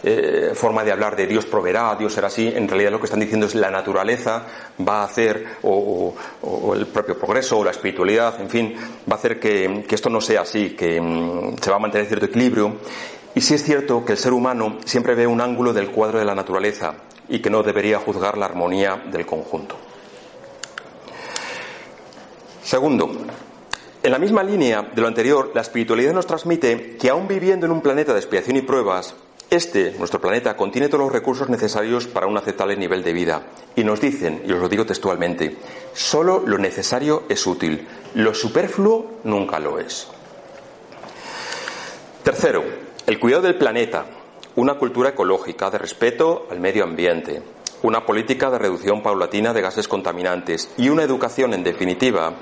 eh, 0.03 0.51
forma 0.55 0.85
de 0.85 0.93
hablar 0.93 1.17
de 1.17 1.27
Dios 1.27 1.47
proveerá, 1.47 1.95
Dios 1.95 2.13
será 2.13 2.27
así, 2.27 2.53
en 2.55 2.69
realidad 2.69 2.91
lo 2.91 2.99
que 2.99 3.07
están 3.07 3.21
diciendo 3.21 3.47
es 3.47 3.55
la 3.55 3.71
naturaleza 3.71 4.45
va 4.87 5.01
a 5.01 5.05
hacer, 5.05 5.47
o, 5.63 6.15
o, 6.43 6.75
el 6.75 6.87
propio 6.89 7.19
progreso, 7.19 7.59
o 7.59 7.65
la 7.65 7.71
espiritualidad, 7.71 8.39
en 8.39 8.51
fin, 8.51 8.75
va 9.11 9.15
a 9.15 9.19
hacer 9.19 9.41
que, 9.41 9.87
que 9.89 9.95
esto 9.95 10.11
no 10.11 10.21
sea 10.21 10.43
así, 10.43 10.77
que 10.77 11.01
um, 11.01 11.57
se 11.57 11.71
va 11.71 11.77
a 11.77 11.81
mantener 11.81 12.07
cierto 12.09 12.27
equilibrio. 12.27 12.77
Y 13.35 13.41
sí 13.41 13.55
es 13.55 13.65
cierto 13.65 14.05
que 14.05 14.13
el 14.13 14.19
ser 14.19 14.35
humano 14.35 14.77
siempre 14.85 15.15
ve 15.15 15.27
un 15.27 15.41
ángulo 15.41 15.73
del 15.73 15.91
cuadro 15.91 16.19
de 16.19 16.27
la 16.27 16.35
naturaleza 16.35 16.95
y 17.31 17.39
que 17.39 17.49
no 17.49 17.63
debería 17.63 17.99
juzgar 17.99 18.37
la 18.37 18.45
armonía 18.45 19.05
del 19.11 19.25
conjunto. 19.25 19.86
Segundo, 22.67 23.09
en 24.03 24.11
la 24.11 24.19
misma 24.19 24.43
línea 24.43 24.83
de 24.83 25.01
lo 25.01 25.07
anterior, 25.07 25.53
la 25.55 25.61
espiritualidad 25.61 26.13
nos 26.13 26.27
transmite 26.27 26.97
que 26.97 27.09
aún 27.09 27.29
viviendo 27.29 27.65
en 27.65 27.71
un 27.71 27.81
planeta 27.81 28.13
de 28.13 28.19
expiación 28.19 28.57
y 28.57 28.63
pruebas, 28.63 29.15
este, 29.51 29.93
nuestro 30.01 30.21
planeta, 30.21 30.57
contiene 30.57 30.89
todos 30.89 31.05
los 31.05 31.13
recursos 31.13 31.49
necesarios 31.49 32.09
para 32.09 32.27
un 32.27 32.37
aceptable 32.37 32.77
nivel 32.77 33.05
de 33.05 33.13
vida. 33.13 33.43
Y 33.77 33.85
nos 33.85 34.01
dicen, 34.01 34.43
y 34.45 34.51
os 34.51 34.59
lo 34.59 34.69
digo 34.69 34.85
textualmente, 34.85 35.57
solo 35.95 36.43
lo 36.45 36.59
necesario 36.59 37.23
es 37.29 37.47
útil, 37.47 37.87
lo 38.17 38.35
superfluo 38.35 39.21
nunca 39.23 39.61
lo 39.61 39.79
es. 39.79 40.09
Tercero, 42.25 42.65
el 43.07 43.21
cuidado 43.21 43.43
del 43.43 43.59
planeta, 43.59 44.07
una 44.57 44.75
cultura 44.75 45.11
ecológica 45.11 45.71
de 45.71 45.79
respeto 45.79 46.49
al 46.51 46.59
medio 46.59 46.83
ambiente, 46.83 47.43
una 47.83 48.05
política 48.05 48.51
de 48.51 48.59
reducción 48.59 49.03
paulatina 49.03 49.53
de 49.53 49.63
gases 49.63 49.89
contaminantes 49.89 50.71
y 50.77 50.89
una 50.89 51.03
educación, 51.03 51.55
en 51.55 51.65
definitiva, 51.65 52.33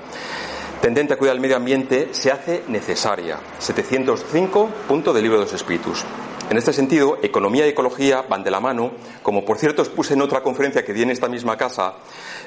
tendente 0.81 1.13
a 1.13 1.17
cuidar 1.17 1.35
el 1.35 1.41
medio 1.41 1.55
ambiente, 1.55 2.09
se 2.11 2.31
hace 2.31 2.63
necesaria. 2.67 3.39
705, 3.59 4.69
punto 4.87 5.13
del 5.13 5.23
libro 5.23 5.39
de 5.39 5.45
los 5.45 5.53
espíritus. 5.53 6.05
En 6.47 6.57
este 6.57 6.73
sentido, 6.73 7.17
economía 7.23 7.65
y 7.65 7.69
ecología 7.69 8.21
van 8.29 8.43
de 8.43 8.51
la 8.51 8.59
mano, 8.59 8.91
como 9.23 9.43
por 9.43 9.57
cierto 9.57 9.81
expuse 9.81 10.13
en 10.13 10.21
otra 10.21 10.43
conferencia 10.43 10.85
que 10.85 10.93
di 10.93 11.01
en 11.01 11.09
esta 11.09 11.27
misma 11.27 11.57
casa, 11.57 11.95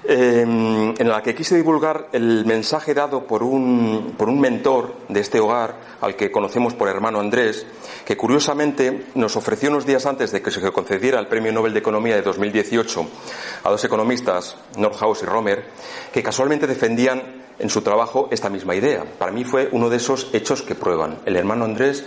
eh, 0.05 0.43
en 0.43 1.09
la 1.09 1.21
que 1.21 1.35
quise 1.35 1.57
divulgar 1.57 2.09
el 2.13 2.47
mensaje 2.47 2.95
dado 2.95 3.27
por 3.27 3.43
un, 3.43 4.15
por 4.17 4.29
un 4.29 4.41
mentor 4.41 4.95
de 5.09 5.19
este 5.19 5.41
hogar, 5.41 5.75
al 6.01 6.15
que 6.15 6.31
conocemos 6.31 6.75
por 6.75 6.89
hermano 6.89 7.19
Andrés, 7.19 7.67
que 8.05 8.17
curiosamente 8.17 9.07
nos 9.17 9.35
ofreció 9.35 9.69
unos 9.69 9.85
días 9.85 10.07
antes 10.07 10.31
de 10.31 10.43
que 10.43 10.53
se 10.53 10.61
concediera 10.71 11.19
el 11.19 11.27
Premio 11.27 11.53
Nobel 11.53 11.73
de 11.73 11.81
Economía 11.81 12.15
de 12.15 12.23
2018 12.23 13.07
a 13.65 13.71
dos 13.71 13.85
economistas, 13.85 14.57
Nordhaus 14.77 15.23
y 15.25 15.27
Romer, 15.27 15.65
que 16.13 16.23
casualmente 16.23 16.69
defendían 16.69 17.49
en 17.59 17.69
su 17.69 17.83
trabajo 17.83 18.29
esta 18.31 18.49
misma 18.49 18.77
idea. 18.77 19.05
Para 19.19 19.33
mí 19.33 19.45
fue 19.45 19.69
uno 19.73 19.91
de 19.91 19.97
esos 19.97 20.31
hechos 20.33 20.63
que 20.63 20.77
prueban. 20.77 21.19
El 21.27 21.35
hermano 21.35 21.65
Andrés 21.65 22.05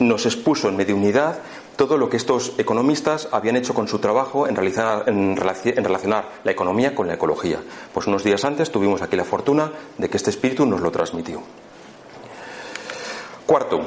nos 0.00 0.26
expuso 0.26 0.68
en 0.68 0.76
mediunidad 0.76 1.38
todo 1.76 1.96
lo 1.96 2.10
que 2.10 2.16
estos 2.16 2.52
economistas 2.58 3.28
habían 3.32 3.56
hecho 3.56 3.72
con 3.72 3.88
su 3.88 4.00
trabajo 4.00 4.46
en, 4.46 4.56
relacionar 5.36 6.28
la 6.44 6.50
economía 6.50 6.94
con 6.94 7.06
la 7.06 7.14
ecología. 7.14 7.60
Pues 7.94 8.06
unos 8.06 8.24
días 8.24 8.44
antes 8.44 8.70
tuvimos 8.70 9.00
aquí 9.02 9.16
la 9.16 9.24
fortuna 9.24 9.72
de 9.96 10.10
que 10.10 10.16
este 10.16 10.30
espíritu 10.30 10.66
nos 10.66 10.80
lo 10.80 10.90
transmitió. 10.90 11.40
Cuarto, 13.46 13.80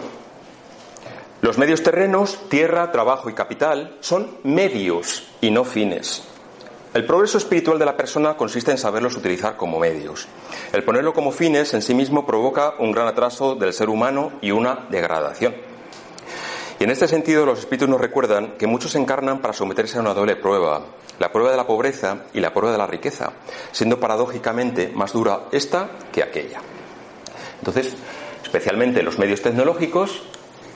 los 1.42 1.58
medios 1.58 1.84
terrenos, 1.84 2.50
tierra, 2.50 2.92
trabajo 2.92 3.30
y 3.30 3.34
capital, 3.34 3.98
son 4.00 4.38
medios 4.44 5.28
y 5.42 5.52
no 5.52 5.64
fines. 5.64 6.24
El 6.94 7.06
progreso 7.06 7.40
espiritual 7.40 7.80
de 7.80 7.86
la 7.86 7.98
persona 7.98 8.38
consiste 8.38 8.72
en 8.72 8.78
saberlos 8.78 9.18
utilizar 9.18 9.58
como 9.58 9.80
medios. 9.80 10.28
El 10.72 10.84
ponerlo 10.84 11.14
como 11.14 11.32
fines 11.32 11.74
en 11.74 11.82
sí 11.82 11.94
mismo 11.94 12.26
provoca 12.26 12.76
un 12.78 12.92
gran 12.92 13.08
atraso 13.08 13.56
del 13.56 13.74
ser 13.74 13.90
humano 13.90 14.34
y 14.42 14.52
una 14.52 14.86
degradación. 14.90 15.73
Y 16.84 16.86
en 16.86 16.92
este 16.92 17.08
sentido 17.08 17.46
los 17.46 17.60
espíritus 17.60 17.88
nos 17.88 18.02
recuerdan 18.02 18.56
que 18.58 18.68
muchos 18.68 18.94
encarnan 18.96 19.40
para 19.40 19.54
someterse 19.54 19.98
a 19.98 20.02
una 20.02 20.14
doble 20.14 20.36
prueba, 20.36 20.82
la 21.18 21.32
prueba 21.32 21.50
de 21.52 21.56
la 21.56 21.66
pobreza 21.66 22.24
y 22.34 22.42
la 22.42 22.54
prueba 22.54 22.74
de 22.74 22.78
la 22.78 22.86
riqueza, 22.86 23.32
siendo 23.72 24.02
paradójicamente 24.02 24.92
más 24.94 25.14
dura 25.14 25.46
esta 25.54 25.92
que 26.12 26.22
aquella. 26.22 26.60
Entonces, 27.60 27.96
especialmente 28.44 29.02
los 29.02 29.18
medios 29.18 29.42
tecnológicos, 29.42 30.24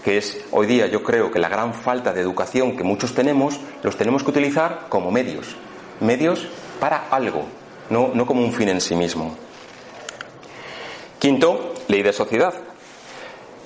que 0.01 0.17
es 0.17 0.45
hoy 0.51 0.65
día 0.67 0.87
yo 0.87 1.03
creo 1.03 1.29
que 1.29 1.39
la 1.39 1.49
gran 1.49 1.73
falta 1.73 2.13
de 2.13 2.21
educación 2.21 2.77
que 2.77 2.85
muchos 2.85 3.13
tenemos, 3.13 3.59
los 3.83 3.97
tenemos 3.97 4.23
que 4.23 4.29
utilizar 4.29 4.85
como 4.87 5.11
medios, 5.11 5.57
medios 5.99 6.47
para 6.79 7.09
algo, 7.09 7.47
no, 7.89 8.11
no 8.13 8.25
como 8.25 8.45
un 8.45 8.53
fin 8.53 8.69
en 8.69 8.79
sí 8.79 8.95
mismo. 8.95 9.35
Quinto, 11.19 11.73
ley 11.89 12.01
de 12.01 12.13
sociedad. 12.13 12.53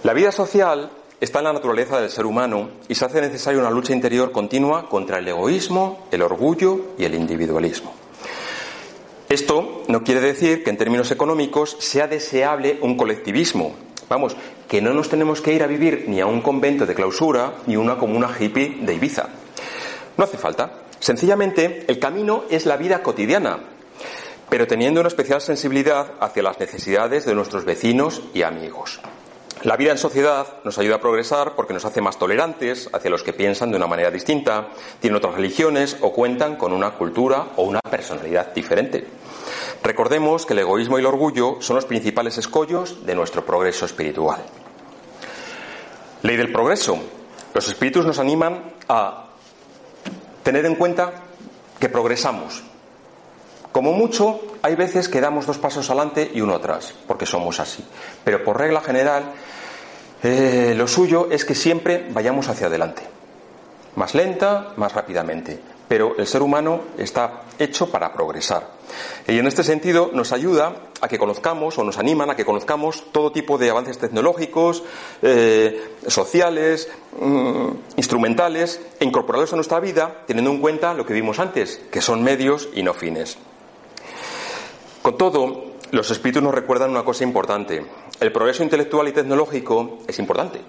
La 0.01 0.13
vida 0.13 0.31
social 0.31 0.89
está 1.21 1.37
en 1.37 1.45
la 1.45 1.53
naturaleza 1.53 2.01
del 2.01 2.09
ser 2.09 2.25
humano 2.25 2.71
y 2.89 2.95
se 2.95 3.05
hace 3.05 3.21
necesaria 3.21 3.59
una 3.59 3.69
lucha 3.69 3.93
interior 3.93 4.31
continua 4.31 4.89
contra 4.89 5.19
el 5.19 5.27
egoísmo, 5.27 6.07
el 6.09 6.23
orgullo 6.23 6.87
y 6.97 7.05
el 7.05 7.13
individualismo. 7.13 7.93
Esto 9.29 9.83
no 9.87 10.03
quiere 10.03 10.19
decir 10.19 10.63
que 10.63 10.71
en 10.71 10.77
términos 10.77 11.11
económicos 11.11 11.77
sea 11.79 12.07
deseable 12.07 12.79
un 12.81 12.97
colectivismo. 12.97 13.75
Vamos, 14.09 14.35
que 14.67 14.81
no 14.81 14.93
nos 14.93 15.09
tenemos 15.09 15.41
que 15.41 15.53
ir 15.53 15.63
a 15.63 15.67
vivir 15.67 16.05
ni 16.07 16.19
a 16.19 16.25
un 16.25 16.41
convento 16.41 16.85
de 16.85 16.95
clausura 16.95 17.53
ni 17.67 17.77
una 17.77 17.97
comuna 17.97 18.35
hippie 18.37 18.79
de 18.81 18.93
Ibiza. 18.95 19.29
No 20.17 20.23
hace 20.23 20.37
falta. 20.37 20.81
Sencillamente, 20.99 21.85
el 21.87 21.99
camino 21.99 22.43
es 22.49 22.65
la 22.65 22.77
vida 22.77 23.01
cotidiana, 23.01 23.59
pero 24.49 24.67
teniendo 24.67 24.99
una 24.99 25.07
especial 25.07 25.39
sensibilidad 25.39 26.13
hacia 26.19 26.43
las 26.43 26.59
necesidades 26.59 27.25
de 27.25 27.35
nuestros 27.35 27.63
vecinos 27.63 28.21
y 28.33 28.41
amigos. 28.41 28.99
La 29.63 29.77
vida 29.77 29.91
en 29.91 29.99
sociedad 29.99 30.47
nos 30.63 30.79
ayuda 30.79 30.95
a 30.95 31.01
progresar 31.01 31.53
porque 31.55 31.73
nos 31.73 31.85
hace 31.85 32.01
más 32.01 32.17
tolerantes 32.17 32.89
hacia 32.93 33.11
los 33.11 33.21
que 33.21 33.31
piensan 33.31 33.69
de 33.69 33.77
una 33.77 33.85
manera 33.85 34.09
distinta, 34.09 34.69
tienen 34.99 35.17
otras 35.17 35.35
religiones 35.35 35.97
o 36.01 36.11
cuentan 36.11 36.55
con 36.55 36.73
una 36.73 36.91
cultura 36.95 37.49
o 37.57 37.63
una 37.63 37.79
personalidad 37.79 38.55
diferente. 38.55 39.05
Recordemos 39.83 40.47
que 40.47 40.53
el 40.53 40.59
egoísmo 40.59 40.97
y 40.97 41.01
el 41.01 41.05
orgullo 41.05 41.57
son 41.59 41.75
los 41.75 41.85
principales 41.85 42.39
escollos 42.39 43.05
de 43.05 43.13
nuestro 43.13 43.45
progreso 43.45 43.85
espiritual. 43.85 44.41
Ley 46.23 46.37
del 46.37 46.51
progreso. 46.51 46.97
Los 47.53 47.67
espíritus 47.67 48.03
nos 48.03 48.17
animan 48.17 48.73
a 48.89 49.27
tener 50.41 50.65
en 50.65 50.73
cuenta 50.73 51.13
que 51.79 51.89
progresamos, 51.89 52.63
como 53.71 53.93
mucho, 53.93 54.39
hay 54.61 54.75
veces 54.75 55.09
que 55.09 55.21
damos 55.21 55.45
dos 55.45 55.57
pasos 55.57 55.89
adelante 55.89 56.29
y 56.33 56.41
uno 56.41 56.55
atrás, 56.55 56.93
porque 57.07 57.25
somos 57.25 57.59
así. 57.59 57.83
Pero 58.23 58.43
por 58.43 58.59
regla 58.59 58.81
general, 58.81 59.31
eh, 60.23 60.73
lo 60.75 60.87
suyo 60.87 61.29
es 61.31 61.45
que 61.45 61.55
siempre 61.55 62.07
vayamos 62.11 62.47
hacia 62.47 62.67
adelante. 62.67 63.01
Más 63.95 64.13
lenta, 64.13 64.73
más 64.77 64.93
rápidamente. 64.93 65.59
Pero 65.87 66.15
el 66.17 66.25
ser 66.25 66.41
humano 66.41 66.83
está 66.97 67.41
hecho 67.59 67.91
para 67.91 68.13
progresar. 68.13 68.65
Y 69.27 69.37
en 69.37 69.47
este 69.47 69.63
sentido 69.63 70.09
nos 70.13 70.31
ayuda 70.31 70.73
a 71.01 71.07
que 71.09 71.17
conozcamos 71.17 71.77
o 71.77 71.83
nos 71.83 71.97
animan 71.97 72.29
a 72.29 72.35
que 72.35 72.45
conozcamos 72.45 73.11
todo 73.11 73.33
tipo 73.33 73.57
de 73.57 73.69
avances 73.69 73.97
tecnológicos, 73.97 74.83
eh, 75.21 75.95
sociales, 76.07 76.87
mm, 77.19 77.69
instrumentales 77.97 78.79
e 79.01 79.05
incorporarlos 79.05 79.51
a 79.51 79.57
nuestra 79.57 79.81
vida 79.81 80.23
teniendo 80.27 80.51
en 80.51 80.61
cuenta 80.61 80.93
lo 80.93 81.05
que 81.05 81.13
vimos 81.13 81.39
antes, 81.39 81.81
que 81.91 81.99
son 81.99 82.23
medios 82.23 82.69
y 82.73 82.83
no 82.83 82.93
fines. 82.93 83.37
Con 85.01 85.17
todo, 85.17 85.71
los 85.91 86.11
espíritus 86.11 86.43
nos 86.43 86.53
recuerdan 86.53 86.91
una 86.91 87.03
cosa 87.03 87.23
importante. 87.23 87.83
El 88.19 88.31
progreso 88.31 88.63
intelectual 88.63 89.07
y 89.07 89.11
tecnológico 89.11 89.99
es 90.07 90.19
importante, 90.19 90.61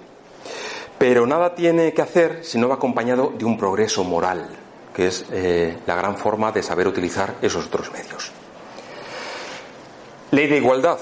pero 0.99 1.27
nada 1.27 1.55
tiene 1.55 1.93
que 1.93 2.01
hacer 2.01 2.43
si 2.43 2.59
no 2.59 2.69
va 2.69 2.77
acompañado 2.77 3.33
de 3.37 3.45
un 3.45 3.59
progreso 3.59 4.05
moral, 4.05 4.49
que 4.95 5.09
es 5.09 5.27
eh, 5.31 5.77
la 5.87 5.97
gran 5.97 6.17
forma 6.17 6.51
de 6.51 6.63
saber 6.63 6.89
utilizar 6.89 7.35
esos 7.43 7.67
otros 7.67 7.93
medios. 7.93 8.33
Ley 10.31 10.47
de 10.47 10.57
igualdad. 10.57 10.99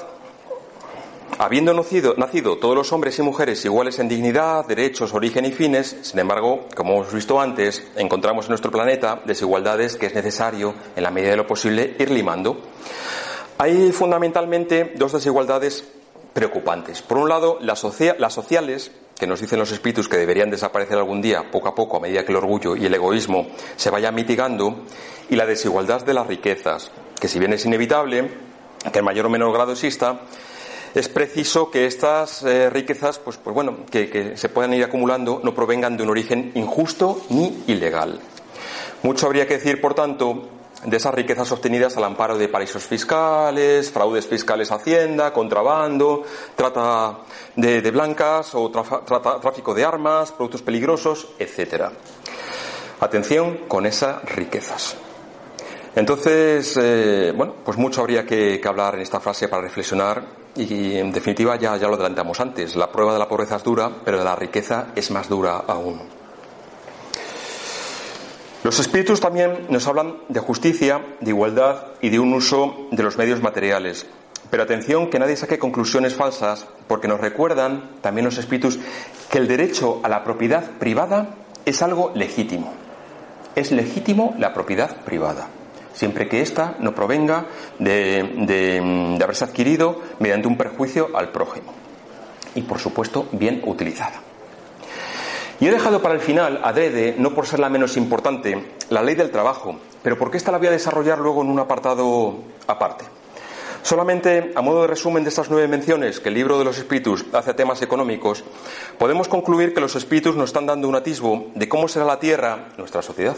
Habiendo 1.42 1.72
nacido, 1.72 2.58
todos 2.58 2.76
los 2.76 2.92
hombres 2.92 3.18
y 3.18 3.22
mujeres 3.22 3.64
iguales 3.64 3.98
en 3.98 4.10
dignidad, 4.10 4.66
derechos, 4.66 5.14
origen 5.14 5.46
y 5.46 5.52
fines, 5.52 5.96
sin 6.02 6.20
embargo, 6.20 6.66
como 6.76 6.96
hemos 6.96 7.14
visto 7.14 7.40
antes, 7.40 7.82
encontramos 7.96 8.44
en 8.44 8.50
nuestro 8.50 8.70
planeta 8.70 9.22
desigualdades 9.24 9.96
que 9.96 10.04
es 10.04 10.14
necesario, 10.14 10.74
en 10.94 11.02
la 11.02 11.10
medida 11.10 11.30
de 11.30 11.38
lo 11.38 11.46
posible, 11.46 11.96
ir 11.98 12.10
limando. 12.10 12.60
Hay 13.56 13.90
fundamentalmente 13.90 14.92
dos 14.96 15.14
desigualdades 15.14 15.82
preocupantes. 16.34 17.00
Por 17.00 17.16
un 17.16 17.30
lado, 17.30 17.56
las, 17.62 17.78
sociales, 17.78 18.90
que 19.18 19.26
nos 19.26 19.40
dicen 19.40 19.58
los 19.58 19.72
espíritus 19.72 20.10
que 20.10 20.18
deberían 20.18 20.50
desaparecer 20.50 20.98
algún 20.98 21.22
día, 21.22 21.50
poco 21.50 21.68
a 21.68 21.74
poco, 21.74 21.96
a 21.96 22.00
medida 22.00 22.22
que 22.22 22.32
el 22.32 22.36
orgullo 22.36 22.76
y 22.76 22.84
el 22.84 22.92
egoísmo 22.92 23.46
se 23.76 23.88
vayan 23.88 24.14
mitigando, 24.14 24.80
y 25.30 25.36
la 25.36 25.46
desigualdad 25.46 26.04
de 26.04 26.12
las 26.12 26.26
riquezas, 26.26 26.90
que 27.18 27.28
si 27.28 27.38
bien 27.38 27.54
es 27.54 27.64
inevitable 27.64 28.28
que 28.92 28.98
en 28.98 29.04
mayor 29.04 29.26
o 29.26 29.30
menor 29.30 29.52
grado 29.52 29.72
exista, 29.72 30.20
es 30.94 31.08
preciso 31.08 31.70
que 31.70 31.86
estas 31.86 32.42
eh, 32.42 32.70
riquezas, 32.70 33.18
pues, 33.18 33.36
pues 33.36 33.54
bueno, 33.54 33.78
que 33.90 34.34
se 34.36 34.48
puedan 34.48 34.74
ir 34.74 34.84
acumulando, 34.84 35.40
no 35.42 35.54
provengan 35.54 35.96
de 35.96 36.02
un 36.02 36.10
origen 36.10 36.52
injusto 36.54 37.22
ni 37.30 37.64
ilegal. 37.66 38.20
Mucho 39.02 39.26
habría 39.26 39.46
que 39.46 39.54
decir, 39.54 39.80
por 39.80 39.94
tanto, 39.94 40.48
de 40.84 40.96
esas 40.96 41.14
riquezas 41.14 41.50
obtenidas 41.52 41.96
al 41.96 42.04
amparo 42.04 42.38
de 42.38 42.48
paraísos 42.48 42.84
fiscales, 42.84 43.90
fraudes 43.90 44.26
fiscales 44.26 44.70
a 44.70 44.76
Hacienda, 44.76 45.32
contrabando, 45.32 46.22
trata 46.56 47.18
de, 47.56 47.90
blancas 47.90 48.54
o 48.54 48.70
tráfico 48.70 49.74
de 49.74 49.84
armas, 49.84 50.32
productos 50.32 50.62
peligrosos, 50.62 51.28
etc. 51.38 51.84
Atención 53.00 53.60
con 53.68 53.86
esas 53.86 54.22
riquezas. 54.24 54.96
Entonces, 55.94 56.78
eh, 56.80 57.32
bueno, 57.36 57.54
pues 57.64 57.76
mucho 57.76 58.00
habría 58.00 58.24
que, 58.24 58.60
hablar 58.64 58.94
en 58.94 59.00
esta 59.00 59.20
frase 59.20 59.48
para 59.48 59.62
reflexionar 59.62 60.39
y 60.56 60.96
en 60.96 61.12
definitiva 61.12 61.56
ya, 61.56 61.76
ya 61.76 61.88
lo 61.88 61.94
adelantamos 61.94 62.40
antes. 62.40 62.76
La 62.76 62.90
prueba 62.90 63.12
de 63.12 63.18
la 63.18 63.28
pobreza 63.28 63.56
es 63.56 63.64
dura, 63.64 63.90
pero 64.04 64.18
de 64.18 64.24
la 64.24 64.36
riqueza 64.36 64.88
es 64.94 65.10
más 65.10 65.28
dura 65.28 65.56
aún. 65.66 66.00
Los 68.62 68.78
espíritus 68.78 69.20
también 69.20 69.66
nos 69.70 69.86
hablan 69.86 70.16
de 70.28 70.40
justicia, 70.40 71.00
de 71.20 71.30
igualdad 71.30 71.86
y 72.02 72.10
de 72.10 72.18
un 72.18 72.34
uso 72.34 72.88
de 72.90 73.02
los 73.02 73.16
medios 73.16 73.40
materiales. 73.40 74.06
Pero 74.50 74.64
atención 74.64 75.08
que 75.08 75.18
nadie 75.18 75.36
saque 75.36 75.58
conclusiones 75.58 76.14
falsas, 76.14 76.66
porque 76.86 77.08
nos 77.08 77.20
recuerdan 77.20 77.92
también 78.02 78.26
los 78.26 78.36
espíritus 78.36 78.78
que 79.30 79.38
el 79.38 79.48
derecho 79.48 80.00
a 80.02 80.08
la 80.08 80.24
propiedad 80.24 80.72
privada 80.78 81.36
es 81.64 81.80
algo 81.80 82.12
legítimo. 82.14 82.74
Es 83.54 83.72
legítimo 83.72 84.34
la 84.38 84.52
propiedad 84.52 84.94
privada, 85.04 85.48
siempre 86.00 86.28
que 86.28 86.40
ésta 86.40 86.76
no 86.78 86.94
provenga 86.94 87.44
de, 87.78 88.22
de, 88.46 89.22
haberse 89.22 89.44
adquirido 89.44 90.00
mediante 90.18 90.48
un 90.48 90.56
perjuicio 90.56 91.10
al 91.12 91.28
prójimo. 91.28 91.74
Y 92.54 92.62
por 92.62 92.78
supuesto, 92.78 93.28
bien 93.32 93.60
utilizada. 93.66 94.22
Y 95.60 95.66
he 95.66 95.70
dejado 95.70 96.00
para 96.00 96.14
el 96.14 96.20
final, 96.20 96.62
adrede, 96.64 97.16
no 97.18 97.34
por 97.34 97.46
ser 97.46 97.60
la 97.60 97.68
menos 97.68 97.98
importante, 97.98 98.72
la 98.88 99.02
ley 99.02 99.14
del 99.14 99.30
trabajo, 99.30 99.76
pero 100.02 100.16
porque 100.16 100.38
esta 100.38 100.50
la 100.50 100.56
voy 100.56 100.68
a 100.68 100.70
desarrollar 100.70 101.18
luego 101.18 101.42
en 101.42 101.50
un 101.50 101.58
apartado 101.58 102.44
aparte. 102.66 103.04
Solamente, 103.82 104.52
a 104.54 104.62
modo 104.62 104.80
de 104.80 104.86
resumen 104.86 105.22
de 105.22 105.28
estas 105.28 105.50
nueve 105.50 105.68
menciones 105.68 106.18
que 106.18 106.30
el 106.30 106.34
libro 106.34 106.58
de 106.58 106.64
los 106.64 106.78
espíritus 106.78 107.26
hace 107.34 107.50
a 107.50 107.56
temas 107.56 107.82
económicos, 107.82 108.42
podemos 108.96 109.28
concluir 109.28 109.74
que 109.74 109.82
los 109.82 109.96
espíritus 109.96 110.34
nos 110.34 110.48
están 110.48 110.64
dando 110.64 110.88
un 110.88 110.96
atisbo 110.96 111.48
de 111.54 111.68
cómo 111.68 111.88
será 111.88 112.06
la 112.06 112.18
Tierra, 112.18 112.68
nuestra 112.78 113.02
sociedad, 113.02 113.36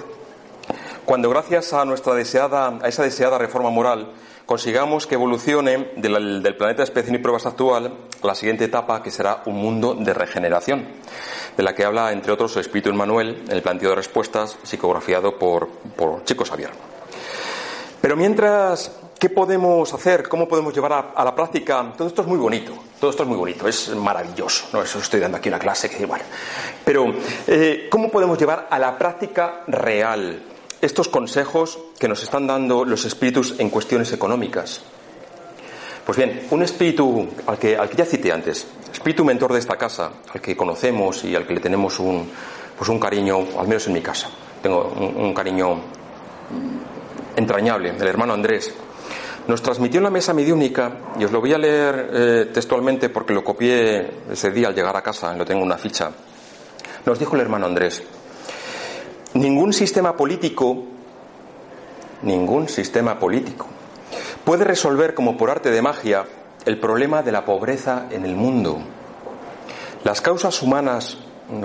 cuando 1.05 1.29
gracias 1.31 1.73
a 1.73 1.85
nuestra 1.85 2.15
deseada, 2.15 2.79
a 2.83 2.89
esa 2.89 3.03
deseada 3.03 3.39
reforma 3.39 3.71
moral, 3.71 4.13
consigamos 4.47 5.07
que 5.07 5.15
evolucione 5.15 5.93
del, 5.97 6.55
planeta 6.57 6.79
de 6.79 6.85
especie 6.85 7.15
y 7.15 7.19
pruebas 7.19 7.47
actual 7.47 7.93
la 8.23 8.35
siguiente 8.35 8.65
etapa, 8.65 9.03
que 9.03 9.11
será 9.11 9.43
un 9.47 9.57
mundo 9.57 9.95
de 9.95 10.15
regeneración, 10.15 10.87
de 11.57 11.63
la 11.63 11.75
que 11.75 11.85
habla, 11.85 12.13
entre 12.13 12.33
otros, 12.33 12.55
el 12.55 12.61
Espíritu 12.61 12.91
Emmanuel 12.91 13.43
en 13.49 13.53
el 13.53 13.63
planteo 13.63 13.91
de 13.91 13.97
respuestas 13.97 14.57
psicografiado 14.63 15.39
por, 15.39 15.69
por 15.97 16.25
Chico 16.25 16.45
Xavier. 16.45 16.71
Pero 18.01 18.17
mientras, 18.17 18.93
¿qué 19.19 19.29
podemos 19.29 19.93
hacer? 19.93 20.29
¿Cómo 20.29 20.47
podemos 20.47 20.73
llevar 20.73 21.13
a, 21.15 21.25
la 21.25 21.35
práctica? 21.35 21.93
Todo 21.97 22.09
esto 22.09 22.23
es 22.23 22.29
muy 22.29 22.39
bonito, 22.39 22.73
todo 23.01 23.11
esto 23.11 23.25
es 23.25 23.29
muy 23.29 23.39
bonito, 23.39 23.67
es 23.67 23.89
maravilloso. 23.95 24.67
No, 24.73 24.83
eso 24.83 24.99
estoy 24.99 25.21
dando 25.21 25.39
aquí 25.39 25.49
una 25.49 25.59
clase 25.59 25.91
que 25.91 26.03
igual. 26.03 26.21
Pero, 26.85 27.13
eh, 27.47 27.89
¿cómo 27.91 28.11
podemos 28.11 28.39
llevar 28.39 28.69
a 28.71 28.79
la 28.79 28.97
práctica 28.97 29.63
real 29.67 30.52
estos 30.83 31.09
consejos 31.09 31.79
que 31.99 32.09
nos 32.09 32.23
están 32.23 32.47
dando 32.47 32.85
los 32.85 33.05
espíritus 33.05 33.55
en 33.59 33.71
cuestiones 33.71 34.13
económicas. 34.13 34.83
Pues 36.05 36.19
bien, 36.19 36.49
un 36.51 36.63
espíritu 36.63 37.29
al 37.47 37.57
que, 37.57 37.79
ya 37.97 38.05
cité 38.05 38.33
antes, 38.33 38.67
espíritu 38.93 39.25
mentor 39.25 39.53
de 39.53 39.61
esta 39.61 39.77
casa, 39.77 40.11
al 40.35 40.41
que 40.41 40.57
conocemos 40.57 41.23
y 41.25 41.37
al 41.37 41.47
que 41.47 41.55
le 41.55 41.61
tenemos 41.61 42.01
un, 42.01 42.29
pues 42.77 42.91
un 42.91 42.99
cariño, 42.99 43.39
al 43.57 43.69
menos 43.69 43.87
en 43.87 43.93
mi 43.93 44.01
casa, 44.01 44.29
tengo 44.61 44.93
un, 45.17 45.33
cariño 45.33 45.81
entrañable, 47.37 47.91
el 47.91 48.07
hermano 48.09 48.35
Andrés, 48.35 48.75
nos 49.47 49.63
transmitió 49.63 49.99
en 49.99 50.05
la 50.05 50.11
mesa 50.11 50.35
mediúnica, 50.35 51.13
y 51.17 51.25
os 51.25 51.31
lo 51.31 51.41
voy 51.41 51.53
a 51.53 51.59
leer 51.59 52.11
eh, 52.13 52.51
textualmente 52.53 53.09
porque 53.09 53.33
lo 53.33 53.45
copié 53.45 54.11
ese 54.33 54.51
día 54.51 54.67
al 54.67 54.75
llegar 54.75 54.97
a 54.97 55.03
casa, 55.03 55.33
lo 55.37 55.45
tengo 55.45 55.61
en 55.61 55.67
una 55.67 55.79
ficha. 55.79 56.11
Nos 57.07 57.19
dijo 57.19 57.37
el 57.37 57.43
hermano 57.43 57.67
Andrés, 57.67 58.03
Ningún 59.35 59.73
sistema 59.73 60.15
político, 60.15 60.85
ningún 62.23 62.69
sistema 62.69 63.19
político 63.19 63.67
puede 64.45 64.65
resolver 64.65 65.15
como 65.15 65.39
por 65.39 65.49
arte 65.51 65.71
de 65.71 65.81
magia 65.81 66.27
el 66.67 66.79
problema 66.79 67.23
de 67.23 67.33
la 67.33 67.47
pobreza 67.47 68.09
en 68.11 68.27
el 68.27 68.37
mundo. 68.37 68.81
Las 70.05 70.21
causas 70.21 70.61
humanas, 70.63 71.17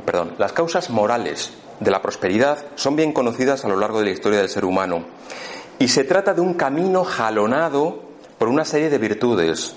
perdón, 0.05 0.35
las 0.37 0.53
causas 0.53 0.89
morales 0.89 1.51
de 1.81 1.91
la 1.91 2.01
prosperidad 2.01 2.65
son 2.75 2.95
bien 2.95 3.11
conocidas 3.11 3.65
a 3.65 3.67
lo 3.67 3.75
largo 3.75 3.99
de 3.99 4.05
la 4.05 4.11
historia 4.11 4.39
del 4.39 4.49
ser 4.49 4.63
humano 4.63 5.03
y 5.77 5.89
se 5.89 6.05
trata 6.05 6.33
de 6.33 6.41
un 6.41 6.53
camino 6.53 7.03
jalonado 7.03 8.01
por 8.37 8.47
una 8.47 8.63
serie 8.63 8.89
de 8.89 8.97
virtudes, 8.97 9.75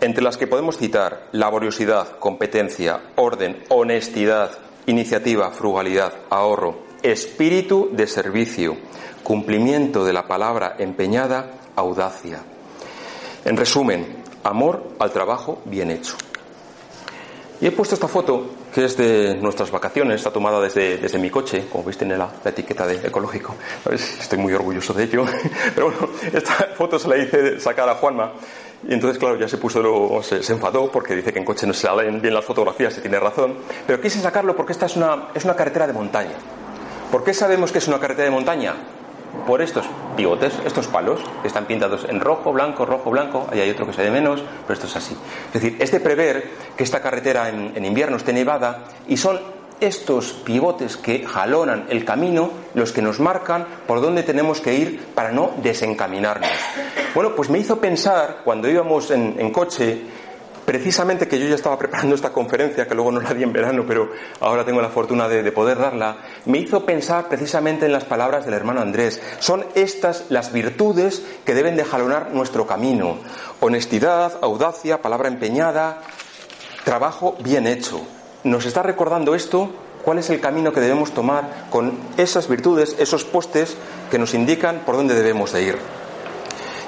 entre 0.00 0.22
las 0.22 0.36
que 0.36 0.46
podemos 0.46 0.78
citar 0.78 1.28
laboriosidad, 1.32 2.18
competencia, 2.18 3.00
orden, 3.16 3.64
honestidad, 3.68 4.58
iniciativa, 4.86 5.50
frugalidad, 5.50 6.12
ahorro, 6.30 6.91
espíritu 7.02 7.90
de 7.92 8.06
servicio, 8.06 8.76
cumplimiento 9.22 10.04
de 10.04 10.12
la 10.12 10.26
palabra 10.26 10.76
empeñada, 10.78 11.50
audacia. 11.76 12.40
En 13.44 13.56
resumen, 13.56 14.22
amor 14.44 14.94
al 14.98 15.10
trabajo 15.10 15.60
bien 15.64 15.90
hecho. 15.90 16.16
Y 17.60 17.66
he 17.66 17.70
puesto 17.70 17.94
esta 17.94 18.08
foto, 18.08 18.50
que 18.74 18.84
es 18.84 18.96
de 18.96 19.36
nuestras 19.36 19.70
vacaciones, 19.70 20.16
está 20.16 20.32
tomada 20.32 20.60
desde, 20.60 20.98
desde 20.98 21.16
mi 21.18 21.30
coche, 21.30 21.68
como 21.70 21.84
veis 21.84 21.96
tiene 21.96 22.16
la, 22.16 22.28
etiqueta 22.44 22.84
de 22.84 22.96
ecológico. 23.06 23.54
Estoy 23.88 24.38
muy 24.38 24.52
orgulloso 24.52 24.92
de 24.92 25.04
ello. 25.04 25.24
Pero 25.74 25.92
bueno, 25.92 26.08
esta 26.32 26.70
foto 26.74 26.98
se 26.98 27.06
la 27.06 27.18
hice 27.18 27.60
sacar 27.60 27.88
a 27.88 27.94
Juanma. 27.94 28.32
Y 28.88 28.94
entonces, 28.94 29.16
claro, 29.16 29.38
ya 29.38 29.46
se 29.46 29.58
puso, 29.58 30.20
se, 30.24 30.52
enfadó 30.52 30.90
porque 30.90 31.14
dice 31.14 31.32
que 31.32 31.38
en 31.38 31.44
coche 31.44 31.64
no 31.68 31.72
se 31.72 31.86
salen 31.86 32.20
bien 32.20 32.34
las 32.34 32.44
fotografías 32.44 32.98
y 32.98 33.00
tiene 33.00 33.20
razón. 33.20 33.54
Pero 33.86 34.00
quise 34.00 34.20
sacarlo 34.20 34.56
porque 34.56 34.72
esta 34.72 34.86
es 34.86 34.96
una, 34.96 35.28
es 35.32 35.44
una 35.44 35.54
carretera 35.54 35.86
de 35.86 35.92
montaña. 35.92 36.34
¿Por 37.12 37.24
qué 37.24 37.34
sabemos 37.34 37.70
que 37.70 37.78
es 37.78 37.88
una 37.88 38.00
carretera 38.00 38.24
de 38.24 38.30
montaña? 38.30 38.74
por 39.46 39.62
estos 39.62 39.86
pivotes, 40.14 40.52
estos 40.66 40.86
palos, 40.88 41.20
que 41.40 41.48
están 41.48 41.64
pintados 41.64 42.04
en 42.06 42.20
rojo, 42.20 42.52
blanco, 42.52 42.84
rojo, 42.84 43.10
blanco, 43.10 43.46
ahí 43.50 43.60
hay 43.60 43.70
otro 43.70 43.86
que 43.86 43.94
se 43.94 44.02
ve 44.02 44.10
menos, 44.10 44.42
pero 44.66 44.74
esto 44.74 44.86
es 44.86 44.94
así. 44.94 45.16
Es 45.46 45.52
decir, 45.54 45.76
es 45.80 45.90
de 45.90 46.00
prever 46.00 46.50
que 46.76 46.84
esta 46.84 47.00
carretera 47.00 47.48
en, 47.48 47.82
invierno 47.82 48.18
esté 48.18 48.34
nevada 48.34 48.84
y 49.08 49.16
son 49.16 49.40
estos 49.80 50.34
pivotes 50.34 50.98
que 50.98 51.26
jalonan 51.26 51.86
el 51.88 52.04
camino 52.04 52.50
los 52.74 52.92
que 52.92 53.00
nos 53.00 53.20
marcan 53.20 53.66
por 53.86 54.02
dónde 54.02 54.22
tenemos 54.22 54.60
que 54.60 54.74
ir 54.74 55.00
para 55.14 55.32
no 55.32 55.52
desencaminarnos. 55.62 56.50
Bueno, 57.14 57.34
pues 57.34 57.48
me 57.48 57.58
hizo 57.58 57.78
pensar, 57.78 58.42
cuando 58.44 58.68
íbamos 58.68 59.10
en 59.10 59.50
coche, 59.50 60.02
precisamente 60.72 61.28
que 61.28 61.38
yo 61.38 61.46
ya 61.46 61.54
estaba 61.54 61.76
preparando 61.76 62.14
esta 62.14 62.32
conferencia, 62.32 62.88
que 62.88 62.94
luego 62.94 63.12
no 63.12 63.20
la 63.20 63.34
di 63.34 63.42
en 63.42 63.52
verano, 63.52 63.84
pero 63.86 64.10
ahora 64.40 64.64
tengo 64.64 64.80
la 64.80 64.88
fortuna 64.88 65.28
de, 65.28 65.52
poder 65.52 65.76
darla, 65.76 66.16
me 66.46 66.56
hizo 66.56 66.86
pensar 66.86 67.28
precisamente 67.28 67.84
en 67.84 67.92
las 67.92 68.04
palabras 68.04 68.46
del 68.46 68.54
hermano 68.54 68.80
Andrés. 68.80 69.20
Son 69.38 69.66
estas 69.74 70.30
las 70.30 70.50
virtudes 70.50 71.22
que 71.44 71.52
deben 71.52 71.76
de 71.76 71.84
jalonar 71.84 72.30
nuestro 72.32 72.66
camino. 72.66 73.18
Honestidad, 73.60 74.38
audacia, 74.40 75.02
palabra 75.02 75.28
empeñada, 75.28 76.00
trabajo 76.84 77.36
bien 77.40 77.66
hecho. 77.66 78.00
¿Nos 78.42 78.64
está 78.64 78.82
recordando 78.82 79.34
esto? 79.34 79.68
¿Cuál 80.02 80.20
es 80.20 80.30
el 80.30 80.40
camino 80.40 80.72
que 80.72 80.80
debemos 80.80 81.12
tomar 81.12 81.66
con 81.68 81.98
esas 82.16 82.48
virtudes, 82.48 82.96
esos 82.98 83.24
postes 83.26 83.76
que 84.10 84.18
nos 84.18 84.32
indican 84.32 84.80
por 84.86 84.96
dónde 84.96 85.14
debemos 85.14 85.52
de 85.52 85.64
ir? 85.64 85.78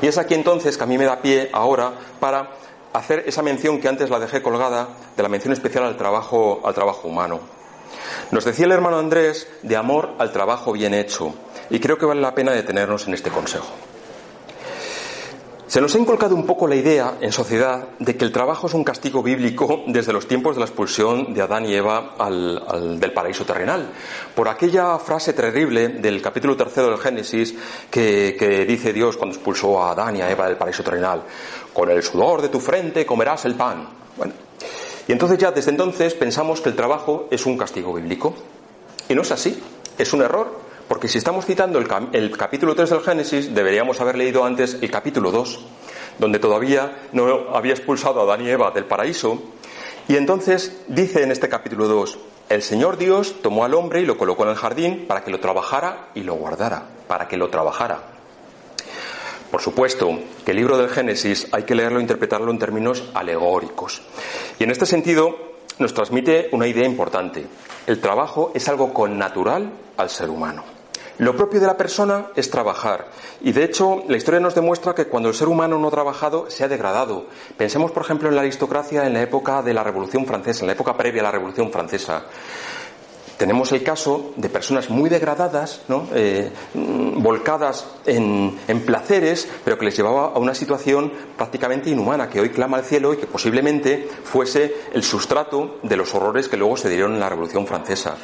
Y 0.01 0.07
es 0.07 0.17
aquí 0.17 0.33
entonces 0.33 0.79
que 0.79 0.85
a 0.85 0.87
mí 0.87 0.97
me 0.97 1.05
da 1.05 1.21
pie 1.21 1.51
ahora 1.53 1.93
para 2.19 2.64
hacer 2.95 3.25
esa 3.27 3.43
mención 3.43 3.81
que 3.81 3.89
antes 3.89 4.09
la 4.09 4.19
dejé 4.19 4.41
colgada 4.41 4.89
de 5.17 5.23
la 5.23 5.29
mención 5.29 5.53
especial 5.53 5.85
al 5.85 5.97
trabajo, 5.97 6.63
al 6.65 6.75
trabajo 6.75 7.09
humano. 7.09 7.41
Nos 8.31 8.45
decía 8.45 8.67
el 8.67 8.73
hermano 8.73 8.99
Andrés 8.99 9.49
de 9.63 9.77
amor 9.77 10.15
al 10.19 10.33
trabajo 10.33 10.73
bien 10.73 10.95
hecho 10.95 11.35
y 11.71 11.81
creo 11.81 11.99
que 11.99 12.07
vale 12.07 12.21
la 12.21 12.35
pena 12.35 12.53
detenernos 12.53 13.07
en 13.07 13.15
este 13.15 13.31
consejo. 13.31 13.73
Se 15.67 15.81
nos 15.81 15.95
ha 15.95 15.99
inculcado 15.99 16.35
un 16.35 16.45
poco 16.45 16.69
la 16.69 16.77
idea 16.77 17.17
en 17.23 17.33
sociedad 17.33 17.89
de 17.99 18.17
que 18.17 18.25
el 18.27 18.33
trabajo 18.33 18.67
es 18.67 18.75
un 18.75 18.85
castigo 18.85 19.23
bíblico 19.23 19.83
desde 19.87 20.13
los 20.13 20.29
tiempos 20.29 20.57
de 20.57 20.61
la 20.61 20.67
expulsión 20.67 21.33
de 21.33 21.41
Adán 21.41 21.65
y 21.65 21.75
Eva 21.75 22.15
del 23.01 23.13
paraíso 23.13 23.47
terrenal. 23.47 23.91
Por 24.35 24.47
aquella 24.49 24.99
frase 24.99 25.33
terrible 25.33 25.89
del 25.89 26.21
capítulo 26.21 26.55
tercero 26.55 26.91
del 26.91 26.99
Génesis 26.99 27.55
que, 27.91 28.67
dice 28.69 28.93
Dios 28.93 29.17
cuando 29.17 29.35
expulsó 29.35 29.83
a 29.83 29.93
Adán 29.93 30.17
y 30.17 30.21
a 30.21 30.31
Eva 30.31 30.49
del 30.49 30.59
paraíso 30.59 30.83
terrenal 30.83 31.23
con 31.73 31.91
el 31.91 32.03
sudor 32.03 32.43
de 32.43 32.51
tu 32.51 32.61
frente 32.61 33.07
comerás 33.07 33.47
el 33.47 33.55
pan. 33.55 33.89
Bueno, 34.19 34.35
y 35.09 35.13
entonces 35.13 35.39
ya 35.39 35.51
desde 35.51 35.71
entonces 35.71 36.13
pensamos 36.15 36.61
que 36.61 36.69
el 36.69 36.77
trabajo 36.77 37.27
es 37.31 37.47
un 37.47 37.57
castigo 37.57 37.95
bíblico. 37.95 38.35
Y 39.09 39.15
no 39.15 39.23
es 39.23 39.31
así, 39.31 39.63
es 39.99 40.13
un 40.13 40.23
error, 40.23 40.64
porque 40.89 41.09
si 41.09 41.19
estamos 41.19 41.47
citando 41.47 41.79
el, 41.79 42.37
capítulo 42.37 42.75
3 42.75 42.91
del 42.91 43.01
Génesis, 43.01 43.55
deberíamos 43.55 44.01
haber 44.01 44.17
leído 44.17 44.45
antes 44.45 44.79
el 44.81 44.91
capítulo 44.91 45.31
2, 45.31 45.61
donde 46.19 46.39
todavía 46.39 47.09
no 47.13 47.55
había 47.55 47.73
expulsado 47.73 48.21
a 48.21 48.25
Adán 48.25 48.45
y 48.45 48.51
Eva 48.51 48.71
del 48.71 48.85
paraíso. 48.85 49.43
Y 50.09 50.17
entonces 50.17 50.83
dice 50.89 51.23
en 51.23 51.31
este 51.31 51.49
capítulo 51.49 51.89
2, 51.89 52.19
el 52.51 52.63
Señor 52.63 52.99
Dios 52.99 53.37
tomó 53.43 53.65
al 53.65 53.73
hombre 53.73 54.03
y 54.03 54.07
lo 54.07 54.19
colocó 54.19 54.43
en 54.45 54.51
el 54.51 54.57
jardín 54.57 55.07
para 55.09 55.25
que 55.25 55.31
lo 55.31 55.41
trabajara 55.41 56.11
y 56.15 56.23
lo 56.23 56.35
guardara, 56.35 56.85
para 57.09 57.27
que 57.27 57.39
lo 57.39 57.49
trabajara. 57.49 58.03
Por 59.51 59.63
supuesto 59.63 60.19
que 60.45 60.51
el 60.51 60.59
libro 60.59 60.77
del 60.77 60.91
Génesis 60.91 61.47
hay 61.53 61.63
que 61.63 61.75
leerlo 61.75 62.01
e 62.01 62.03
interpretarlo 62.03 62.51
en 62.51 62.59
términos 62.59 63.05
alegóricos. 63.15 64.03
Y 64.59 64.65
en 64.65 64.71
este 64.71 64.85
sentido 64.85 65.55
nos 65.79 65.95
transmite 65.95 66.49
una 66.53 66.67
idea 66.67 66.85
importante. 66.85 67.47
El 67.87 68.01
trabajo 68.01 68.53
es 68.55 68.69
algo 68.69 68.93
connatural 68.93 69.73
al 69.97 70.11
ser 70.11 70.29
humano. 70.29 70.74
Lo 71.19 71.37
propio 71.37 71.61
de 71.61 71.67
la 71.67 71.77
persona 71.77 72.27
es 72.35 72.51
trabajar. 72.51 73.07
Y 73.41 73.53
de 73.53 73.65
hecho, 73.65 74.03
la 74.09 74.17
historia 74.17 74.41
nos 74.41 74.55
demuestra 74.55 74.95
que 74.95 75.07
cuando 75.07 75.29
el 75.29 75.35
ser 75.35 75.49
humano 75.49 75.79
no 75.79 75.89
ha 75.89 75.93
trabajado, 75.93 76.51
se 76.51 76.65
ha 76.65 76.69
degradado. 76.69 77.27
Pensemos, 77.57 77.93
por 77.93 78.03
ejemplo, 78.03 78.29
en 78.29 78.35
la 78.35 78.43
aristocracia 78.43 79.07
en 79.07 79.15
la 79.15 79.23
época 79.23 79.63
de 79.63 79.75
la 79.75 79.85
Revolución 79.85 80.27
Francesa, 80.27 80.61
en 80.61 80.69
la 80.69 80.73
época 80.73 80.97
previa 80.97 81.21
a 81.21 81.25
la 81.25 81.31
Revolución 81.31 81.71
Francesa 81.71 82.25
tenemos 83.37 83.73
el 83.73 83.83
caso 83.83 84.33
de 84.37 84.49
personas 84.49 84.91
muy 84.91 85.11
degradadas, 85.11 85.83
¿no? 85.89 86.07
Eh, 86.15 86.51
volcadas 86.75 87.87
en, 88.07 88.57
placeres, 88.87 89.49
pero 89.65 89.79
que 89.79 89.87
les 89.87 89.97
llevaba 89.97 90.27
a 90.27 90.39
una 90.39 90.55
situación 90.55 91.13
prácticamente 91.37 91.91
inhumana, 91.91 92.29
que 92.29 92.41
hoy 92.41 92.51
clama 92.51 92.79
al 92.79 92.85
cielo 92.85 93.13
y 93.13 93.17
que 93.17 93.27
posiblemente 93.27 94.09
fuese 94.25 94.75
el 94.93 95.03
sustrato 95.03 95.79
de 95.83 95.97
los 95.97 96.15
horrores 96.15 96.49
que 96.49 96.57
luego 96.57 96.77
se 96.77 96.89
dieron 96.89 97.15
en 97.15 97.21
la 97.21 97.29
Revolución 97.29 97.67
Francesa. 97.67 98.17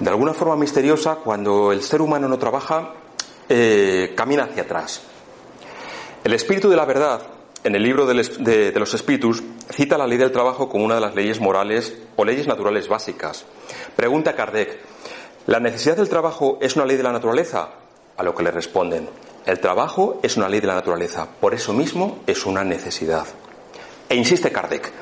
De 0.00 0.10
alguna 0.10 0.32
forma 0.32 0.54
misteriosa, 0.54 1.16
cuando 1.16 1.72
el 1.72 1.82
ser 1.82 2.00
humano 2.00 2.28
no 2.28 2.38
trabaja, 2.38 2.92
eh, 3.48 4.12
camina 4.16 4.44
hacia 4.44 4.62
atrás. 4.62 5.02
El 6.22 6.34
espíritu 6.34 6.68
de 6.68 6.76
la 6.76 6.84
verdad, 6.84 7.22
en 7.64 7.74
el 7.74 7.82
libro 7.82 8.06
de, 8.06 8.72
los 8.76 8.94
espíritus, 8.94 9.42
cita 9.70 9.98
la 9.98 10.06
ley 10.06 10.16
del 10.16 10.30
trabajo 10.30 10.68
como 10.68 10.84
una 10.84 10.94
de 10.94 11.00
las 11.00 11.16
leyes 11.16 11.40
morales 11.40 11.96
o 12.14 12.24
leyes 12.24 12.46
naturales 12.46 12.86
básicas. 12.86 13.44
Pregunta 13.96 14.36
Kardec, 14.36 14.78
¿la 15.46 15.58
necesidad 15.58 15.96
del 15.96 16.08
trabajo 16.08 16.58
es 16.60 16.76
una 16.76 16.86
ley 16.86 16.96
de 16.96 17.02
la 17.02 17.12
naturaleza? 17.12 17.70
A 18.16 18.22
lo 18.22 18.36
que 18.36 18.44
le 18.44 18.52
responden, 18.52 19.08
el 19.46 19.58
trabajo 19.58 20.20
es 20.22 20.36
una 20.36 20.48
ley 20.48 20.60
de 20.60 20.68
la 20.68 20.74
naturaleza, 20.74 21.26
por 21.40 21.54
eso 21.54 21.72
mismo 21.72 22.20
es 22.26 22.46
una 22.46 22.62
necesidad. 22.62 23.26
E 24.08 24.14
insiste 24.14 24.52
Kardec, 24.52 24.92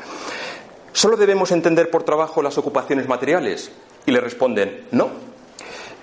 ¿solo 0.93 1.19
debemos 1.19 1.53
entender 1.53 1.91
por 1.91 2.05
trabajo 2.05 2.41
las 2.41 2.57
ocupaciones 2.57 3.09
materiales? 3.09 3.71
Y 4.07 4.13
le 4.13 4.21
responden, 4.21 4.87
no. 4.93 5.11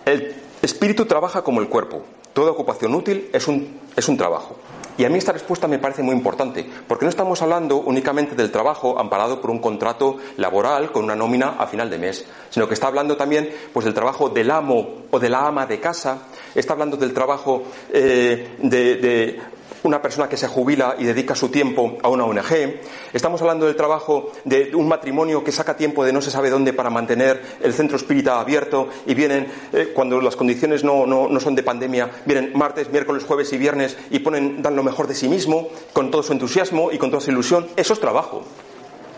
El 0.06 0.36
espíritu 0.62 1.06
trabaja 1.06 1.42
como 1.42 1.62
el 1.62 1.70
cuerpo. 1.70 2.04
Toda 2.34 2.52
ocupación 2.52 2.94
útil 2.94 3.30
es 3.32 3.48
un, 3.48 3.80
es 3.96 4.08
un 4.08 4.18
trabajo. 4.18 4.58
Y 4.98 5.06
a 5.06 5.10
mí 5.10 5.18
esta 5.18 5.32
respuesta 5.32 5.68
me 5.68 5.80
parece 5.80 6.04
muy 6.04 6.14
importante, 6.14 6.70
porque 6.88 7.06
no 7.06 7.10
estamos 7.10 7.42
hablando 7.42 7.78
únicamente 7.78 8.36
del 8.36 8.52
trabajo 8.52 9.00
amparado 9.00 9.42
por 9.42 9.50
un 9.50 9.58
contrato 9.58 10.18
laboral 10.38 10.92
con 10.92 11.06
una 11.06 11.16
nómina 11.16 11.56
a 11.58 11.66
final 11.66 11.90
de 11.90 11.98
mes, 11.98 12.26
sino 12.52 12.68
que 12.68 12.76
está 12.76 12.88
hablando 12.88 13.18
también 13.18 13.50
pues, 13.74 13.86
del 13.86 13.94
trabajo 13.96 14.30
del 14.30 14.52
amo 14.52 15.06
o 15.10 15.20
de 15.20 15.30
la 15.30 15.48
ama 15.48 15.66
de 15.66 15.80
casa, 15.80 16.28
está 16.54 16.74
hablando 16.74 16.96
del 16.96 17.12
trabajo 17.12 17.64
eh, 17.92 18.56
de 18.60 19.40
una 19.84 20.02
persona 20.02 20.28
que 20.28 20.38
se 20.38 20.48
jubila 20.48 20.96
y 20.98 21.04
dedica 21.04 21.36
su 21.36 21.50
tiempo 21.50 21.98
a 22.02 22.10
una 22.10 22.26
ONG. 22.26 22.80
Estamos 23.12 23.42
hablando 23.42 23.66
del 23.66 23.76
trabajo 23.76 24.32
de 24.46 24.74
un 24.76 24.88
matrimonio 24.88 25.44
que 25.44 25.52
saca 25.52 25.76
tiempo 25.76 26.04
de 26.04 26.14
no 26.14 26.22
se 26.22 26.32
sabe 26.32 26.50
dónde 26.50 26.74
para 26.74 26.90
mantener 26.90 27.42
el 27.62 27.74
centro 27.74 27.98
espírita 27.98 28.40
abierto 28.40 28.88
y 29.06 29.14
vienen, 29.14 29.48
eh, 29.74 29.92
cuando 29.94 30.20
las 30.22 30.36
condiciones 30.36 30.84
no, 30.84 31.06
no, 31.06 31.40
son 31.40 31.56
de 31.56 31.64
pandemia, 31.64 32.10
vienen 32.26 32.52
martes, 32.56 32.90
miércoles, 32.90 33.24
jueves 33.26 33.52
y 33.54 33.58
viernes 33.58 33.98
y 34.10 34.20
ponen, 34.20 34.62
dan 34.62 34.76
lo 34.76 34.84
mejor 34.84 35.08
de 35.08 35.16
sí 35.16 35.28
mismo, 35.28 35.70
con 35.92 36.12
todo 36.12 36.24
su 36.24 36.32
entusiasmo 36.32 36.92
y 36.92 36.98
con 36.98 37.10
toda 37.10 37.22
su 37.22 37.32
ilusión. 37.32 37.68
Eso 37.76 37.94
es 37.94 38.00
trabajo, 38.00 38.44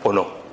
¿o 0.03 0.11
no? 0.11 0.45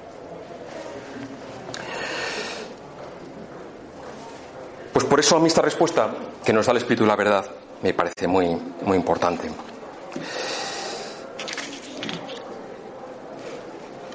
Pues 4.93 5.07
por 5.07 5.19
eso 5.21 5.37
a 5.37 5.41
mí 5.41 5.47
esta 5.47 5.63
respuesta 5.63 6.15
que 6.45 6.53
nos 6.53 6.67
da 6.67 6.73
el 6.73 6.79
Espíritu 6.79 7.05
de 7.05 7.09
la 7.09 7.17
verdad 7.17 7.47
me 7.83 7.95
parece 7.95 8.27
muy, 8.27 8.57
muy 8.85 8.97
importante. 8.97 9.49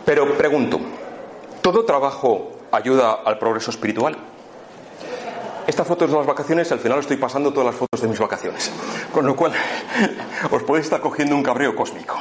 Pero 0.06 0.38
pregunto, 0.38 0.80
¿todo 1.62 1.84
trabajo 1.84 2.52
ayuda 2.72 3.20
al 3.26 3.38
progreso 3.38 3.72
espiritual? 3.72 4.16
Esta 5.68 5.84
foto 5.84 6.06
es 6.06 6.12
de 6.12 6.18
las 6.18 6.26
vacaciones, 6.26 6.72
al 6.72 6.80
final 6.80 7.00
estoy 7.00 7.18
pasando 7.18 7.52
todas 7.52 7.68
las 7.68 7.76
fotos 7.76 8.00
de 8.00 8.08
mis 8.08 8.20
vacaciones. 8.20 8.72
Con 9.14 9.26
lo 9.26 9.36
cual, 9.36 9.52
os 10.52 10.64
podéis 10.64 10.86
estar 10.86 11.02
cogiendo 11.02 11.36
un 11.36 11.44
cabreo 11.44 11.76
cósmico. 11.76 12.18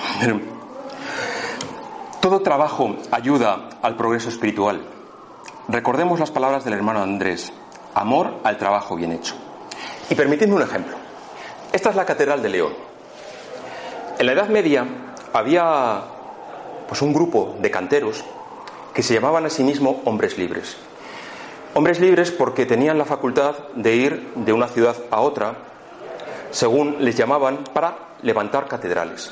Todo 2.20 2.40
trabajo 2.40 2.96
ayuda 3.12 3.68
al 3.82 3.94
progreso 3.94 4.30
espiritual. 4.30 4.82
Recordemos 5.68 6.18
las 6.18 6.32
palabras 6.32 6.64
del 6.64 6.74
hermano 6.74 7.02
Andrés. 7.02 7.52
Amor 7.94 8.40
al 8.42 8.58
trabajo 8.58 8.96
bien 8.96 9.12
hecho. 9.12 9.36
Y 10.10 10.16
permitidme 10.16 10.54
un 10.54 10.62
ejemplo. 10.62 10.96
Esta 11.72 11.90
es 11.90 11.94
la 11.94 12.04
Catedral 12.04 12.42
de 12.42 12.48
León. 12.48 12.85
En 14.18 14.24
la 14.24 14.32
Edad 14.32 14.48
Media 14.48 14.86
había 15.34 16.00
pues 16.88 17.02
un 17.02 17.12
grupo 17.12 17.54
de 17.60 17.70
canteros 17.70 18.24
que 18.94 19.02
se 19.02 19.12
llamaban 19.12 19.44
a 19.44 19.50
sí 19.50 19.62
mismos 19.62 19.96
hombres 20.06 20.38
libres. 20.38 20.78
Hombres 21.74 22.00
libres 22.00 22.30
porque 22.30 22.64
tenían 22.64 22.96
la 22.96 23.04
facultad 23.04 23.54
de 23.74 23.94
ir 23.94 24.32
de 24.34 24.54
una 24.54 24.68
ciudad 24.68 24.96
a 25.10 25.20
otra, 25.20 25.56
según 26.50 26.96
les 27.00 27.14
llamaban, 27.14 27.58
para 27.74 27.98
levantar 28.22 28.68
catedrales. 28.68 29.30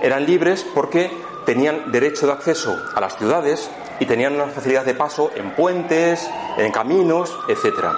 Eran 0.00 0.24
libres 0.24 0.64
porque 0.74 1.10
tenían 1.44 1.92
derecho 1.92 2.26
de 2.26 2.32
acceso 2.32 2.74
a 2.94 3.00
las 3.02 3.18
ciudades 3.18 3.70
y 3.98 4.06
tenían 4.06 4.34
una 4.34 4.46
facilidad 4.46 4.86
de 4.86 4.94
paso 4.94 5.30
en 5.36 5.50
puentes, 5.50 6.26
en 6.56 6.72
caminos, 6.72 7.36
etc. 7.48 7.88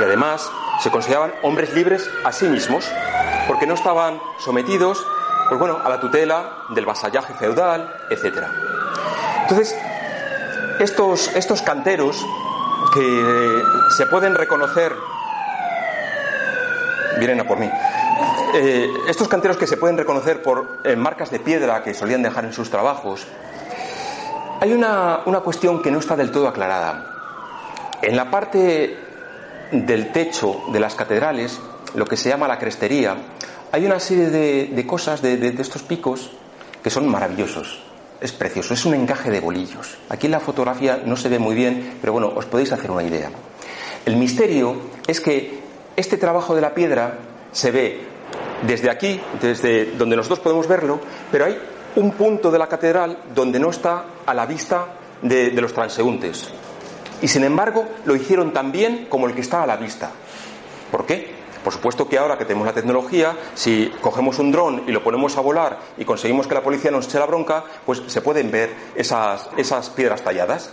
Y 0.00 0.02
además 0.02 0.50
se 0.82 0.90
consideraban 0.90 1.34
hombres 1.44 1.72
libres 1.72 2.10
a 2.24 2.32
sí 2.32 2.48
mismos, 2.48 2.90
porque 3.46 3.68
no 3.68 3.74
estaban 3.74 4.20
sometidos 4.40 5.06
pues 5.50 5.58
bueno, 5.58 5.80
a 5.82 5.88
la 5.88 5.98
tutela 5.98 6.62
del 6.68 6.86
vasallaje 6.86 7.34
feudal, 7.34 7.92
etc. 8.08 8.44
Entonces, 9.42 9.76
estos, 10.78 11.34
estos 11.34 11.60
canteros 11.60 12.24
que 12.94 13.62
se 13.96 14.06
pueden 14.06 14.36
reconocer, 14.36 14.94
vienen 17.18 17.40
a 17.40 17.44
por 17.48 17.58
mí, 17.58 17.68
eh, 18.54 18.88
estos 19.08 19.26
canteros 19.26 19.56
que 19.56 19.66
se 19.66 19.76
pueden 19.76 19.98
reconocer 19.98 20.40
por 20.40 20.78
eh, 20.84 20.94
marcas 20.94 21.32
de 21.32 21.40
piedra 21.40 21.82
que 21.82 21.94
solían 21.94 22.22
dejar 22.22 22.44
en 22.44 22.52
sus 22.52 22.70
trabajos, 22.70 23.26
hay 24.60 24.72
una, 24.72 25.22
una 25.26 25.40
cuestión 25.40 25.82
que 25.82 25.90
no 25.90 25.98
está 25.98 26.14
del 26.14 26.30
todo 26.30 26.46
aclarada. 26.46 27.98
En 28.02 28.14
la 28.14 28.30
parte 28.30 28.96
del 29.72 30.12
techo 30.12 30.62
de 30.68 30.78
las 30.78 30.94
catedrales, 30.94 31.60
lo 31.96 32.06
que 32.06 32.16
se 32.16 32.28
llama 32.28 32.46
la 32.46 32.60
crestería, 32.60 33.16
hay 33.72 33.86
una 33.86 34.00
serie 34.00 34.28
de, 34.30 34.86
cosas, 34.86 35.22
de, 35.22 35.36
de, 35.36 35.62
estos 35.62 35.82
picos, 35.82 36.30
que 36.82 36.90
son 36.90 37.08
maravillosos. 37.08 37.82
Es 38.20 38.32
precioso, 38.32 38.74
es 38.74 38.84
un 38.84 38.94
encaje 38.94 39.30
de 39.30 39.40
bolillos. 39.40 39.96
Aquí 40.08 40.26
en 40.26 40.32
la 40.32 40.40
fotografía 40.40 41.02
no 41.04 41.16
se 41.16 41.28
ve 41.28 41.38
muy 41.38 41.54
bien, 41.54 41.98
pero 42.00 42.12
bueno, 42.12 42.32
os 42.34 42.44
podéis 42.44 42.72
hacer 42.72 42.90
una 42.90 43.02
idea. 43.02 43.30
El 44.04 44.16
misterio 44.16 44.76
es 45.06 45.20
que 45.20 45.60
este 45.96 46.16
trabajo 46.16 46.54
de 46.54 46.60
la 46.60 46.74
piedra 46.74 47.18
se 47.52 47.70
ve 47.70 48.00
desde 48.62 48.90
aquí, 48.90 49.20
desde 49.40 49.92
donde 49.92 50.16
nosotros 50.16 50.40
podemos 50.40 50.66
verlo, 50.66 51.00
pero 51.30 51.46
hay 51.46 51.58
un 51.96 52.12
punto 52.12 52.50
de 52.50 52.58
la 52.58 52.68
catedral 52.68 53.18
donde 53.34 53.58
no 53.58 53.70
está 53.70 54.04
a 54.24 54.34
la 54.34 54.46
vista 54.46 54.86
de, 55.22 55.50
los 55.52 55.72
transeúntes. 55.72 56.48
Y 57.22 57.28
sin 57.28 57.44
embargo 57.44 57.86
lo 58.04 58.14
hicieron 58.14 58.52
tan 58.52 58.72
bien 58.72 59.06
como 59.08 59.26
el 59.26 59.34
que 59.34 59.40
está 59.40 59.62
a 59.62 59.66
la 59.66 59.76
vista. 59.76 60.10
¿Por 60.90 61.06
qué? 61.06 61.39
Por 61.62 61.72
supuesto 61.72 62.08
que 62.08 62.18
ahora 62.18 62.38
que 62.38 62.44
tenemos 62.44 62.66
la 62.66 62.72
tecnología, 62.72 63.36
si 63.54 63.92
cogemos 64.00 64.38
un 64.38 64.50
dron 64.50 64.84
y 64.86 64.92
lo 64.92 65.02
ponemos 65.02 65.36
a 65.36 65.40
volar 65.40 65.78
y 65.98 66.04
conseguimos 66.04 66.46
que 66.46 66.54
la 66.54 66.62
policía 66.62 66.90
nos 66.90 67.06
eche 67.06 67.18
la 67.18 67.26
bronca, 67.26 67.64
pues 67.84 68.02
se 68.06 68.22
pueden 68.22 68.50
ver 68.50 68.74
esas, 68.94 69.48
esas 69.56 69.90
piedras 69.90 70.22
talladas. 70.22 70.72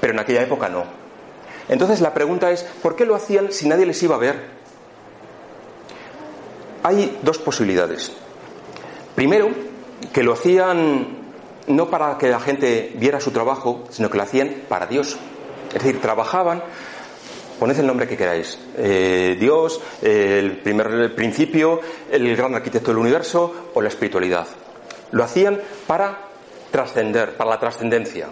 Pero 0.00 0.12
en 0.12 0.20
aquella 0.20 0.42
época 0.42 0.68
no. 0.68 0.84
Entonces 1.68 2.00
la 2.00 2.14
pregunta 2.14 2.50
es, 2.50 2.62
¿por 2.62 2.94
qué 2.94 3.04
lo 3.04 3.14
hacían 3.14 3.52
si 3.52 3.68
nadie 3.68 3.86
les 3.86 4.02
iba 4.02 4.14
a 4.14 4.18
ver? 4.18 4.62
Hay 6.84 7.18
dos 7.22 7.38
posibilidades. 7.38 8.12
Primero, 9.14 9.50
que 10.12 10.22
lo 10.22 10.32
hacían 10.32 11.22
no 11.66 11.88
para 11.90 12.18
que 12.18 12.28
la 12.28 12.40
gente 12.40 12.92
viera 12.96 13.20
su 13.20 13.30
trabajo, 13.30 13.84
sino 13.90 14.10
que 14.10 14.16
lo 14.16 14.24
hacían 14.24 14.62
para 14.68 14.86
Dios. 14.86 15.16
Es 15.68 15.82
decir, 15.82 16.00
trabajaban, 16.00 16.62
poned 17.62 17.78
el 17.78 17.86
nombre 17.86 18.08
que 18.08 18.16
queráis, 18.16 18.58
eh, 18.76 19.36
Dios, 19.38 19.80
el 20.02 20.58
primer 20.62 21.14
principio, 21.14 21.78
el 22.10 22.34
gran 22.34 22.56
arquitecto 22.56 22.90
del 22.90 22.98
universo 22.98 23.70
o 23.72 23.80
la 23.80 23.86
espiritualidad. 23.86 24.48
Lo 25.12 25.22
hacían 25.22 25.60
para 25.86 26.22
trascender, 26.72 27.36
para 27.36 27.50
la 27.50 27.60
trascendencia. 27.60 28.30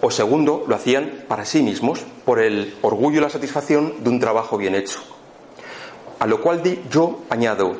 O 0.00 0.10
segundo, 0.10 0.64
lo 0.66 0.74
hacían 0.74 1.22
para 1.28 1.44
sí 1.44 1.62
mismos, 1.62 2.04
por 2.24 2.40
el 2.40 2.74
orgullo 2.82 3.18
y 3.18 3.20
la 3.20 3.30
satisfacción 3.30 4.02
de 4.02 4.10
un 4.10 4.18
trabajo 4.18 4.58
bien 4.58 4.74
hecho. 4.74 4.98
A 6.18 6.26
lo 6.26 6.40
cual 6.40 6.64
yo 6.90 7.20
añado, 7.30 7.76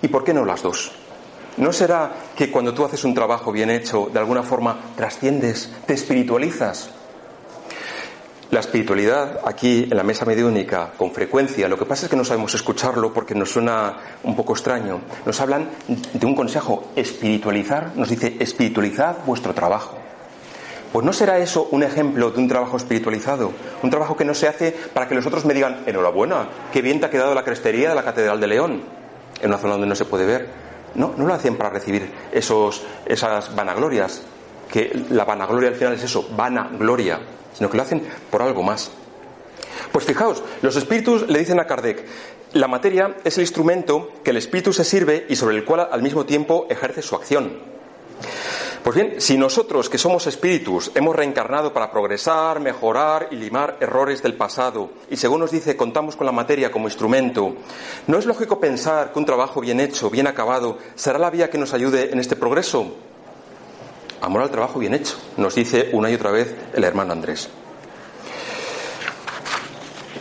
¿y 0.00 0.08
por 0.08 0.24
qué 0.24 0.32
no 0.32 0.46
las 0.46 0.62
dos? 0.62 0.92
¿No 1.58 1.74
será 1.74 2.14
que 2.34 2.50
cuando 2.50 2.72
tú 2.72 2.86
haces 2.86 3.04
un 3.04 3.12
trabajo 3.12 3.52
bien 3.52 3.68
hecho, 3.68 4.08
de 4.10 4.18
alguna 4.18 4.44
forma 4.44 4.80
trasciendes, 4.96 5.70
te 5.84 5.92
espiritualizas? 5.92 6.99
La 8.50 8.58
espiritualidad 8.58 9.42
aquí 9.44 9.86
en 9.88 9.96
la 9.96 10.02
mesa 10.02 10.24
mediúnica, 10.24 10.90
con 10.96 11.12
frecuencia, 11.12 11.68
lo 11.68 11.78
que 11.78 11.84
pasa 11.84 12.06
es 12.06 12.10
que 12.10 12.16
no 12.16 12.24
sabemos 12.24 12.52
escucharlo 12.52 13.12
porque 13.12 13.32
nos 13.32 13.52
suena 13.52 13.96
un 14.24 14.34
poco 14.34 14.54
extraño. 14.54 15.02
Nos 15.24 15.40
hablan 15.40 15.68
de 15.86 16.26
un 16.26 16.34
consejo, 16.34 16.90
espiritualizar, 16.96 17.92
nos 17.94 18.08
dice 18.08 18.36
espiritualizad 18.40 19.18
vuestro 19.24 19.54
trabajo. 19.54 19.96
Pues 20.92 21.06
no 21.06 21.12
será 21.12 21.38
eso 21.38 21.68
un 21.70 21.84
ejemplo 21.84 22.32
de 22.32 22.40
un 22.40 22.48
trabajo 22.48 22.76
espiritualizado, 22.76 23.52
un 23.84 23.90
trabajo 23.90 24.16
que 24.16 24.24
no 24.24 24.34
se 24.34 24.48
hace 24.48 24.72
para 24.92 25.06
que 25.06 25.14
los 25.14 25.26
otros 25.26 25.44
me 25.44 25.54
digan, 25.54 25.84
enhorabuena, 25.86 26.48
qué 26.72 26.82
bien 26.82 26.98
te 26.98 27.06
ha 27.06 27.10
quedado 27.10 27.36
la 27.36 27.44
crestería 27.44 27.90
de 27.90 27.94
la 27.94 28.02
Catedral 28.02 28.40
de 28.40 28.48
León, 28.48 28.82
en 29.40 29.48
una 29.48 29.58
zona 29.58 29.74
donde 29.74 29.86
no 29.86 29.94
se 29.94 30.06
puede 30.06 30.26
ver. 30.26 30.48
No, 30.96 31.14
no 31.16 31.24
lo 31.24 31.34
hacen 31.34 31.56
para 31.56 31.70
recibir 31.70 32.10
esos, 32.32 32.82
esas 33.06 33.54
vanaglorias, 33.54 34.22
que 34.68 35.04
la 35.10 35.24
vanagloria 35.24 35.68
al 35.68 35.76
final 35.76 35.92
es 35.92 36.02
eso, 36.02 36.28
vanagloria, 36.36 37.20
sino 37.60 37.68
que 37.68 37.76
lo 37.76 37.82
hacen 37.82 38.02
por 38.30 38.40
algo 38.40 38.62
más. 38.62 38.90
Pues 39.92 40.06
fijaos, 40.06 40.42
los 40.62 40.76
espíritus 40.76 41.28
le 41.28 41.40
dicen 41.40 41.60
a 41.60 41.66
Kardec, 41.66 42.06
la 42.54 42.68
materia 42.68 43.18
es 43.22 43.36
el 43.36 43.42
instrumento 43.42 44.12
que 44.24 44.30
el 44.30 44.38
espíritu 44.38 44.72
se 44.72 44.82
sirve 44.82 45.26
y 45.28 45.36
sobre 45.36 45.56
el 45.56 45.66
cual 45.66 45.86
al 45.92 46.00
mismo 46.00 46.24
tiempo 46.24 46.66
ejerce 46.70 47.02
su 47.02 47.16
acción. 47.16 47.58
Pues 48.82 48.96
bien, 48.96 49.20
si 49.20 49.36
nosotros 49.36 49.90
que 49.90 49.98
somos 49.98 50.26
espíritus 50.26 50.90
hemos 50.94 51.14
reencarnado 51.14 51.70
para 51.74 51.90
progresar, 51.90 52.60
mejorar 52.60 53.28
y 53.30 53.36
limar 53.36 53.76
errores 53.78 54.22
del 54.22 54.38
pasado, 54.38 54.92
y 55.10 55.18
según 55.18 55.40
nos 55.40 55.50
dice 55.50 55.76
contamos 55.76 56.16
con 56.16 56.24
la 56.24 56.32
materia 56.32 56.72
como 56.72 56.88
instrumento, 56.88 57.56
¿no 58.06 58.16
es 58.16 58.24
lógico 58.24 58.58
pensar 58.58 59.12
que 59.12 59.18
un 59.18 59.26
trabajo 59.26 59.60
bien 59.60 59.80
hecho, 59.80 60.08
bien 60.08 60.26
acabado, 60.26 60.78
será 60.94 61.18
la 61.18 61.28
vía 61.28 61.50
que 61.50 61.58
nos 61.58 61.74
ayude 61.74 62.10
en 62.10 62.20
este 62.20 62.36
progreso? 62.36 63.09
Amor 64.20 64.42
al 64.42 64.50
trabajo 64.50 64.78
bien 64.78 64.92
hecho, 64.92 65.16
nos 65.38 65.54
dice 65.54 65.88
una 65.92 66.10
y 66.10 66.14
otra 66.14 66.30
vez 66.30 66.54
el 66.74 66.84
hermano 66.84 67.12
Andrés. 67.12 67.48